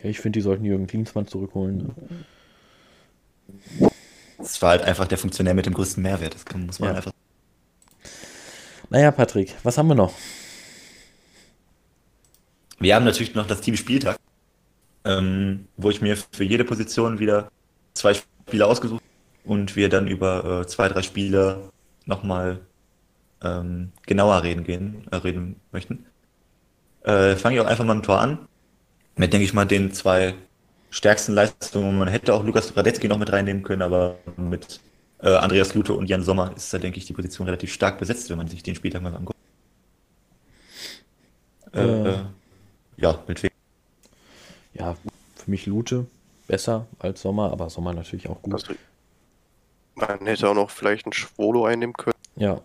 Ja, 0.02 0.10
ich 0.10 0.20
finde, 0.20 0.38
die 0.38 0.42
sollten 0.42 0.66
Jürgen 0.66 0.86
Klinsmann 0.86 1.26
zurückholen. 1.26 1.94
Ne? 3.78 3.90
Das 4.36 4.60
war 4.60 4.70
halt 4.70 4.82
einfach 4.82 5.06
der 5.08 5.16
Funktionär 5.16 5.54
mit 5.54 5.64
dem 5.64 5.72
größten 5.72 6.02
Mehrwert. 6.02 6.34
Das 6.34 6.44
kann, 6.44 6.66
muss 6.66 6.78
man 6.78 6.90
Ja. 6.90 6.96
einfach. 6.96 7.12
Naja, 8.90 9.10
Patrick, 9.12 9.54
was 9.62 9.78
haben 9.78 9.88
wir 9.88 9.94
noch? 9.94 10.12
Wir 12.84 12.94
haben 12.94 13.06
natürlich 13.06 13.34
noch 13.34 13.46
das 13.46 13.62
Team 13.62 13.76
Spieltag, 13.76 14.18
ähm, 15.06 15.68
wo 15.78 15.88
ich 15.88 16.02
mir 16.02 16.18
für 16.32 16.44
jede 16.44 16.64
Position 16.64 17.18
wieder 17.18 17.50
zwei 17.94 18.12
Spieler 18.12 18.66
ausgesucht 18.66 19.02
und 19.42 19.74
wir 19.74 19.88
dann 19.88 20.06
über 20.06 20.60
äh, 20.60 20.66
zwei, 20.66 20.88
drei 20.88 21.00
Spiele 21.00 21.70
nochmal 22.04 22.60
ähm, 23.42 23.92
genauer 24.04 24.42
reden 24.42 24.64
gehen, 24.64 25.06
äh, 25.10 25.16
reden 25.16 25.56
möchten. 25.72 26.04
Äh, 27.04 27.36
Fange 27.36 27.56
ich 27.56 27.62
auch 27.62 27.66
einfach 27.66 27.86
mal 27.86 27.94
mit 27.94 28.04
dem 28.04 28.06
Tor 28.06 28.20
an. 28.20 28.48
Mit, 29.16 29.32
denke 29.32 29.46
ich 29.46 29.54
mal, 29.54 29.64
den 29.64 29.94
zwei 29.94 30.34
stärksten 30.90 31.32
Leistungen. 31.32 31.98
Man 31.98 32.08
hätte 32.08 32.34
auch 32.34 32.44
Lukas 32.44 32.76
Radetzky 32.76 33.08
noch 33.08 33.18
mit 33.18 33.32
reinnehmen 33.32 33.62
können, 33.62 33.80
aber 33.80 34.18
mit 34.36 34.80
äh, 35.22 35.30
Andreas 35.30 35.74
Lute 35.74 35.94
und 35.94 36.10
Jan 36.10 36.22
Sommer 36.22 36.52
ist 36.54 36.74
da, 36.74 36.76
denke 36.76 36.98
ich, 36.98 37.06
die 37.06 37.14
Position 37.14 37.46
relativ 37.46 37.72
stark 37.72 37.98
besetzt, 37.98 38.28
wenn 38.28 38.36
man 38.36 38.48
sich 38.48 38.62
den 38.62 38.74
Spieltag 38.74 39.00
mal 39.00 39.14
anguckt. 39.14 39.38
Äh. 41.72 42.10
äh, 42.10 42.18
ja, 42.96 43.22
mit 43.26 43.42
wem? 43.42 43.50
Ja, 44.74 44.96
für 45.36 45.50
mich 45.50 45.66
Lute 45.66 46.06
besser 46.46 46.86
als 46.98 47.22
Sommer, 47.22 47.52
aber 47.52 47.70
Sommer 47.70 47.92
natürlich 47.92 48.28
auch 48.28 48.40
gut. 48.42 48.54
Also, 48.54 48.74
man 49.94 50.26
hätte 50.26 50.48
auch 50.48 50.54
noch 50.54 50.70
vielleicht 50.70 51.06
einen 51.06 51.12
Schwolo 51.12 51.64
einnehmen 51.66 51.94
können. 51.94 52.14
Ja, 52.36 52.60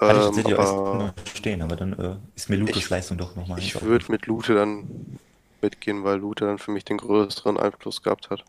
Hatte 0.00 0.18
ich 0.18 0.24
Ähm, 0.26 0.34
tatsächlich 0.34 0.54
auch 0.54 0.60
aber 0.94 1.14
stehen, 1.34 1.62
aber 1.62 1.76
dann 1.76 1.92
äh, 1.98 2.16
ist 2.36 2.48
mir 2.50 2.56
Lukes 2.56 2.76
Ich- 2.76 2.90
Leistung 2.90 3.18
doch 3.18 3.34
nochmal. 3.36 3.58
ich 3.58 3.80
würde 3.82 4.10
mit 4.10 4.26
Lute 4.26 4.54
dann 4.54 5.18
mitgehen, 5.62 6.04
weil 6.04 6.18
Lute 6.18 6.44
dann 6.44 6.58
für 6.58 6.70
mich 6.70 6.84
den 6.84 6.98
größeren 6.98 7.56
Einfluss 7.58 8.02
gehabt 8.02 8.30
hat. 8.30 8.44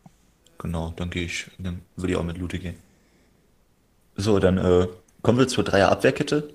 Genau, 0.58 0.92
dann 0.96 1.10
gehe 1.10 1.24
ich, 1.24 1.50
dann 1.58 1.82
würde 1.96 2.12
ich 2.12 2.18
auch 2.18 2.24
mit 2.24 2.38
Lute 2.38 2.58
gehen. 2.58 2.76
So, 4.16 4.38
dann 4.38 4.58
äh, 4.58 4.88
kommen 5.22 5.38
wir 5.38 5.48
zur 5.48 5.64
Dreier-Abwehrkette. 5.64 6.54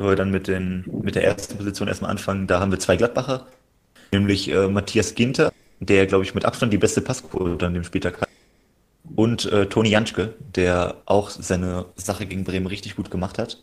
Wo 0.00 0.08
wir 0.08 0.16
dann 0.16 0.30
mit, 0.30 0.48
den, 0.48 0.86
mit 1.02 1.14
der 1.14 1.24
ersten 1.24 1.58
Position 1.58 1.86
erstmal 1.86 2.10
anfangen. 2.10 2.46
Da 2.46 2.58
haben 2.58 2.72
wir 2.72 2.78
zwei 2.78 2.96
Gladbacher, 2.96 3.46
nämlich 4.12 4.50
äh, 4.50 4.66
Matthias 4.66 5.14
Ginter, 5.14 5.52
der, 5.78 6.06
glaube 6.06 6.24
ich, 6.24 6.34
mit 6.34 6.46
Abstand 6.46 6.72
die 6.72 6.78
beste 6.78 7.02
Passquote 7.02 7.66
an 7.66 7.74
dem 7.74 7.84
Spieltag 7.84 8.18
hat. 8.18 8.28
Und 9.14 9.44
äh, 9.52 9.66
Toni 9.66 9.90
Janschke, 9.90 10.32
der 10.54 10.96
auch 11.04 11.28
seine 11.28 11.84
Sache 11.96 12.24
gegen 12.24 12.44
Bremen 12.44 12.66
richtig 12.66 12.96
gut 12.96 13.10
gemacht 13.10 13.36
hat. 13.36 13.62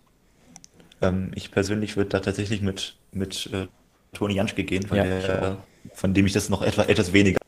Ähm, 1.01 1.31
ich 1.33 1.49
persönlich 1.49 1.97
würde 1.97 2.11
da 2.11 2.19
tatsächlich 2.19 2.61
mit, 2.61 2.97
mit 3.11 3.49
äh, 3.51 3.65
Toni 4.13 4.35
Janschke 4.35 4.63
gehen, 4.63 4.85
von, 4.85 4.97
Ja, 4.97 5.05
der, 5.05 5.57
von 5.95 6.13
dem 6.13 6.27
ich 6.27 6.33
das 6.33 6.49
noch 6.49 6.61
etwa, 6.61 6.83
etwas 6.83 7.13
weniger 7.13 7.39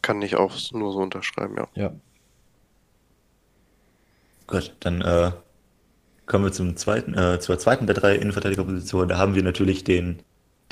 Kann 0.00 0.22
ich 0.22 0.36
auch 0.36 0.54
nur 0.72 0.94
so 0.94 1.00
unterschreiben, 1.00 1.56
ja. 1.58 1.68
ja. 1.74 1.92
Gut, 4.46 4.74
dann 4.80 5.02
äh, 5.02 5.32
kommen 6.26 6.44
wir 6.44 6.52
zum 6.52 6.76
zweiten, 6.76 7.14
äh, 7.14 7.40
zur 7.40 7.58
zweiten 7.58 7.86
der 7.86 7.94
drei 7.94 8.16
Innenverteidigerpositionen. 8.16 9.08
Da 9.08 9.18
haben 9.18 9.34
wir 9.34 9.42
natürlich 9.42 9.84
den, 9.84 10.18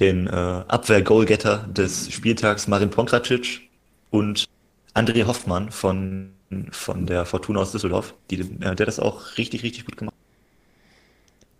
den 0.00 0.26
äh, 0.26 0.30
Abwehr-Goalgetter 0.30 1.68
des 1.68 2.12
Spieltags, 2.12 2.68
Marin 2.68 2.90
Pongracic 2.90 3.62
und 4.10 4.46
André 4.94 5.26
Hoffmann 5.26 5.70
von, 5.70 6.32
von 6.70 7.06
der 7.06 7.24
Fortuna 7.26 7.60
aus 7.60 7.72
Düsseldorf, 7.72 8.14
die, 8.30 8.40
äh, 8.40 8.74
der 8.74 8.86
das 8.86 9.00
auch 9.00 9.38
richtig, 9.38 9.62
richtig 9.62 9.86
gut 9.86 9.96
gemacht 9.96 10.14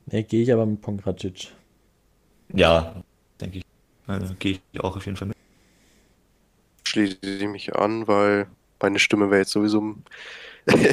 Ne, 0.07 0.23
gehe 0.23 0.43
ich 0.43 0.53
aber 0.53 0.67
mit 0.67 0.81
Pongracic. 0.81 1.49
Ja, 2.53 3.03
denke 3.41 3.59
ich. 3.59 3.65
Also, 4.07 4.35
Gehe 4.39 4.61
ich 4.73 4.81
auch 4.81 4.97
auf 4.97 5.07
jeden 5.07 5.17
Fall 5.17 5.29
mit. 5.29 5.37
Schließe 6.87 7.17
ich 7.23 7.49
mich 7.49 7.75
an, 7.75 8.07
weil 8.07 8.47
meine 8.81 8.99
Stimme 8.99 9.31
wäre 9.31 9.41
jetzt 9.41 9.53
sowieso 9.53 9.97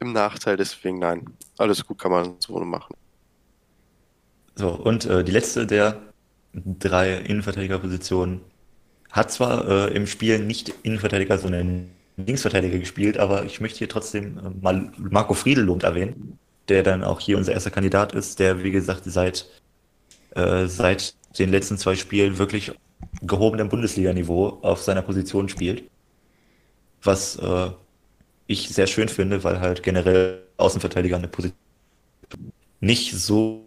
im, 0.00 0.12
Nachteil, 0.12 0.56
deswegen 0.56 0.98
nein. 0.98 1.24
Alles 1.58 1.84
gut 1.84 1.98
kann 1.98 2.10
man 2.10 2.34
so 2.38 2.58
machen. 2.60 2.94
So, 4.54 4.70
und 4.70 5.04
äh, 5.04 5.22
die 5.24 5.32
letzte 5.32 5.66
der 5.66 6.00
drei 6.54 7.18
Innenverteidigerpositionen 7.18 8.40
hat 9.10 9.30
zwar 9.30 9.68
äh, 9.68 9.94
im 9.94 10.06
Spiel 10.06 10.38
nicht 10.38 10.72
Innenverteidiger, 10.82 11.38
sondern 11.38 11.90
Linksverteidiger 12.16 12.78
gespielt, 12.78 13.18
aber 13.18 13.44
ich 13.44 13.60
möchte 13.60 13.78
hier 13.78 13.88
trotzdem 13.88 14.38
äh, 14.38 14.50
mal 14.62 14.90
Marco 14.96 15.34
Friedelund 15.34 15.82
erwähnen, 15.82 16.38
der 16.68 16.82
dann 16.82 17.04
auch 17.04 17.20
hier 17.20 17.36
unser 17.36 17.52
erster 17.52 17.70
Kandidat 17.70 18.14
ist, 18.14 18.38
der, 18.38 18.62
wie 18.62 18.70
gesagt, 18.70 19.02
seit, 19.04 19.46
äh, 20.34 20.66
seit 20.66 21.14
den 21.38 21.50
letzten 21.50 21.76
zwei 21.76 21.94
Spielen 21.94 22.38
wirklich 22.38 22.72
gehobenem 23.22 23.68
Bundesliga-Niveau 23.68 24.58
auf 24.62 24.82
seiner 24.82 25.02
Position 25.02 25.48
spielt. 25.48 25.84
Was 27.02 27.36
äh, 27.36 27.70
ich 28.46 28.68
sehr 28.68 28.86
schön 28.86 29.08
finde, 29.08 29.44
weil 29.44 29.60
halt 29.60 29.82
generell 29.82 30.42
Außenverteidiger 30.56 31.16
eine 31.16 31.28
Position 31.28 31.58
nicht 32.80 33.12
so 33.12 33.66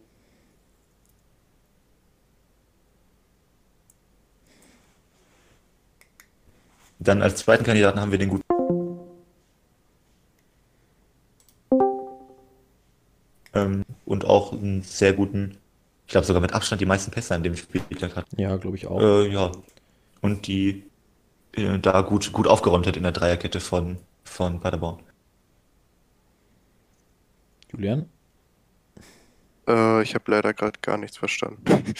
Dann 7.00 7.22
als 7.22 7.38
zweiten 7.38 7.64
Kandidaten 7.64 8.00
haben 8.00 8.12
wir 8.12 8.20
den 8.20 8.30
guten. 8.30 8.44
Ähm, 13.54 13.86
und 14.06 14.26
auch 14.26 14.52
einen 14.52 14.84
sehr 14.84 15.14
guten, 15.14 15.58
ich 16.06 16.12
glaube 16.12 16.28
sogar 16.28 16.42
mit 16.42 16.54
Abstand 16.54 16.82
die 16.82 16.86
meisten 16.86 17.12
Pässe 17.12 17.36
an 17.36 17.44
dem 17.44 17.56
Spieltag 17.56 18.18
hat. 18.18 18.26
Ja, 18.38 18.58
glaube 18.58 18.76
ich 18.76 18.86
auch. 18.88 19.02
Äh, 19.02 19.32
ja. 19.32 19.52
Und 20.22 20.48
die 20.48 20.84
äh, 21.54 21.80
da 21.80 22.02
gut, 22.02 22.34
gut 22.34 22.48
aufgeräumt 22.48 22.86
hat 22.86 22.98
in 22.98 23.04
der 23.04 23.14
Dreierkette 23.14 23.62
von, 23.62 23.98
von 24.30 24.60
Paderborn. 24.60 25.00
Julian? 27.72 28.10
Äh, 29.68 30.02
ich 30.04 30.16
habe 30.16 30.32
leider 30.32 30.54
gerade 30.54 30.80
gar 30.82 30.98
nichts 30.98 31.18
verstanden. 31.18 31.64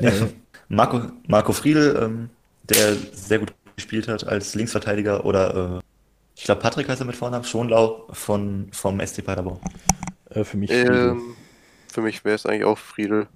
Nee, 0.00 0.12
Marco, 0.68 1.00
Marco 1.26 1.52
Friedl, 1.52 1.98
ähm, 2.00 2.30
der 2.62 2.94
sehr 2.94 3.40
gut 3.40 3.52
gespielt 3.74 4.06
hat 4.06 4.28
als 4.28 4.54
Linksverteidiger 4.54 5.24
oder 5.24 5.78
äh, 5.78 5.80
ich 6.36 6.44
glaube 6.44 6.60
Patrick 6.60 6.88
heißt 6.88 7.00
er 7.00 7.04
mit 7.04 7.16
Vornamen, 7.16 7.44
Schonlau 7.44 8.06
von, 8.12 8.68
vom 8.72 9.04
SC 9.04 9.24
Paderborn. 9.24 9.58
äh, 10.30 10.44
für 10.44 10.56
mich 10.56 10.70
ähm, 10.70 11.34
für 11.88 12.02
mich 12.02 12.24
wäre 12.24 12.36
es 12.36 12.46
eigentlich 12.46 12.64
auch 12.64 12.78
Friedel. 12.78 13.26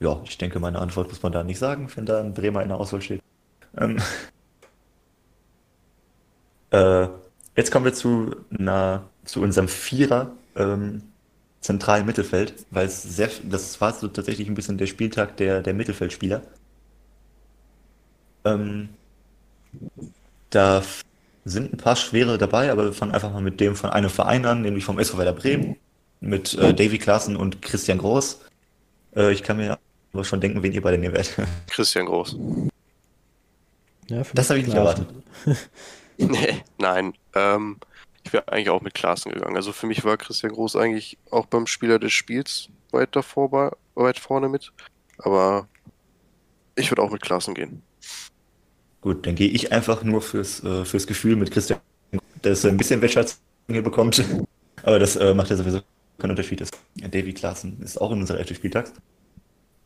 Ja, 0.00 0.20
ich 0.24 0.36
denke, 0.36 0.60
meine 0.60 0.78
Antwort 0.78 1.08
muss 1.08 1.22
man 1.22 1.32
da 1.32 1.42
nicht 1.42 1.58
sagen, 1.58 1.88
wenn 1.94 2.04
da 2.04 2.20
ein 2.20 2.34
Bremer 2.34 2.62
in 2.62 2.68
der 2.68 2.78
Auswahl 2.78 3.00
steht. 3.00 3.22
Ähm, 3.78 3.96
äh, 6.72 7.08
jetzt 7.56 7.70
kommen 7.70 7.84
wir 7.84 7.94
zu, 7.94 8.34
einer, 8.58 9.04
zu 9.24 9.40
unserem 9.40 9.68
Vierer 9.68 10.32
ähm, 10.56 11.02
zentralen 11.60 12.06
Mittelfeld, 12.06 12.54
weil 12.70 12.86
es 12.86 13.02
sehr, 13.02 13.30
das 13.44 13.80
war 13.80 13.92
so 13.92 14.08
tatsächlich 14.08 14.48
ein 14.48 14.54
bisschen 14.54 14.78
der 14.78 14.86
Spieltag 14.86 15.36
der, 15.36 15.62
der 15.62 15.74
Mittelfeldspieler. 15.74 16.42
Ähm, 18.44 18.88
da 20.50 20.82
sind 21.44 21.72
ein 21.72 21.76
paar 21.76 21.96
schwere 21.96 22.38
dabei, 22.38 22.70
aber 22.72 22.86
wir 22.86 22.92
fangen 22.92 23.12
einfach 23.12 23.32
mal 23.32 23.42
mit 23.42 23.60
dem 23.60 23.76
von 23.76 23.90
einem 23.90 24.10
Verein 24.10 24.44
an, 24.44 24.62
nämlich 24.62 24.84
vom 24.84 24.98
SV 24.98 25.18
Werder 25.18 25.32
Bremen, 25.32 25.76
mit 26.20 26.54
äh, 26.54 26.74
Davy 26.74 26.98
Klaassen 26.98 27.36
und 27.36 27.62
Christian 27.62 27.98
Groß. 27.98 28.40
Äh, 29.16 29.32
ich 29.32 29.42
kann 29.42 29.58
mir 29.58 29.78
aber 30.12 30.24
schon 30.24 30.40
denken, 30.40 30.62
wen 30.62 30.72
ihr 30.72 30.82
beide 30.82 30.98
nehmen 30.98 31.14
werdet. 31.14 31.36
Christian 31.68 32.06
Groß. 32.06 32.36
Ja, 34.08 34.24
für 34.24 34.34
Das 34.34 34.50
habe 34.50 34.60
ich 34.60 34.66
nicht 34.66 34.76
erwartet. 34.76 35.06
Nee, 36.18 36.62
nein. 36.78 37.14
Ähm, 37.34 37.78
ich 38.24 38.32
wäre 38.32 38.48
eigentlich 38.48 38.70
auch 38.70 38.82
mit 38.82 38.94
Klaassen 38.94 39.32
gegangen. 39.32 39.56
Also 39.56 39.72
für 39.72 39.86
mich 39.86 40.04
war 40.04 40.16
Christian 40.16 40.52
Groß 40.52 40.76
eigentlich 40.76 41.18
auch 41.30 41.46
beim 41.46 41.66
Spieler 41.66 41.98
des 41.98 42.12
Spiels 42.12 42.68
weit 42.92 43.16
davor, 43.16 43.76
weit 43.94 44.18
vorne 44.18 44.48
mit. 44.48 44.72
Aber 45.18 45.68
ich 46.76 46.90
würde 46.90 47.02
auch 47.02 47.10
mit 47.10 47.22
Klaassen 47.22 47.54
gehen. 47.54 47.82
Gut, 49.00 49.26
dann 49.26 49.34
gehe 49.34 49.48
ich 49.48 49.72
einfach 49.72 50.04
nur 50.04 50.22
fürs, 50.22 50.62
äh, 50.62 50.84
fürs 50.84 51.06
Gefühl 51.06 51.36
mit 51.36 51.50
Christian, 51.50 51.80
dass 52.42 52.64
er 52.64 52.70
ein 52.70 52.76
bisschen 52.76 53.00
Wertschätzung 53.00 53.38
hier 53.68 53.82
bekommt. 53.82 54.24
Aber 54.84 54.98
das 54.98 55.16
äh, 55.16 55.34
macht 55.34 55.50
ja 55.50 55.56
sowieso 55.56 55.80
keinen 56.18 56.30
Unterschied. 56.30 56.64
Davy 56.96 57.32
Klaassen 57.32 57.80
ist 57.82 58.00
auch 58.00 58.12
in 58.12 58.20
unserer 58.20 58.38
elften 58.38 58.54
Spieltags. 58.54 58.92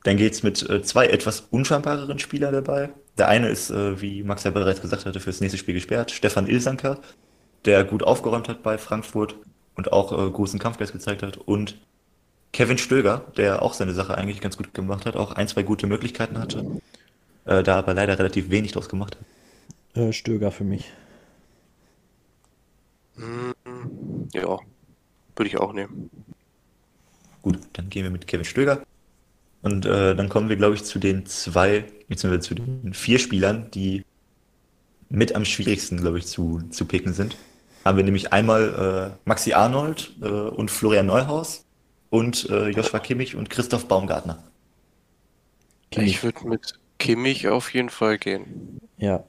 Dann 0.07 0.19
geht's 0.19 0.45
mit 0.45 0.63
äh, 0.71 0.83
zwei 0.85 1.09
etwas 1.09 1.49
unscheinbareren 1.51 2.21
Spielern 2.21 2.53
dabei. 2.53 2.91
Der 3.19 3.27
eine 3.27 3.49
ist, 3.49 3.71
äh, 3.71 4.01
wie 4.01 4.23
Max 4.23 4.45
ja 4.45 4.53
bereits 4.53 4.81
gesagt 4.81 5.05
hatte, 5.05 5.19
fürs 5.19 5.41
nächste 5.41 5.59
Spiel 5.59 5.75
gesperrt. 5.75 6.13
Stefan 6.13 6.47
Ilsanker, 6.47 7.01
der 7.65 7.83
gut 7.83 8.05
aufgeräumt 8.05 8.49
hat 8.49 8.63
bei 8.63 8.79
Frankfurt 8.79 9.35
und 9.75 9.91
auch 9.91 10.13
äh, 10.13 10.31
großen 10.31 10.61
Kampfgeist 10.61 10.93
gezeigt 10.93 11.25
hat. 11.25 11.39
Und 11.39 11.81
Kevin 12.53 12.79
Stöger, 12.79 13.25
der 13.37 13.63
auch 13.63 13.75
seine 13.75 13.95
Sache 13.95 14.17
eigentlich 14.17 14.41
ganz 14.41 14.57
gut 14.57 14.73
gemacht 14.75 15.07
hat, 15.07 15.17
auch 15.17 15.33
ein, 15.33 15.49
zwei 15.49 15.65
gute 15.65 15.89
Möglichkeiten 15.89 16.39
hatte, 16.39 16.65
äh, 17.45 17.65
da 17.65 17.77
aber 17.77 17.93
leider 17.93 18.17
relativ 18.17 18.49
wenig 18.49 18.71
draus 18.71 18.89
gemacht 18.89 19.17
hat. 19.17 20.01
Äh, 20.01 20.13
Stöger 20.13 20.53
für 20.53 20.63
mich. 20.63 20.93
Hm, 23.17 23.55
ja, 24.33 24.57
würde 25.35 25.49
ich 25.49 25.59
auch 25.59 25.73
nehmen. 25.73 26.11
Gut, 27.43 27.59
dann 27.73 27.91
gehen 27.91 28.05
wir 28.05 28.11
mit 28.13 28.29
Kevin 28.29 28.45
Stöger. 28.45 28.83
Und 29.67 29.85
äh, 29.85 30.15
dann 30.15 30.29
kommen 30.29 30.49
wir, 30.49 30.55
glaube 30.55 30.77
ich, 30.77 30.85
zu 30.85 31.01
den 31.01 31.27
zwei, 31.27 31.87
beziehungsweise 32.07 32.49
zu 32.49 32.55
den 32.55 32.95
vier 32.95 33.19
Spielern, 33.19 33.69
die 33.73 34.05
mit 35.09 35.35
am 35.35 35.45
schwierigsten, 35.45 35.97
glaube 35.97 36.19
ich, 36.19 36.27
zu, 36.29 36.63
zu 36.71 36.85
picken 36.85 37.13
sind. 37.13 37.37
Haben 37.85 37.97
wir 37.97 38.05
nämlich 38.05 38.33
einmal 38.33 39.17
äh, 39.17 39.29
Maxi 39.29 39.55
Arnold 39.55 40.13
äh, 40.23 40.27
und 40.29 40.71
Florian 40.71 41.07
Neuhaus 41.07 41.65
und 42.11 42.49
äh, 42.49 42.69
Joshua 42.69 43.01
Kimmich 43.01 43.35
und 43.35 43.51
Christoph 43.51 43.89
Baumgartner. 43.89 44.39
Kimmich. 45.91 46.11
Ich 46.13 46.23
würde 46.23 46.47
mit 46.47 46.79
Kimmich 47.01 47.49
auf 47.49 47.75
jeden 47.75 47.91
Fall 47.91 48.19
gehen. 48.19 48.79
Ja. 48.99 49.25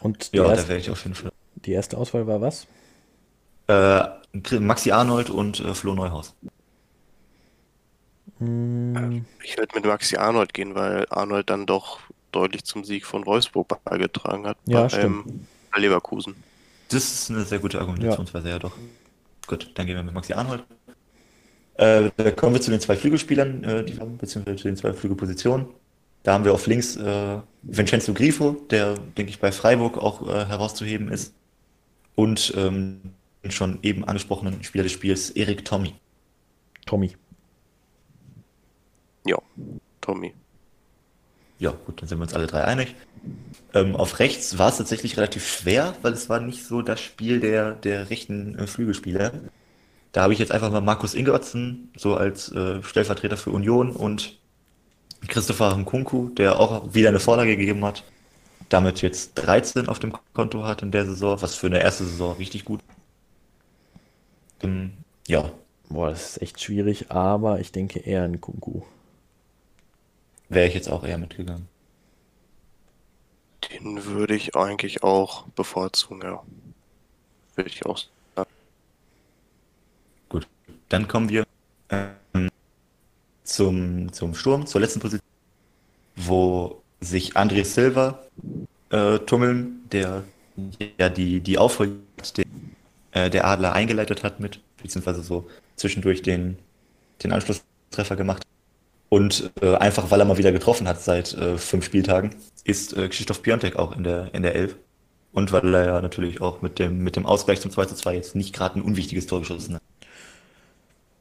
Und 0.00 0.32
die, 0.32 0.38
Ja, 0.38 0.44
da 0.46 0.50
erste, 0.50 0.68
wäre 0.68 0.78
ich 0.78 0.90
auf 0.90 1.02
jeden 1.02 1.16
Fall. 1.16 1.32
die 1.56 1.72
erste 1.72 1.98
Auswahl 1.98 2.28
war 2.28 2.40
was? 2.40 2.68
Äh, 3.66 4.04
Maxi 4.60 4.92
Arnold 4.92 5.30
und 5.30 5.60
äh, 5.60 5.74
Flo 5.74 5.94
Neuhaus. 5.94 6.34
Hm, 8.46 9.24
Ich 9.42 9.56
würde 9.56 9.74
mit 9.74 9.84
Maxi 9.84 10.16
Arnold 10.16 10.52
gehen, 10.54 10.74
weil 10.74 11.06
Arnold 11.10 11.50
dann 11.50 11.66
doch 11.66 12.00
deutlich 12.32 12.64
zum 12.64 12.84
Sieg 12.84 13.04
von 13.06 13.26
Wolfsburg 13.26 13.68
beigetragen 13.84 14.46
hat. 14.46 14.56
Ja, 14.66 14.82
bei, 14.82 14.88
stimmt. 14.88 15.26
ähm, 15.28 15.46
Leverkusen. 15.76 16.34
Das 16.88 17.04
ist 17.04 17.30
eine 17.30 17.44
sehr 17.44 17.58
gute 17.58 17.80
Argumentationsweise, 17.80 18.48
ja. 18.50 18.58
doch. 18.58 18.76
Gut, 19.46 19.70
dann 19.74 19.86
gehen 19.86 19.96
wir 19.96 20.02
mit 20.02 20.14
Maxi 20.14 20.32
Arnold. 20.32 20.64
Äh, 21.74 22.10
da 22.16 22.30
kommen 22.32 22.54
wir 22.54 22.60
zu 22.60 22.70
den 22.70 22.80
zwei 22.80 22.96
Flügelspielern, 22.96 23.64
äh, 23.64 23.84
die 23.84 23.94
wir 23.94 24.00
haben, 24.00 24.18
beziehungsweise 24.18 24.56
zu 24.56 24.68
den 24.68 24.76
zwei 24.76 24.92
Flügelpositionen. 24.92 25.66
Da 26.22 26.34
haben 26.34 26.44
wir 26.44 26.52
auf 26.52 26.66
links 26.66 26.96
äh, 26.96 27.38
Vincenzo 27.62 28.12
Grifo, 28.14 28.52
der, 28.70 28.94
denke 29.16 29.30
ich, 29.30 29.40
bei 29.40 29.50
Freiburg 29.50 29.98
auch 29.98 30.28
äh, 30.28 30.46
herauszuheben 30.46 31.10
ist. 31.10 31.34
Und 32.14 32.52
ähm, 32.56 33.00
den 33.42 33.50
schon 33.50 33.78
eben 33.82 34.04
angesprochenen 34.04 34.62
Spieler 34.62 34.84
des 34.84 34.92
Spiels, 34.92 35.30
Erik 35.30 35.64
Tommy. 35.64 35.94
Tommy. 36.86 37.12
Ja, 39.24 39.38
Tommy. 40.00 40.34
Ja, 41.58 41.72
gut, 41.86 42.00
dann 42.00 42.08
sind 42.08 42.18
wir 42.18 42.22
uns 42.24 42.34
alle 42.34 42.46
drei 42.46 42.64
einig. 42.64 42.94
Ähm, 43.72 43.94
auf 43.94 44.18
rechts 44.18 44.58
war 44.58 44.68
es 44.68 44.78
tatsächlich 44.78 45.16
relativ 45.16 45.46
schwer, 45.46 45.94
weil 46.02 46.12
es 46.12 46.28
war 46.28 46.40
nicht 46.40 46.64
so 46.64 46.82
das 46.82 47.00
Spiel 47.00 47.40
der, 47.40 47.72
der 47.72 48.10
rechten 48.10 48.58
äh, 48.58 48.66
Flügelspieler. 48.66 49.32
Da 50.10 50.22
habe 50.22 50.32
ich 50.32 50.38
jetzt 50.38 50.52
einfach 50.52 50.70
mal 50.70 50.80
Markus 50.80 51.14
Ingertsen 51.14 51.90
so 51.96 52.16
als 52.16 52.50
äh, 52.52 52.82
Stellvertreter 52.82 53.36
für 53.36 53.50
Union 53.50 53.90
und 53.90 54.38
Christopher 55.28 55.76
Nkunku, 55.76 56.30
der 56.30 56.58
auch 56.58 56.92
wieder 56.94 57.08
eine 57.08 57.20
Vorlage 57.20 57.56
gegeben 57.56 57.84
hat. 57.84 58.02
Damit 58.68 59.02
jetzt 59.02 59.34
13 59.36 59.88
auf 59.88 60.00
dem 60.00 60.12
Konto 60.34 60.64
hat 60.64 60.82
in 60.82 60.90
der 60.90 61.06
Saison, 61.06 61.40
was 61.40 61.54
für 61.54 61.68
eine 61.68 61.80
erste 61.82 62.04
Saison 62.04 62.36
richtig 62.36 62.64
gut. 62.64 62.80
Ähm, 64.62 64.92
ja, 65.28 65.52
Boah, 65.92 66.08
das 66.08 66.30
ist 66.30 66.42
echt 66.42 66.62
schwierig, 66.62 67.10
aber 67.10 67.60
ich 67.60 67.70
denke 67.70 67.98
eher 67.98 68.22
an 68.24 68.40
Kunku. 68.40 68.80
Wäre 70.52 70.68
ich 70.68 70.74
jetzt 70.74 70.90
auch 70.90 71.04
eher 71.04 71.18
mitgegangen. 71.18 71.68
Den 73.70 74.04
würde 74.04 74.34
ich 74.34 74.54
eigentlich 74.54 75.02
auch 75.02 75.46
bevorzugen, 75.48 76.22
ja. 76.22 76.42
Würde 77.54 77.70
ich 77.70 77.84
auch 77.86 77.98
sagen. 78.36 78.50
Gut, 80.28 80.46
dann 80.88 81.08
kommen 81.08 81.28
wir 81.28 81.46
ähm, 81.90 82.48
zum, 83.44 84.12
zum 84.12 84.34
Sturm, 84.34 84.66
zur 84.66 84.80
letzten 84.80 85.00
Position, 85.00 85.26
wo 86.16 86.82
sich 87.00 87.36
André 87.36 87.64
Silva 87.64 88.22
äh, 88.90 89.18
tummeln, 89.20 89.88
der 89.90 90.24
ja 90.98 91.08
die, 91.08 91.40
die 91.40 91.58
Aufholjagd 91.58 92.36
der, 92.36 92.44
äh, 93.12 93.30
der 93.30 93.46
Adler 93.46 93.72
eingeleitet 93.72 94.22
hat 94.22 94.40
mit, 94.40 94.60
beziehungsweise 94.80 95.22
so 95.22 95.48
zwischendurch 95.76 96.22
den, 96.22 96.58
den 97.22 97.32
Anschlusstreffer 97.32 98.16
gemacht. 98.16 98.42
Und 99.12 99.52
äh, 99.60 99.74
einfach, 99.74 100.10
weil 100.10 100.20
er 100.20 100.24
mal 100.24 100.38
wieder 100.38 100.52
getroffen 100.52 100.88
hat 100.88 101.02
seit 101.02 101.34
äh, 101.34 101.58
fünf 101.58 101.84
Spieltagen, 101.84 102.34
ist 102.64 102.96
äh, 102.96 103.10
Krzysztof 103.10 103.42
Piontek 103.42 103.76
auch 103.76 103.94
in 103.94 104.04
der, 104.04 104.32
in 104.32 104.42
der 104.42 104.54
Elf. 104.54 104.76
Und 105.32 105.52
weil 105.52 105.74
er 105.74 105.84
ja 105.84 106.00
natürlich 106.00 106.40
auch 106.40 106.62
mit 106.62 106.78
dem, 106.78 107.04
mit 107.04 107.16
dem 107.16 107.26
Ausgleich 107.26 107.60
zum 107.60 107.70
2 107.70 107.84
zu 107.84 107.94
2 107.94 108.14
jetzt 108.14 108.34
nicht 108.34 108.54
gerade 108.54 108.78
ein 108.78 108.82
unwichtiges 108.82 109.26
Tor 109.26 109.40
geschossen 109.40 109.74
hat. 109.74 109.82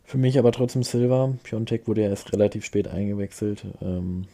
Für 0.06 0.18
mich 0.18 0.40
aber 0.40 0.54
trotzdem 0.54 0.84
Silva. 0.84 1.34
Piontek 1.44 1.86
wurde 1.86 2.04
ja 2.04 2.08
erst 2.08 2.32
relativ 2.32 2.64
spät 2.64 2.88
eingewechselt. 2.88 3.66
Ähm, 3.82 4.26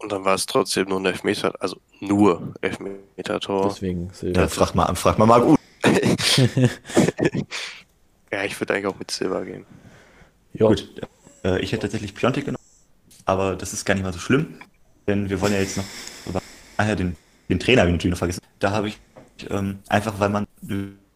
Und 0.00 0.12
dann 0.12 0.26
war 0.26 0.34
es 0.34 0.44
trotzdem 0.44 0.90
nur 0.90 1.00
ein 1.00 1.06
Elfmeter, 1.06 1.54
also 1.60 1.78
nur 2.00 2.52
Elfmeter-Tor. 2.60 3.68
deswegen 3.70 4.10
Silva. 4.12 4.42
Ja, 4.42 4.48
frag 4.48 4.74
mal, 4.74 4.94
frag 4.96 5.18
mal 5.18 5.24
mal 5.24 5.40
gut. 5.40 5.58
Ja, 8.30 8.44
ich 8.44 8.60
würde 8.60 8.74
eigentlich 8.74 8.86
auch 8.86 8.98
mit 8.98 9.10
Silva 9.10 9.42
gehen. 9.44 9.64
Ja, 10.52 10.66
Gut, 10.66 10.92
äh, 11.42 11.58
ich 11.60 11.72
hätte 11.72 11.80
tatsächlich 11.82 12.14
Piontek 12.14 12.44
genommen, 12.44 12.67
aber 13.28 13.56
das 13.56 13.72
ist 13.72 13.84
gar 13.84 13.94
nicht 13.94 14.04
mal 14.04 14.12
so 14.12 14.18
schlimm, 14.18 14.54
denn 15.06 15.28
wir 15.28 15.40
wollen 15.40 15.52
ja 15.52 15.60
jetzt 15.60 15.76
noch 15.76 15.84
über, 16.26 16.40
ah 16.78 16.86
ja, 16.86 16.94
den, 16.94 17.14
den 17.48 17.60
Trainer 17.60 17.82
habe 17.82 17.90
ich 17.90 17.94
natürlich 17.94 18.12
noch 18.12 18.18
vergessen. 18.18 18.40
Da 18.58 18.70
habe 18.70 18.88
ich 18.88 18.98
ähm, 19.50 19.80
einfach, 19.88 20.18
weil 20.18 20.30
man, 20.30 20.46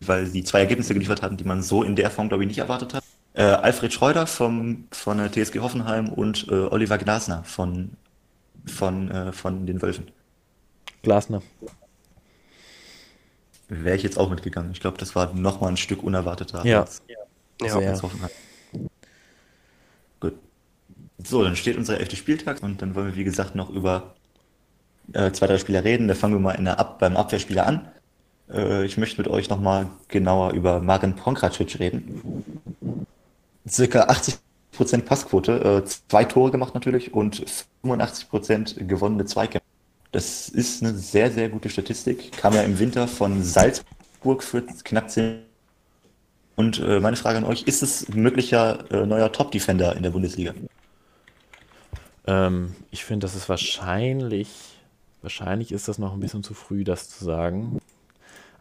weil 0.00 0.28
die 0.30 0.44
zwei 0.44 0.60
Ergebnisse 0.60 0.92
geliefert 0.92 1.22
hatten, 1.22 1.38
die 1.38 1.44
man 1.44 1.62
so 1.62 1.82
in 1.82 1.96
der 1.96 2.10
Form, 2.10 2.28
glaube 2.28 2.44
ich, 2.44 2.48
nicht 2.48 2.58
erwartet 2.58 2.94
hat. 2.94 3.04
Äh, 3.34 3.44
Alfred 3.44 3.94
Schreuder 3.94 4.26
vom, 4.26 4.88
von 4.90 5.16
der 5.16 5.32
TSG 5.32 5.60
Hoffenheim 5.60 6.10
und 6.10 6.46
äh, 6.48 6.54
Oliver 6.54 6.98
Glasner 6.98 7.44
von, 7.44 7.92
von, 8.66 9.10
äh, 9.10 9.32
von 9.32 9.64
den 9.66 9.80
Wölfen. 9.80 10.10
Glasner. 11.02 11.42
Wäre 13.68 13.96
ich 13.96 14.02
jetzt 14.02 14.18
auch 14.18 14.28
mitgegangen. 14.28 14.72
Ich 14.72 14.80
glaube, 14.80 14.98
das 14.98 15.14
war 15.16 15.32
nochmal 15.32 15.70
ein 15.70 15.76
Stück 15.78 16.02
unerwarteter 16.02 16.64
Ja. 16.66 16.82
als, 16.82 17.00
Ja, 17.58 17.78
als 17.78 18.02
Hoffenheim. 18.02 18.30
So, 21.24 21.42
dann 21.42 21.56
steht 21.56 21.76
unser 21.76 21.98
elfter 22.00 22.16
Spieltag 22.16 22.62
und 22.62 22.82
dann 22.82 22.94
wollen 22.94 23.08
wir, 23.08 23.16
wie 23.16 23.24
gesagt, 23.24 23.54
noch 23.54 23.70
über 23.70 24.14
äh, 25.12 25.30
zwei, 25.32 25.46
drei 25.46 25.58
Spieler 25.58 25.84
reden. 25.84 26.08
Da 26.08 26.14
fangen 26.14 26.34
wir 26.34 26.40
mal 26.40 26.52
in 26.52 26.64
der 26.64 26.78
Ab 26.78 26.98
beim 26.98 27.16
Abwehrspieler 27.16 27.66
an. 27.66 27.88
Äh, 28.50 28.84
ich 28.84 28.96
möchte 28.96 29.18
mit 29.18 29.28
euch 29.28 29.48
nochmal 29.48 29.88
genauer 30.08 30.52
über 30.52 30.80
Marin 30.80 31.14
Pongracic 31.14 31.78
reden. 31.78 32.44
circa 33.68 34.08
80% 34.08 35.02
Passquote, 35.04 35.82
äh, 35.84 35.84
zwei 35.84 36.24
Tore 36.24 36.50
gemacht 36.50 36.74
natürlich 36.74 37.14
und 37.14 37.44
85% 37.84 38.86
gewonnene 38.86 39.24
Zweikämpfe. 39.24 39.66
Das 40.12 40.48
ist 40.48 40.82
eine 40.82 40.94
sehr, 40.94 41.30
sehr 41.30 41.48
gute 41.48 41.70
Statistik. 41.70 42.32
Kam 42.32 42.54
ja 42.54 42.62
im 42.62 42.78
Winter 42.78 43.08
von 43.08 43.42
Salzburg 43.42 44.42
für 44.42 44.62
knapp 44.62 45.10
10. 45.10 45.40
Und 46.54 46.80
äh, 46.80 47.00
meine 47.00 47.16
Frage 47.16 47.38
an 47.38 47.44
euch, 47.44 47.62
ist 47.62 47.82
es 47.82 48.06
ein 48.08 48.20
möglicher 48.20 48.90
äh, 48.90 49.06
neuer 49.06 49.32
Top-Defender 49.32 49.96
in 49.96 50.02
der 50.02 50.10
Bundesliga? 50.10 50.52
Ähm, 52.26 52.74
ich 52.90 53.04
finde, 53.04 53.24
das 53.26 53.34
ist 53.34 53.48
wahrscheinlich, 53.48 54.48
wahrscheinlich 55.22 55.72
ist 55.72 55.88
das 55.88 55.98
noch 55.98 56.12
ein 56.12 56.20
bisschen 56.20 56.42
zu 56.42 56.54
früh, 56.54 56.84
das 56.84 57.08
zu 57.08 57.24
sagen. 57.24 57.80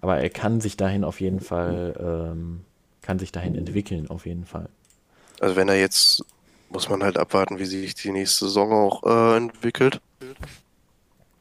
Aber 0.01 0.17
er 0.17 0.29
kann 0.29 0.61
sich 0.61 0.77
dahin 0.77 1.03
auf 1.03 1.21
jeden 1.21 1.39
Fall, 1.41 1.95
ähm, 2.33 2.61
kann 3.01 3.19
sich 3.19 3.31
dahin 3.31 3.55
entwickeln, 3.55 4.09
auf 4.09 4.25
jeden 4.25 4.45
Fall. 4.45 4.67
Also 5.39 5.55
wenn 5.55 5.69
er 5.69 5.79
jetzt, 5.79 6.23
muss 6.69 6.89
man 6.89 7.03
halt 7.03 7.17
abwarten, 7.17 7.59
wie 7.59 7.65
sich 7.65 7.93
die 7.95 8.11
nächste 8.11 8.45
Saison 8.45 8.71
auch 8.71 9.03
äh, 9.03 9.37
entwickelt. 9.37 10.01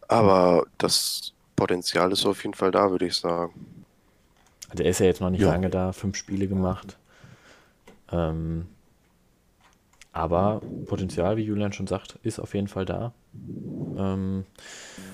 Aber 0.08 0.66
das 0.78 1.32
Potenzial 1.56 2.12
ist 2.12 2.26
auf 2.26 2.42
jeden 2.42 2.54
Fall 2.54 2.70
da, 2.70 2.90
würde 2.90 3.06
ich 3.06 3.16
sagen. 3.16 3.84
Also 4.68 4.82
er 4.82 4.90
ist 4.90 5.00
ja 5.00 5.06
jetzt 5.06 5.20
noch 5.20 5.30
nicht 5.30 5.40
Ja. 5.40 5.48
lange 5.50 5.70
da, 5.70 5.92
fünf 5.92 6.16
Spiele 6.16 6.48
gemacht. 6.48 6.96
Ähm, 8.12 8.66
aber 10.12 10.60
Potenzial, 10.86 11.36
wie 11.36 11.42
Julian 11.44 11.72
schon 11.72 11.86
sagt, 11.86 12.18
ist 12.22 12.38
auf 12.40 12.54
jeden 12.54 12.68
Fall 12.68 12.84
da. 12.84 13.12
Ähm, 13.96 14.44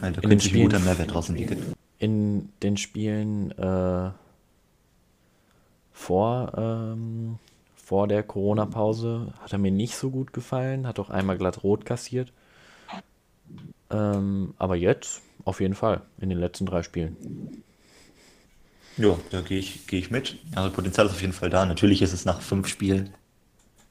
Nein, 0.00 0.14
da 0.14 0.20
In 0.22 0.30
den 0.30 0.40
Spielen- 0.40 0.64
guter 0.64 0.78
Mehrwert 0.80 1.12
draus 1.12 1.28
entwickeln. 1.28 1.74
in 1.98 2.48
den 2.62 2.76
Spielen 2.76 3.50
äh, 3.58 4.10
vor, 5.92 6.52
ähm, 6.56 7.38
vor 7.76 8.08
der 8.08 8.22
Corona-Pause 8.22 9.32
hat 9.40 9.52
er 9.52 9.58
mir 9.58 9.70
nicht 9.70 9.96
so 9.96 10.10
gut 10.10 10.32
gefallen, 10.32 10.86
hat 10.86 10.98
auch 10.98 11.10
einmal 11.10 11.38
glatt 11.38 11.62
rot 11.62 11.84
kassiert. 11.86 12.32
Ähm, 13.90 14.54
aber 14.58 14.76
jetzt 14.76 15.22
auf 15.44 15.60
jeden 15.60 15.74
Fall 15.74 16.02
in 16.20 16.28
den 16.28 16.38
letzten 16.38 16.66
drei 16.66 16.82
Spielen. 16.82 17.16
Ja, 18.96 19.16
da 19.30 19.40
gehe 19.42 19.58
ich, 19.58 19.86
gehe 19.86 20.00
ich 20.00 20.10
mit. 20.10 20.36
Also 20.54 20.70
Potenzial 20.70 21.06
ist 21.06 21.12
auf 21.12 21.20
jeden 21.20 21.32
Fall 21.34 21.50
da. 21.50 21.64
Natürlich 21.66 22.02
ist 22.02 22.12
es 22.12 22.24
nach 22.24 22.40
fünf 22.40 22.66
Spielen 22.66 23.10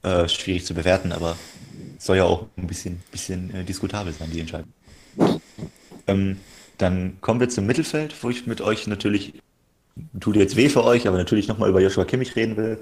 äh, 0.02 0.28
schwierig 0.28 0.64
zu 0.64 0.74
bewerten, 0.74 1.12
aber 1.12 1.36
soll 1.98 2.18
ja 2.18 2.24
auch 2.24 2.46
ein 2.56 2.66
bisschen, 2.66 3.02
bisschen 3.10 3.54
äh, 3.54 3.64
diskutabel 3.64 4.12
sein, 4.12 4.30
die 4.32 4.40
Entscheidung. 4.40 4.72
Ähm, 6.06 6.38
dann 6.78 7.20
kommen 7.20 7.40
wir 7.40 7.48
zum 7.48 7.66
Mittelfeld, 7.66 8.14
wo 8.22 8.30
ich 8.30 8.46
mit 8.46 8.60
euch 8.60 8.86
natürlich, 8.86 9.34
tut 10.20 10.36
jetzt 10.36 10.56
weh 10.56 10.68
für 10.68 10.84
euch, 10.84 11.08
aber 11.08 11.16
natürlich 11.16 11.48
nochmal 11.48 11.70
über 11.70 11.80
Joshua 11.80 12.04
Kimmich 12.04 12.36
reden 12.36 12.56
will. 12.56 12.78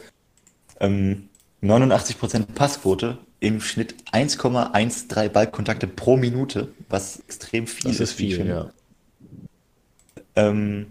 Ähm, 0.80 1.28
89% 1.62 2.46
Passquote, 2.54 3.18
im 3.40 3.60
Schnitt 3.60 3.94
1,13 4.12 5.28
Ballkontakte 5.28 5.86
pro 5.86 6.16
Minute, 6.16 6.68
was 6.88 7.20
extrem 7.20 7.66
viel 7.66 7.90
Das 7.90 8.00
ist 8.00 8.12
viel, 8.12 8.36
finde. 8.36 8.52
ja. 8.52 8.70
Ähm, 10.36 10.86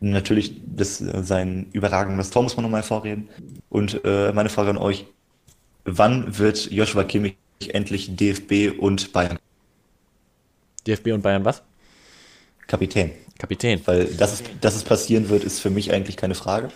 natürlich 0.00 0.60
das, 0.64 1.00
äh, 1.00 1.22
sein 1.22 1.66
überragendes 1.72 2.30
Tor 2.30 2.42
muss 2.42 2.56
man 2.56 2.64
nochmal 2.64 2.80
hervorheben. 2.80 3.28
Und 3.68 4.00
äh, 4.04 4.32
meine 4.32 4.48
Frage 4.48 4.70
an 4.70 4.78
euch, 4.78 5.06
wann 5.98 6.38
wird 6.38 6.70
Joshua 6.70 7.04
Kimmich 7.04 7.36
endlich 7.68 8.16
DFB 8.16 8.78
und 8.78 9.12
Bayern 9.12 9.38
DFB 10.86 11.08
und 11.08 11.22
Bayern 11.22 11.44
was? 11.44 11.62
Kapitän? 12.66 13.12
Kapitän. 13.38 13.80
Weil 13.86 14.06
dass 14.06 14.34
es, 14.34 14.42
dass 14.60 14.76
es 14.76 14.84
passieren 14.84 15.28
wird, 15.28 15.44
ist 15.44 15.60
für 15.60 15.70
mich 15.70 15.92
eigentlich 15.92 16.16
keine 16.16 16.34
Frage. 16.34 16.68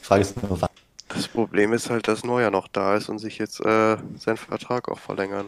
Die 0.00 0.04
Frage 0.04 0.22
ist 0.22 0.42
nur, 0.42 0.60
wann. 0.60 0.70
Das 1.08 1.28
Problem 1.28 1.72
ist 1.72 1.90
halt, 1.90 2.08
dass 2.08 2.24
Neuer 2.24 2.50
noch 2.50 2.68
da 2.68 2.96
ist 2.96 3.08
und 3.08 3.18
sich 3.18 3.38
jetzt 3.38 3.60
äh, 3.60 3.96
seinen 4.16 4.36
Vertrag 4.38 4.88
auch 4.88 4.98
verlängern. 4.98 5.46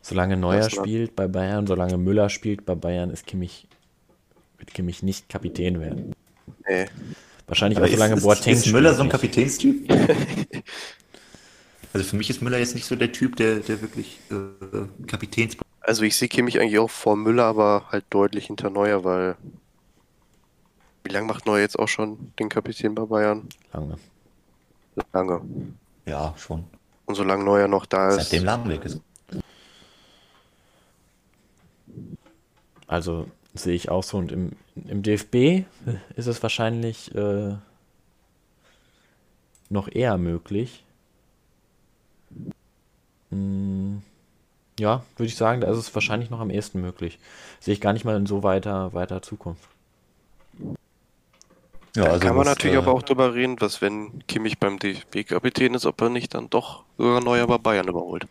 Solange 0.00 0.36
Neuer 0.36 0.70
spielt 0.70 1.16
bei 1.16 1.26
Bayern, 1.26 1.66
solange 1.66 1.96
Müller 1.96 2.28
spielt 2.28 2.64
bei 2.64 2.74
Bayern, 2.74 3.10
ist 3.10 3.26
Kimmich, 3.26 3.66
wird 4.58 4.72
Kimmich 4.74 5.02
nicht 5.02 5.28
Kapitän 5.28 5.80
werden. 5.80 6.12
Nee. 6.68 6.86
Wahrscheinlich 7.46 7.78
Aber 7.78 7.86
auch 7.86 7.90
solange 7.90 8.14
ist, 8.14 8.22
Boateng 8.22 8.52
ist, 8.54 8.66
ist 8.66 8.72
Müller 8.72 8.94
so 8.94 9.02
ein. 9.02 9.08
Kapitänstyp? 9.08 9.88
Also 11.92 12.06
für 12.06 12.16
mich 12.16 12.30
ist 12.30 12.40
Müller 12.42 12.58
jetzt 12.58 12.74
nicht 12.74 12.86
so 12.86 12.96
der 12.96 13.12
Typ, 13.12 13.36
der, 13.36 13.56
der 13.56 13.80
wirklich 13.82 14.18
äh, 14.30 15.06
Kapitäns... 15.06 15.56
Also 15.80 16.04
ich 16.04 16.16
sehe 16.16 16.28
Kimmich 16.28 16.60
eigentlich 16.60 16.78
auch 16.78 16.90
vor 16.90 17.16
Müller, 17.16 17.44
aber 17.44 17.86
halt 17.90 18.04
deutlich 18.10 18.46
hinter 18.46 18.70
Neuer, 18.70 19.04
weil 19.04 19.36
wie 21.04 21.12
lange 21.12 21.26
macht 21.26 21.46
Neuer 21.46 21.60
jetzt 21.60 21.78
auch 21.78 21.88
schon 21.88 22.32
den 22.38 22.48
Kapitän 22.48 22.94
bei 22.94 23.04
Bayern? 23.04 23.48
Lange. 23.72 23.98
Lange. 25.12 25.42
Ja, 26.06 26.34
schon. 26.36 26.64
Und 27.06 27.14
solange 27.14 27.44
Neuer 27.44 27.68
noch 27.68 27.86
da 27.86 28.10
ist, 28.10 28.30
Seitdem 28.30 28.44
Lahm 28.44 28.68
weg 28.68 28.84
ist. 28.84 29.00
Also 32.86 33.26
sehe 33.54 33.74
ich 33.74 33.88
auch 33.88 34.02
so. 34.02 34.18
Und 34.18 34.32
im, 34.32 34.52
im 34.86 35.02
DFB 35.02 35.64
ist 36.16 36.26
es 36.26 36.42
wahrscheinlich 36.42 37.14
äh, 37.14 37.54
noch 39.68 39.88
eher 39.90 40.18
möglich. 40.18 40.84
Hm, 43.32 44.02
ja, 44.78 45.02
würde 45.16 45.28
ich 45.28 45.36
sagen, 45.36 45.60
da 45.60 45.70
ist 45.70 45.78
es 45.78 45.94
wahrscheinlich 45.94 46.30
noch 46.30 46.40
am 46.40 46.50
ehesten 46.50 46.80
möglich. 46.80 47.18
Sehe 47.60 47.74
ich 47.74 47.80
gar 47.80 47.92
nicht 47.92 48.04
mal 48.04 48.16
in 48.16 48.26
so 48.26 48.42
weiter, 48.42 48.92
weiter 48.92 49.22
Zukunft. 49.22 49.68
Ja, 51.94 52.04
da 52.04 52.10
also 52.12 52.26
kann 52.26 52.36
man 52.36 52.46
was, 52.46 52.56
natürlich 52.56 52.76
äh, 52.76 52.78
aber 52.78 52.92
auch 52.92 53.02
drüber 53.02 53.34
reden, 53.34 53.56
dass 53.56 53.82
wenn 53.82 54.26
Kimmich 54.26 54.58
beim 54.58 54.78
DFB-Kapitän 54.78 55.74
ist, 55.74 55.84
ob 55.86 56.00
er 56.00 56.08
nicht 56.08 56.34
dann 56.34 56.48
doch 56.48 56.84
sogar 56.96 57.22
Neuer 57.22 57.46
bei 57.46 57.58
Bayern 57.58 57.88
überholt. 57.88 58.26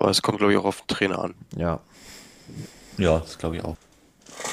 Aber 0.00 0.10
es 0.10 0.22
kommt, 0.22 0.38
glaube 0.38 0.52
ich, 0.52 0.58
auch 0.58 0.64
auf 0.64 0.80
den 0.82 0.88
Trainer 0.88 1.18
an. 1.20 1.34
Ja, 1.56 1.80
Ja, 2.98 3.20
das 3.20 3.38
glaube 3.38 3.56
ich 3.56 3.64
auch. 3.64 3.76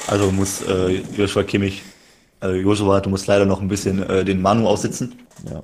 Also 0.06 0.30
muss 0.30 0.62
äh, 0.62 1.02
Joshua 1.16 1.42
Kimmich, 1.42 1.82
also 2.40 2.56
Joshua, 2.56 3.00
du 3.00 3.10
musst 3.10 3.26
leider 3.26 3.46
noch 3.46 3.60
ein 3.60 3.68
bisschen 3.68 4.02
äh, 4.08 4.24
den 4.24 4.40
Manu 4.40 4.66
aussitzen, 4.68 5.14
ja. 5.50 5.62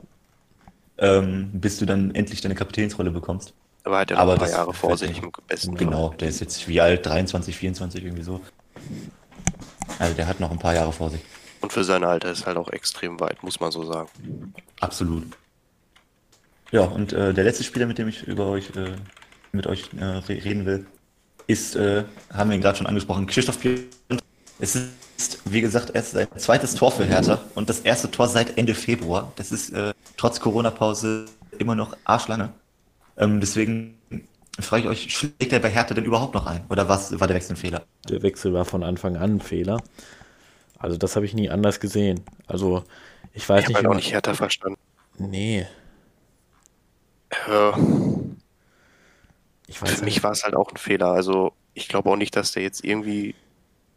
Ähm, 0.98 1.50
bis 1.52 1.78
du 1.78 1.86
dann 1.86 2.14
endlich 2.14 2.40
deine 2.40 2.54
Kapitänsrolle 2.54 3.10
bekommst. 3.10 3.52
Aber 3.84 3.96
er 3.96 4.00
hat 4.02 4.10
ja 4.10 4.24
noch 4.24 4.32
ein 4.32 4.38
paar 4.38 4.50
Jahre 4.50 4.74
vor 4.74 4.96
sich 4.96 5.22
im 5.22 5.32
besten. 5.46 5.74
Genau, 5.76 6.10
der 6.10 6.28
ist 6.28 6.40
jetzt 6.40 6.68
wie 6.68 6.80
alt? 6.80 7.06
23, 7.06 7.56
24, 7.56 8.04
irgendwie 8.04 8.22
so. 8.24 8.40
Also 9.98 10.14
der 10.14 10.26
hat 10.26 10.40
noch 10.40 10.50
ein 10.50 10.58
paar 10.58 10.74
Jahre 10.74 10.92
vor 10.92 11.10
sich. 11.10 11.20
Und 11.60 11.72
für 11.72 11.82
sein 11.84 12.04
Alter 12.04 12.30
ist 12.30 12.46
halt 12.46 12.56
auch 12.56 12.68
extrem 12.70 13.18
weit, 13.20 13.42
muss 13.42 13.58
man 13.60 13.70
so 13.72 13.84
sagen. 13.84 14.08
Absolut. 14.80 15.24
Ja, 16.70 16.82
und 16.82 17.12
äh, 17.12 17.32
der 17.32 17.44
letzte 17.44 17.64
Spieler, 17.64 17.86
mit 17.86 17.98
dem 17.98 18.08
ich 18.08 18.22
über 18.24 18.46
euch, 18.46 18.70
äh, 18.76 18.92
mit 19.52 19.66
euch 19.66 19.90
äh, 19.98 20.04
re- 20.04 20.44
reden 20.44 20.66
will, 20.66 20.86
ist, 21.46 21.74
äh, 21.76 22.04
haben 22.32 22.50
wir 22.50 22.56
ihn 22.56 22.60
gerade 22.60 22.76
schon 22.76 22.86
angesprochen, 22.86 23.26
Christoph 23.26 23.58
Pion. 23.60 23.86
Es 24.58 24.76
ist, 24.76 24.88
wie 25.44 25.60
gesagt, 25.60 25.90
erst 25.94 26.12
sein 26.12 26.28
zweites 26.36 26.74
Tor 26.74 26.92
für 26.92 27.04
Hertha 27.04 27.40
und 27.54 27.68
das 27.68 27.80
erste 27.80 28.10
Tor 28.10 28.28
seit 28.28 28.56
Ende 28.58 28.74
Februar. 28.74 29.32
Das 29.36 29.52
ist 29.52 29.70
äh, 29.70 29.92
trotz 30.16 30.40
Corona-Pause 30.40 31.26
immer 31.58 31.74
noch 31.74 31.96
arschlange. 32.04 32.52
Ähm, 33.16 33.40
deswegen 33.40 33.98
frage 34.60 34.84
ich 34.84 34.88
euch, 34.88 35.14
schlägt 35.16 35.52
er 35.52 35.60
bei 35.60 35.70
Hertha 35.70 35.94
denn 35.94 36.04
überhaupt 36.04 36.34
noch 36.34 36.46
ein? 36.46 36.64
Oder 36.70 36.88
was 36.88 37.18
war 37.20 37.26
der 37.28 37.36
Wechsel 37.36 37.54
ein 37.54 37.56
Fehler? 37.58 37.86
Der 38.08 38.22
Wechsel 38.22 38.52
war 38.54 38.64
von 38.64 38.82
Anfang 38.82 39.16
an 39.16 39.36
ein 39.36 39.40
Fehler. 39.40 39.82
Also 40.78 40.96
das 40.98 41.16
habe 41.16 41.26
ich 41.26 41.34
nie 41.34 41.50
anders 41.50 41.80
gesehen. 41.80 42.24
Also 42.46 42.84
ich 43.34 43.48
weiß 43.48 43.64
Ich 43.64 43.68
nicht, 43.68 43.76
habe 43.76 43.82
wie 43.82 43.86
halt 43.86 43.92
auch 43.92 43.94
nicht 43.94 44.12
härter 44.12 44.34
verstanden. 44.34 44.78
Nee, 45.18 45.66
Äh, 47.46 47.72
ich 49.66 49.80
weiß 49.82 50.00
für 50.00 50.04
mich 50.04 50.22
war 50.22 50.32
es 50.32 50.44
halt 50.44 50.54
auch 50.54 50.70
ein 50.70 50.76
Fehler. 50.76 51.08
Also 51.12 51.52
ich 51.74 51.88
glaube 51.88 52.10
auch 52.10 52.16
nicht, 52.16 52.36
dass 52.36 52.52
der 52.52 52.62
jetzt 52.62 52.84
irgendwie 52.84 53.34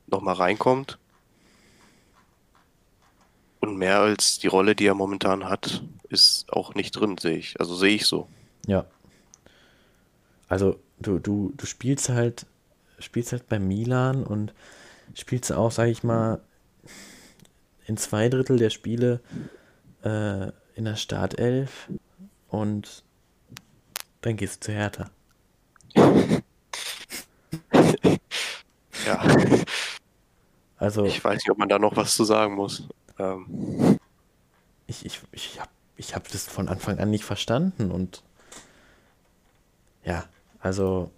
nochmal 0.08 0.36
reinkommt. 0.36 1.00
Und 3.62 3.78
mehr 3.78 4.00
als 4.00 4.40
die 4.40 4.48
Rolle, 4.48 4.76
die 4.76 4.88
er 4.88 4.96
momentan 4.96 5.48
hat, 5.48 5.84
ist 6.10 6.52
auch 6.52 6.74
nicht 6.74 6.92
drin, 6.92 7.18
sehe 7.18 7.38
ich. 7.38 7.60
Also 7.60 7.76
sehe 7.76 7.96
ich 7.96 8.06
so. 8.06 8.28
Ja. 8.66 8.86
Also 10.50 10.80
du, 11.00 11.20
du, 11.20 11.54
du 11.56 11.66
spielst 11.66 12.10
halt, 12.10 12.46
spielst 13.00 13.32
halt 13.32 13.48
bei 13.48 13.60
Milan 13.60 14.24
und 14.24 14.54
spielst 15.14 15.54
auch, 15.54 15.72
sag 15.72 15.88
ich 15.88 16.04
mal, 16.04 16.42
in 17.86 17.98
zwei 17.98 18.30
Drittel 18.30 18.58
der 18.58 18.70
Spiele 18.70 19.22
äh, 20.04 20.48
in 20.76 20.86
der 20.86 20.96
Startelf 20.96 21.88
und 22.50 23.04
dann 24.22 24.38
gehst 24.38 24.64
du 24.64 24.68
zu 24.68 24.72
Hertha. 24.74 25.10
Ja, 29.06 29.26
Also 30.82 31.06
ich 31.06 31.24
weiß 31.24 31.36
nicht, 31.36 31.50
ob 31.52 31.58
man 31.58 31.70
da 31.70 31.80
noch 31.80 31.96
was 31.96 32.16
zu 32.16 32.24
sagen 32.24 32.56
muss. 32.56 32.88
Ähm, 33.20 33.48
ich, 34.88 35.06
ich, 35.06 35.22
ich 35.32 35.60
habe 35.60 35.72
ich 35.98 36.16
hab 36.16 36.28
das 36.30 36.48
von 36.48 36.68
Anfang 36.68 37.00
an 37.00 37.10
nicht 37.10 37.24
verstanden 37.26 37.92
und 37.92 38.24
ja, 40.04 40.26
also 40.60 41.12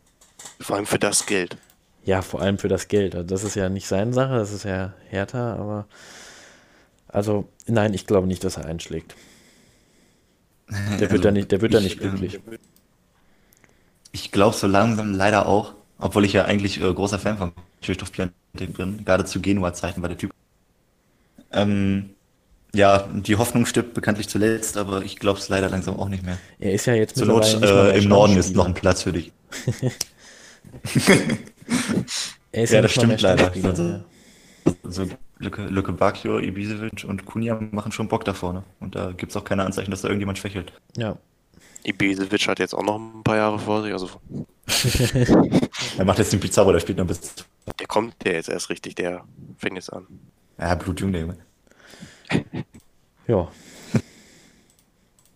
vor 0.59 0.77
allem 0.77 0.87
für 0.87 0.97
das 0.97 1.27
Geld. 1.27 1.57
Ja, 2.05 2.21
vor 2.21 2.41
allem 2.41 2.57
für 2.59 2.67
das 2.67 2.87
Geld. 2.89 3.15
Also 3.15 3.27
das 3.27 3.43
ist 3.43 3.55
ja 3.55 3.69
nicht 3.69 3.87
seine 3.87 4.13
Sache, 4.13 4.35
das 4.35 4.51
ist 4.51 4.63
ja 4.65 4.93
härter, 5.09 5.57
aber 5.57 5.87
also 7.07 7.47
nein, 7.67 7.93
ich 7.93 8.07
glaube 8.07 8.27
nicht, 8.27 8.43
dass 8.43 8.57
er 8.57 8.65
einschlägt. 8.65 9.15
Der 10.99 11.11
wird 11.11 11.23
Also, 11.23 11.25
da 11.25 11.31
nicht, 11.31 11.51
der 11.51 11.61
wird 11.61 11.73
da 11.73 11.79
ich, 11.79 11.81
nicht 11.81 11.99
glücklich. 11.99 12.39
ähm, 12.47 12.57
Ich 14.11 14.31
glaube 14.31 14.55
so 14.55 14.67
langsam 14.67 15.13
leider 15.13 15.45
auch, 15.47 15.73
obwohl 15.99 16.25
ich 16.25 16.33
ja 16.33 16.45
eigentlich 16.45 16.79
äh, 16.81 16.93
großer 16.93 17.19
Fan 17.19 17.37
von 17.37 17.51
Krzysztof 17.83 18.11
Piątek 18.11 18.75
bin, 18.75 19.05
gerade 19.05 19.25
zu 19.25 19.39
Genua-Zeiten 19.39 20.01
war 20.01 20.09
der 20.09 20.17
Typ. 20.17 20.31
Ähm, 21.51 22.09
ja, 22.73 23.07
die 23.13 23.35
Hoffnung 23.35 23.67
stirbt 23.67 23.93
bekanntlich 23.93 24.27
zuletzt, 24.27 24.77
aber 24.77 25.03
ich 25.03 25.17
glaube 25.17 25.39
es 25.39 25.49
leider 25.49 25.69
langsam 25.69 25.99
auch 25.99 26.09
nicht 26.09 26.25
mehr. 26.25 26.39
Er 26.59 26.73
ist 26.73 26.87
ja 26.87 26.95
jetzt 26.95 27.17
Zur 27.17 27.27
Not 27.27 27.61
äh, 27.61 27.97
im 27.97 28.09
Norden 28.09 28.35
ist 28.35 28.55
noch 28.55 28.65
ein 28.65 28.73
Platz 28.73 29.03
für 29.03 29.13
dich. 29.13 29.31
Er 32.51 32.63
ist 32.63 32.69
Ja, 32.69 32.77
ja, 32.77 32.81
das 32.83 32.91
stimmt 32.91 33.19
leider. 33.21 33.51
Also-. 33.51 34.03
Also 34.83 35.07
Lücke, 35.39 35.63
Lücke 35.65 35.91
Bakio, 35.91 36.39
Ibisevic 36.39 37.03
und 37.03 37.25
Kunja 37.25 37.59
machen 37.71 37.91
schon 37.91 38.07
Bock 38.07 38.23
da 38.23 38.33
vorne. 38.33 38.63
Und 38.79 38.95
da 38.95 39.11
gibt 39.11 39.31
es 39.31 39.35
auch 39.35 39.43
keine 39.43 39.65
Anzeichen, 39.65 39.91
dass 39.91 40.01
da 40.01 40.07
irgendjemand 40.07 40.37
schwächelt. 40.37 40.71
Ja. 40.95 41.17
Ibisevic 41.83 42.47
hat 42.47 42.59
jetzt 42.59 42.73
auch 42.73 42.83
noch 42.83 42.97
ein 42.97 43.23
paar 43.23 43.35
Jahre 43.35 43.59
vor 43.59 43.83
sich. 43.83 43.91
Also 43.91 44.09
Er 45.97 46.05
macht 46.05 46.17
jetzt 46.17 46.33
den 46.33 46.39
Pizarro, 46.39 46.71
der 46.71 46.79
spielt 46.79 46.97
noch 46.97 47.05
bis. 47.07 47.35
der 47.79 47.87
kommt 47.87 48.15
der 48.25 48.33
jetzt 48.33 48.49
erst 48.49 48.69
richtig, 48.69 48.95
der 48.95 49.23
fängt 49.57 49.75
jetzt 49.75 49.91
an. 49.93 50.07
Ja, 50.57 50.75
Blutjung, 50.75 51.11
der 51.11 51.21
Junge. 51.21 51.37
Ja. 53.25 53.47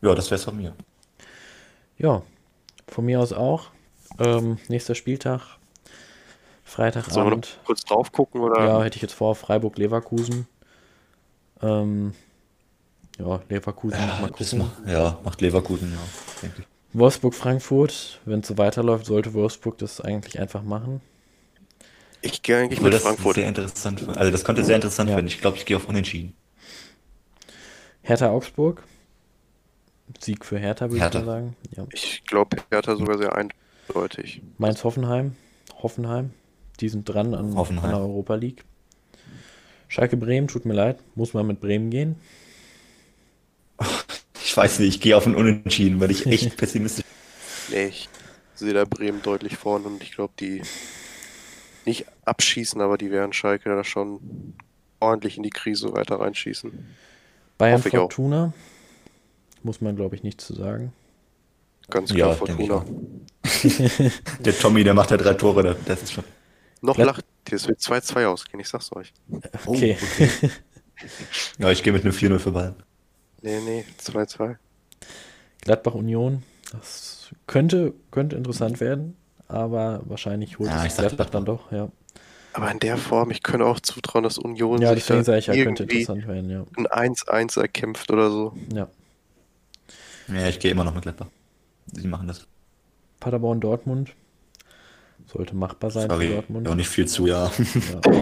Ja, 0.01 0.13
das 0.13 0.29
wär's 0.29 0.43
von 0.43 0.57
mir. 0.57 0.75
Ja. 1.97 2.21
Von 2.89 3.05
mir 3.05 3.21
aus 3.21 3.31
auch. 3.31 3.71
Ähm, 4.19 4.57
nächster 4.67 4.93
Spieltag. 4.93 5.39
Sollen 5.39 6.93
wir 6.93 6.97
noch 6.97 7.03
Freitagabend. 7.03 7.59
kurz 7.65 7.85
drauf 7.85 8.11
gucken 8.11 8.41
oder? 8.41 8.61
Ja, 8.61 8.83
hätte 8.83 8.97
ich 8.97 9.01
jetzt 9.01 9.13
vor. 9.13 9.35
Freiburg-Leverkusen. 9.35 10.47
Ähm, 11.61 12.13
ja, 13.17 13.41
Leverkusen, 13.47 13.97
mal 13.97 14.29
das 14.37 14.49
gucken. 14.51 14.59
macht, 14.59 14.87
ja, 14.87 15.17
macht 15.23 15.39
Leverkusen, 15.41 15.93
ja, 15.93 15.99
denke 16.41 16.61
ich. 16.61 16.67
Wolfsburg-Frankfurt. 16.93 18.21
Wenn 18.25 18.39
es 18.41 18.47
so 18.47 18.57
weiterläuft, 18.57 19.05
sollte 19.05 19.33
Wolfsburg 19.33 19.77
das 19.77 20.01
eigentlich 20.01 20.39
einfach 20.39 20.63
machen. 20.63 21.01
Ich 22.21 22.41
gehe 22.41 22.57
eigentlich 22.57 22.79
Ich 22.79 22.83
will 22.83 22.85
mit 22.85 22.93
das 22.95 23.03
Frankfurt. 23.03 23.35
sehr 23.35 23.47
interessant. 23.47 24.07
Also 24.17 24.31
das 24.31 24.43
könnte 24.43 24.63
sehr 24.63 24.75
interessant 24.75 25.09
Ja. 25.09 25.15
werden. 25.15 25.27
Ich 25.27 25.39
glaube, 25.39 25.57
ich 25.57 25.65
gehe 25.65 25.77
auf 25.77 25.87
Unentschieden. 25.87 26.33
Hertha-Augsburg. 28.01 28.83
Sieg 30.19 30.45
für 30.45 30.57
Hertha, 30.57 30.85
würde 30.85 30.95
ich 30.97 31.01
Hertha. 31.03 31.19
mal 31.19 31.25
sagen. 31.25 31.55
Ja. 31.75 31.85
Ich 31.91 32.23
glaube, 32.25 32.57
Hertha 32.71 32.95
sogar 32.95 33.17
sehr 33.17 33.35
eindeutig. 33.35 34.41
Mainz-Hoffenheim. 34.57 35.35
Hoffenheim. 35.83 36.31
Die 36.79 36.89
sind 36.89 37.07
dran 37.09 37.33
an, 37.33 37.49
an 37.51 37.55
Hoffenheim. 37.55 37.89
der 37.91 37.99
Europa 37.99 38.35
League. 38.35 38.63
Schalke-Bremen, 39.89 40.47
tut 40.47 40.65
mir 40.65 40.73
leid. 40.73 40.99
Muss 41.15 41.33
man 41.33 41.45
mit 41.47 41.59
Bremen 41.59 41.89
gehen. 41.89 42.15
Ich 44.47 44.55
weiß 44.55 44.79
nicht, 44.79 44.87
ich 44.95 45.01
gehe 45.01 45.17
auf 45.17 45.25
ein 45.27 45.35
Unentschieden, 45.35 45.99
weil 45.99 46.09
ich 46.09 46.25
echt 46.25 46.55
pessimistisch 46.55 47.03
Nee, 47.69 47.87
ich 47.87 48.07
sehe 48.55 48.71
da 48.73 48.85
Bremen 48.85 49.21
deutlich 49.21 49.57
vorne 49.57 49.87
und 49.87 50.01
ich 50.01 50.13
glaube, 50.13 50.31
die 50.39 50.61
nicht 51.85 52.05
abschießen, 52.23 52.79
aber 52.79 52.97
die 52.97 53.11
werden 53.11 53.33
Schalke 53.33 53.67
da 53.67 53.83
schon 53.83 54.53
ordentlich 55.01 55.35
in 55.35 55.43
die 55.43 55.49
Krise 55.49 55.91
weiter 55.91 56.21
reinschießen. 56.21 56.71
Bayern 57.57 57.79
Hoffe 57.79 57.89
ich 57.89 57.95
auch. 57.95 58.03
Fortuna. 58.03 58.53
Muss 59.63 59.81
man, 59.81 59.97
glaube 59.97 60.15
ich, 60.15 60.23
nichts 60.23 60.45
zu 60.47 60.53
sagen. 60.53 60.93
Ganz 61.89 62.11
Ja, 62.11 62.15
klar 62.15 62.31
ich 62.31 62.37
Fortuna. 62.37 62.85
Der 64.39 64.57
Tommy, 64.57 64.85
der 64.85 64.93
macht 64.93 65.11
ja 65.11 65.17
drei 65.17 65.33
Tore, 65.33 65.61
da- 65.61 65.75
das 65.85 66.03
ist 66.03 66.13
schon. 66.13 66.23
Noch 66.81 66.97
lacht 66.97 67.25
ihr, 67.49 67.55
es 67.55 67.67
wird 67.67 67.81
2-2 67.81 68.25
ausgehen, 68.27 68.61
ich 68.61 68.69
sag's 68.69 68.95
euch. 68.95 69.11
Okay. 69.65 69.97
Ja, 71.59 71.69
ich 71.69 71.83
gehe 71.83 71.93
mit 71.93 72.03
einem 72.03 72.13
4-0 72.13 72.39
für 72.39 72.51
Bayern. 72.51 72.75
Nee, 73.41 73.59
nee, 73.61 73.85
2-2. 73.99 74.57
Gladbach-Union. 75.61 76.43
Das 76.71 77.29
könnte, 77.45 77.93
könnte 78.11 78.35
interessant 78.35 78.79
werden. 78.79 79.15
Aber 79.47 80.01
wahrscheinlich 80.05 80.59
holt 80.59 80.69
Ja, 80.69 80.85
es 80.85 80.97
Gladbach 80.97 81.29
dann 81.29 81.45
doch. 81.45 81.71
Ja, 81.71 81.89
Aber 82.53 82.69
in 82.71 82.79
der 82.79 82.97
Form, 82.97 83.31
ich 83.31 83.43
könnte 83.43 83.65
auch 83.65 83.79
zutrauen, 83.79 84.23
dass 84.23 84.37
Union 84.37 84.81
ja 84.81 84.93
sich 84.93 85.05
da 85.05 85.23
sage 85.23 85.39
ich 85.39 85.47
ja, 85.47 85.53
könnte 85.63 85.83
irgendwie 85.83 86.01
interessant 86.01 86.27
werden. 86.27 86.49
Ja. 86.49 86.65
ein 86.91 87.13
1-1 87.15 87.59
erkämpft 87.59 88.11
oder 88.11 88.29
so. 88.29 88.53
ja. 88.73 88.87
Ja, 90.27 90.47
ich 90.49 90.59
gehe 90.59 90.71
immer 90.71 90.83
noch 90.83 90.93
mit 90.93 91.03
Gladbach. 91.03 91.27
Sie 91.93 92.07
machen 92.07 92.27
das. 92.27 92.45
Paderborn-Dortmund. 93.21 94.13
Sollte 95.25 95.55
machbar 95.55 95.89
sein 95.89 96.09
für 96.09 96.15
Sorry, 96.15 96.29
Dortmund. 96.29 96.67
auch 96.67 96.75
nicht 96.75 96.89
viel 96.89 97.07
zu, 97.07 97.27
ja. 97.27 97.49
Ja. 97.93 98.01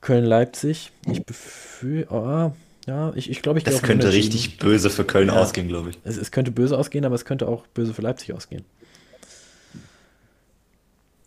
Köln-Leipzig. 0.00 0.90
Ich 1.06 1.24
befürchte. 1.24 2.12
Oh, 2.12 2.52
ja, 2.88 3.12
ich, 3.14 3.30
ich 3.30 3.42
glaube, 3.42 3.58
ich 3.58 3.68
auf 3.68 3.82
könnte 3.82 4.10
richtig 4.12 4.58
böse 4.58 4.88
für 4.88 5.04
Köln 5.04 5.28
Ja. 5.28 5.34
ausgehen, 5.34 5.68
glaube 5.68 5.90
ich. 5.90 5.98
Es, 6.04 6.16
es 6.16 6.30
könnte 6.30 6.50
böse 6.50 6.76
ausgehen, 6.78 7.04
aber 7.04 7.14
es 7.14 7.26
könnte 7.26 7.46
auch 7.46 7.66
böse 7.68 7.92
für 7.92 8.00
Leipzig 8.02 8.32
ausgehen. 8.32 8.64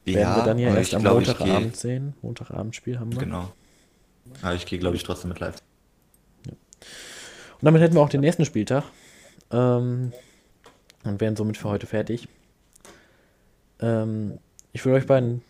Werden 0.05 0.35
wir 0.35 0.43
dann 0.43 0.57
ja 0.57 0.75
erst 0.75 0.95
am 0.95 1.03
Montagabend 1.03 1.77
sehen. 1.77 2.15
Montagabendspiel 2.23 2.99
haben 2.99 3.11
wir. 3.11 3.19
Genau. 3.19 3.51
Aber 4.41 4.55
ich 4.55 4.65
gehe, 4.65 4.79
glaube 4.79 4.95
ich, 4.95 5.03
trotzdem 5.03 5.29
mit 5.29 5.39
Leipzig. 5.39 5.63
Und 6.47 7.65
damit 7.65 7.81
hätten 7.83 7.93
wir 7.93 8.01
auch 8.01 8.09
den 8.09 8.21
nächsten 8.21 8.43
Spieltag. 8.45 8.85
Ähm, 9.51 10.11
und 11.03 11.21
wären 11.21 11.35
somit 11.35 11.57
für 11.57 11.69
heute 11.69 11.85
fertig. 11.85 12.27
Ähm, 13.79 14.39
ich 14.73 14.83
will 14.83 14.93
euch 14.93 15.05
beiden 15.05 15.43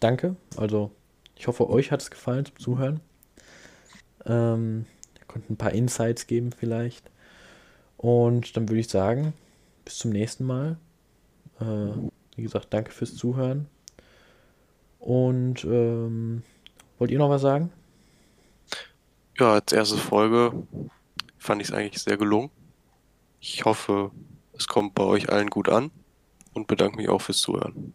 danke. 0.00 0.36
Also, 0.58 0.90
ich 1.36 1.46
hoffe, 1.46 1.70
euch 1.70 1.90
hat 1.90 2.02
es 2.02 2.10
gefallen 2.10 2.44
zum 2.44 2.58
Zuhören. 2.58 3.00
Ähm, 4.26 4.84
ihr 5.34 5.40
konntet 5.40 5.50
ein 5.50 5.56
paar 5.56 5.72
Insights 5.72 6.26
geben 6.26 6.52
vielleicht. 6.52 7.10
Und 7.96 8.56
dann 8.56 8.68
würde 8.68 8.80
ich 8.80 8.88
sagen, 8.88 9.32
bis 9.84 9.98
zum 9.98 10.10
nächsten 10.10 10.44
Mal. 10.44 10.76
Äh, 11.60 11.92
wie 12.36 12.42
gesagt, 12.42 12.68
danke 12.70 12.90
fürs 12.90 13.14
Zuhören. 13.14 13.66
Und 14.98 15.64
ähm, 15.64 16.42
wollt 16.98 17.10
ihr 17.10 17.18
noch 17.18 17.30
was 17.30 17.42
sagen? 17.42 17.70
Ja, 19.38 19.54
als 19.54 19.72
erste 19.72 19.96
Folge 19.96 20.52
fand 21.38 21.60
ich 21.60 21.68
es 21.68 21.74
eigentlich 21.74 22.02
sehr 22.02 22.16
gelungen. 22.16 22.50
Ich 23.40 23.64
hoffe, 23.64 24.10
es 24.56 24.68
kommt 24.68 24.94
bei 24.94 25.02
euch 25.02 25.30
allen 25.30 25.50
gut 25.50 25.68
an 25.68 25.90
und 26.52 26.66
bedanke 26.66 26.96
mich 26.96 27.08
auch 27.08 27.20
fürs 27.20 27.38
Zuhören. 27.38 27.92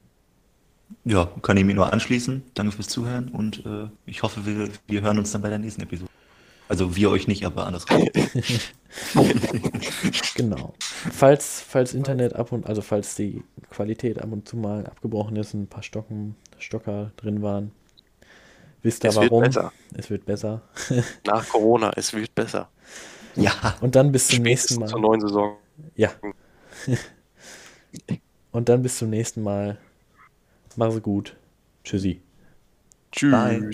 Ja, 1.05 1.25
kann 1.41 1.57
ich 1.57 1.65
mich 1.65 1.75
nur 1.75 1.91
anschließen. 1.91 2.43
Danke 2.53 2.73
fürs 2.73 2.89
Zuhören 2.89 3.29
und 3.29 3.65
äh, 3.65 3.87
ich 4.05 4.21
hoffe, 4.21 4.45
wir, 4.45 4.69
wir 4.87 5.01
hören 5.01 5.17
uns 5.17 5.31
dann 5.31 5.41
bei 5.41 5.49
der 5.49 5.59
nächsten 5.59 5.81
Episode. 5.81 6.09
Also 6.70 6.95
wir 6.95 7.09
euch 7.09 7.28
nicht, 7.28 7.45
aber 7.45 7.65
andersrum. 7.67 8.07
Genau. 10.36 10.74
Falls, 10.80 11.61
falls 11.61 11.93
Internet 11.93 12.34
ab 12.34 12.51
und, 12.51 12.65
also 12.65 12.82
falls 12.82 13.15
die 13.15 13.43
Qualität 13.70 14.20
ab 14.22 14.32
und 14.32 14.47
zu 14.47 14.57
mal 14.57 14.86
abgebrochen 14.86 15.36
ist, 15.36 15.53
ein 15.53 15.67
paar 15.67 15.84
Stocken, 15.84 16.36
Stocker 16.57 17.11
drin 17.17 17.41
waren, 17.41 17.72
wisst 18.82 19.03
ihr 19.03 19.09
Es 19.09 19.15
wird 19.20 19.32
warum. 19.32 19.43
besser. 19.43 19.74
Es 19.93 20.09
wird 20.09 20.26
besser. 20.26 20.61
Nach 21.26 21.47
Corona, 21.49 21.91
es 21.95 22.13
wird 22.13 22.34
besser. 22.36 22.70
ja, 23.36 23.51
Und 23.82 23.95
dann 23.95 24.11
bis 24.11 24.28
zum 24.28 24.43
nächsten 24.43 24.76
Spätestens 24.76 24.91
zur 24.91 24.99
Mal. 25.01 25.07
neuen 25.07 25.22
Saison. 25.22 25.57
Ja. 25.95 26.11
Und 28.51 28.70
dann 28.70 28.82
bis 28.82 28.97
zum 28.97 29.09
nächsten 29.09 29.43
Mal. 29.43 29.78
Mach's 30.76 31.01
gut. 31.01 31.36
Tschüssi. 31.84 32.22
Tschüss. 33.11 33.32
Bye. 33.32 33.70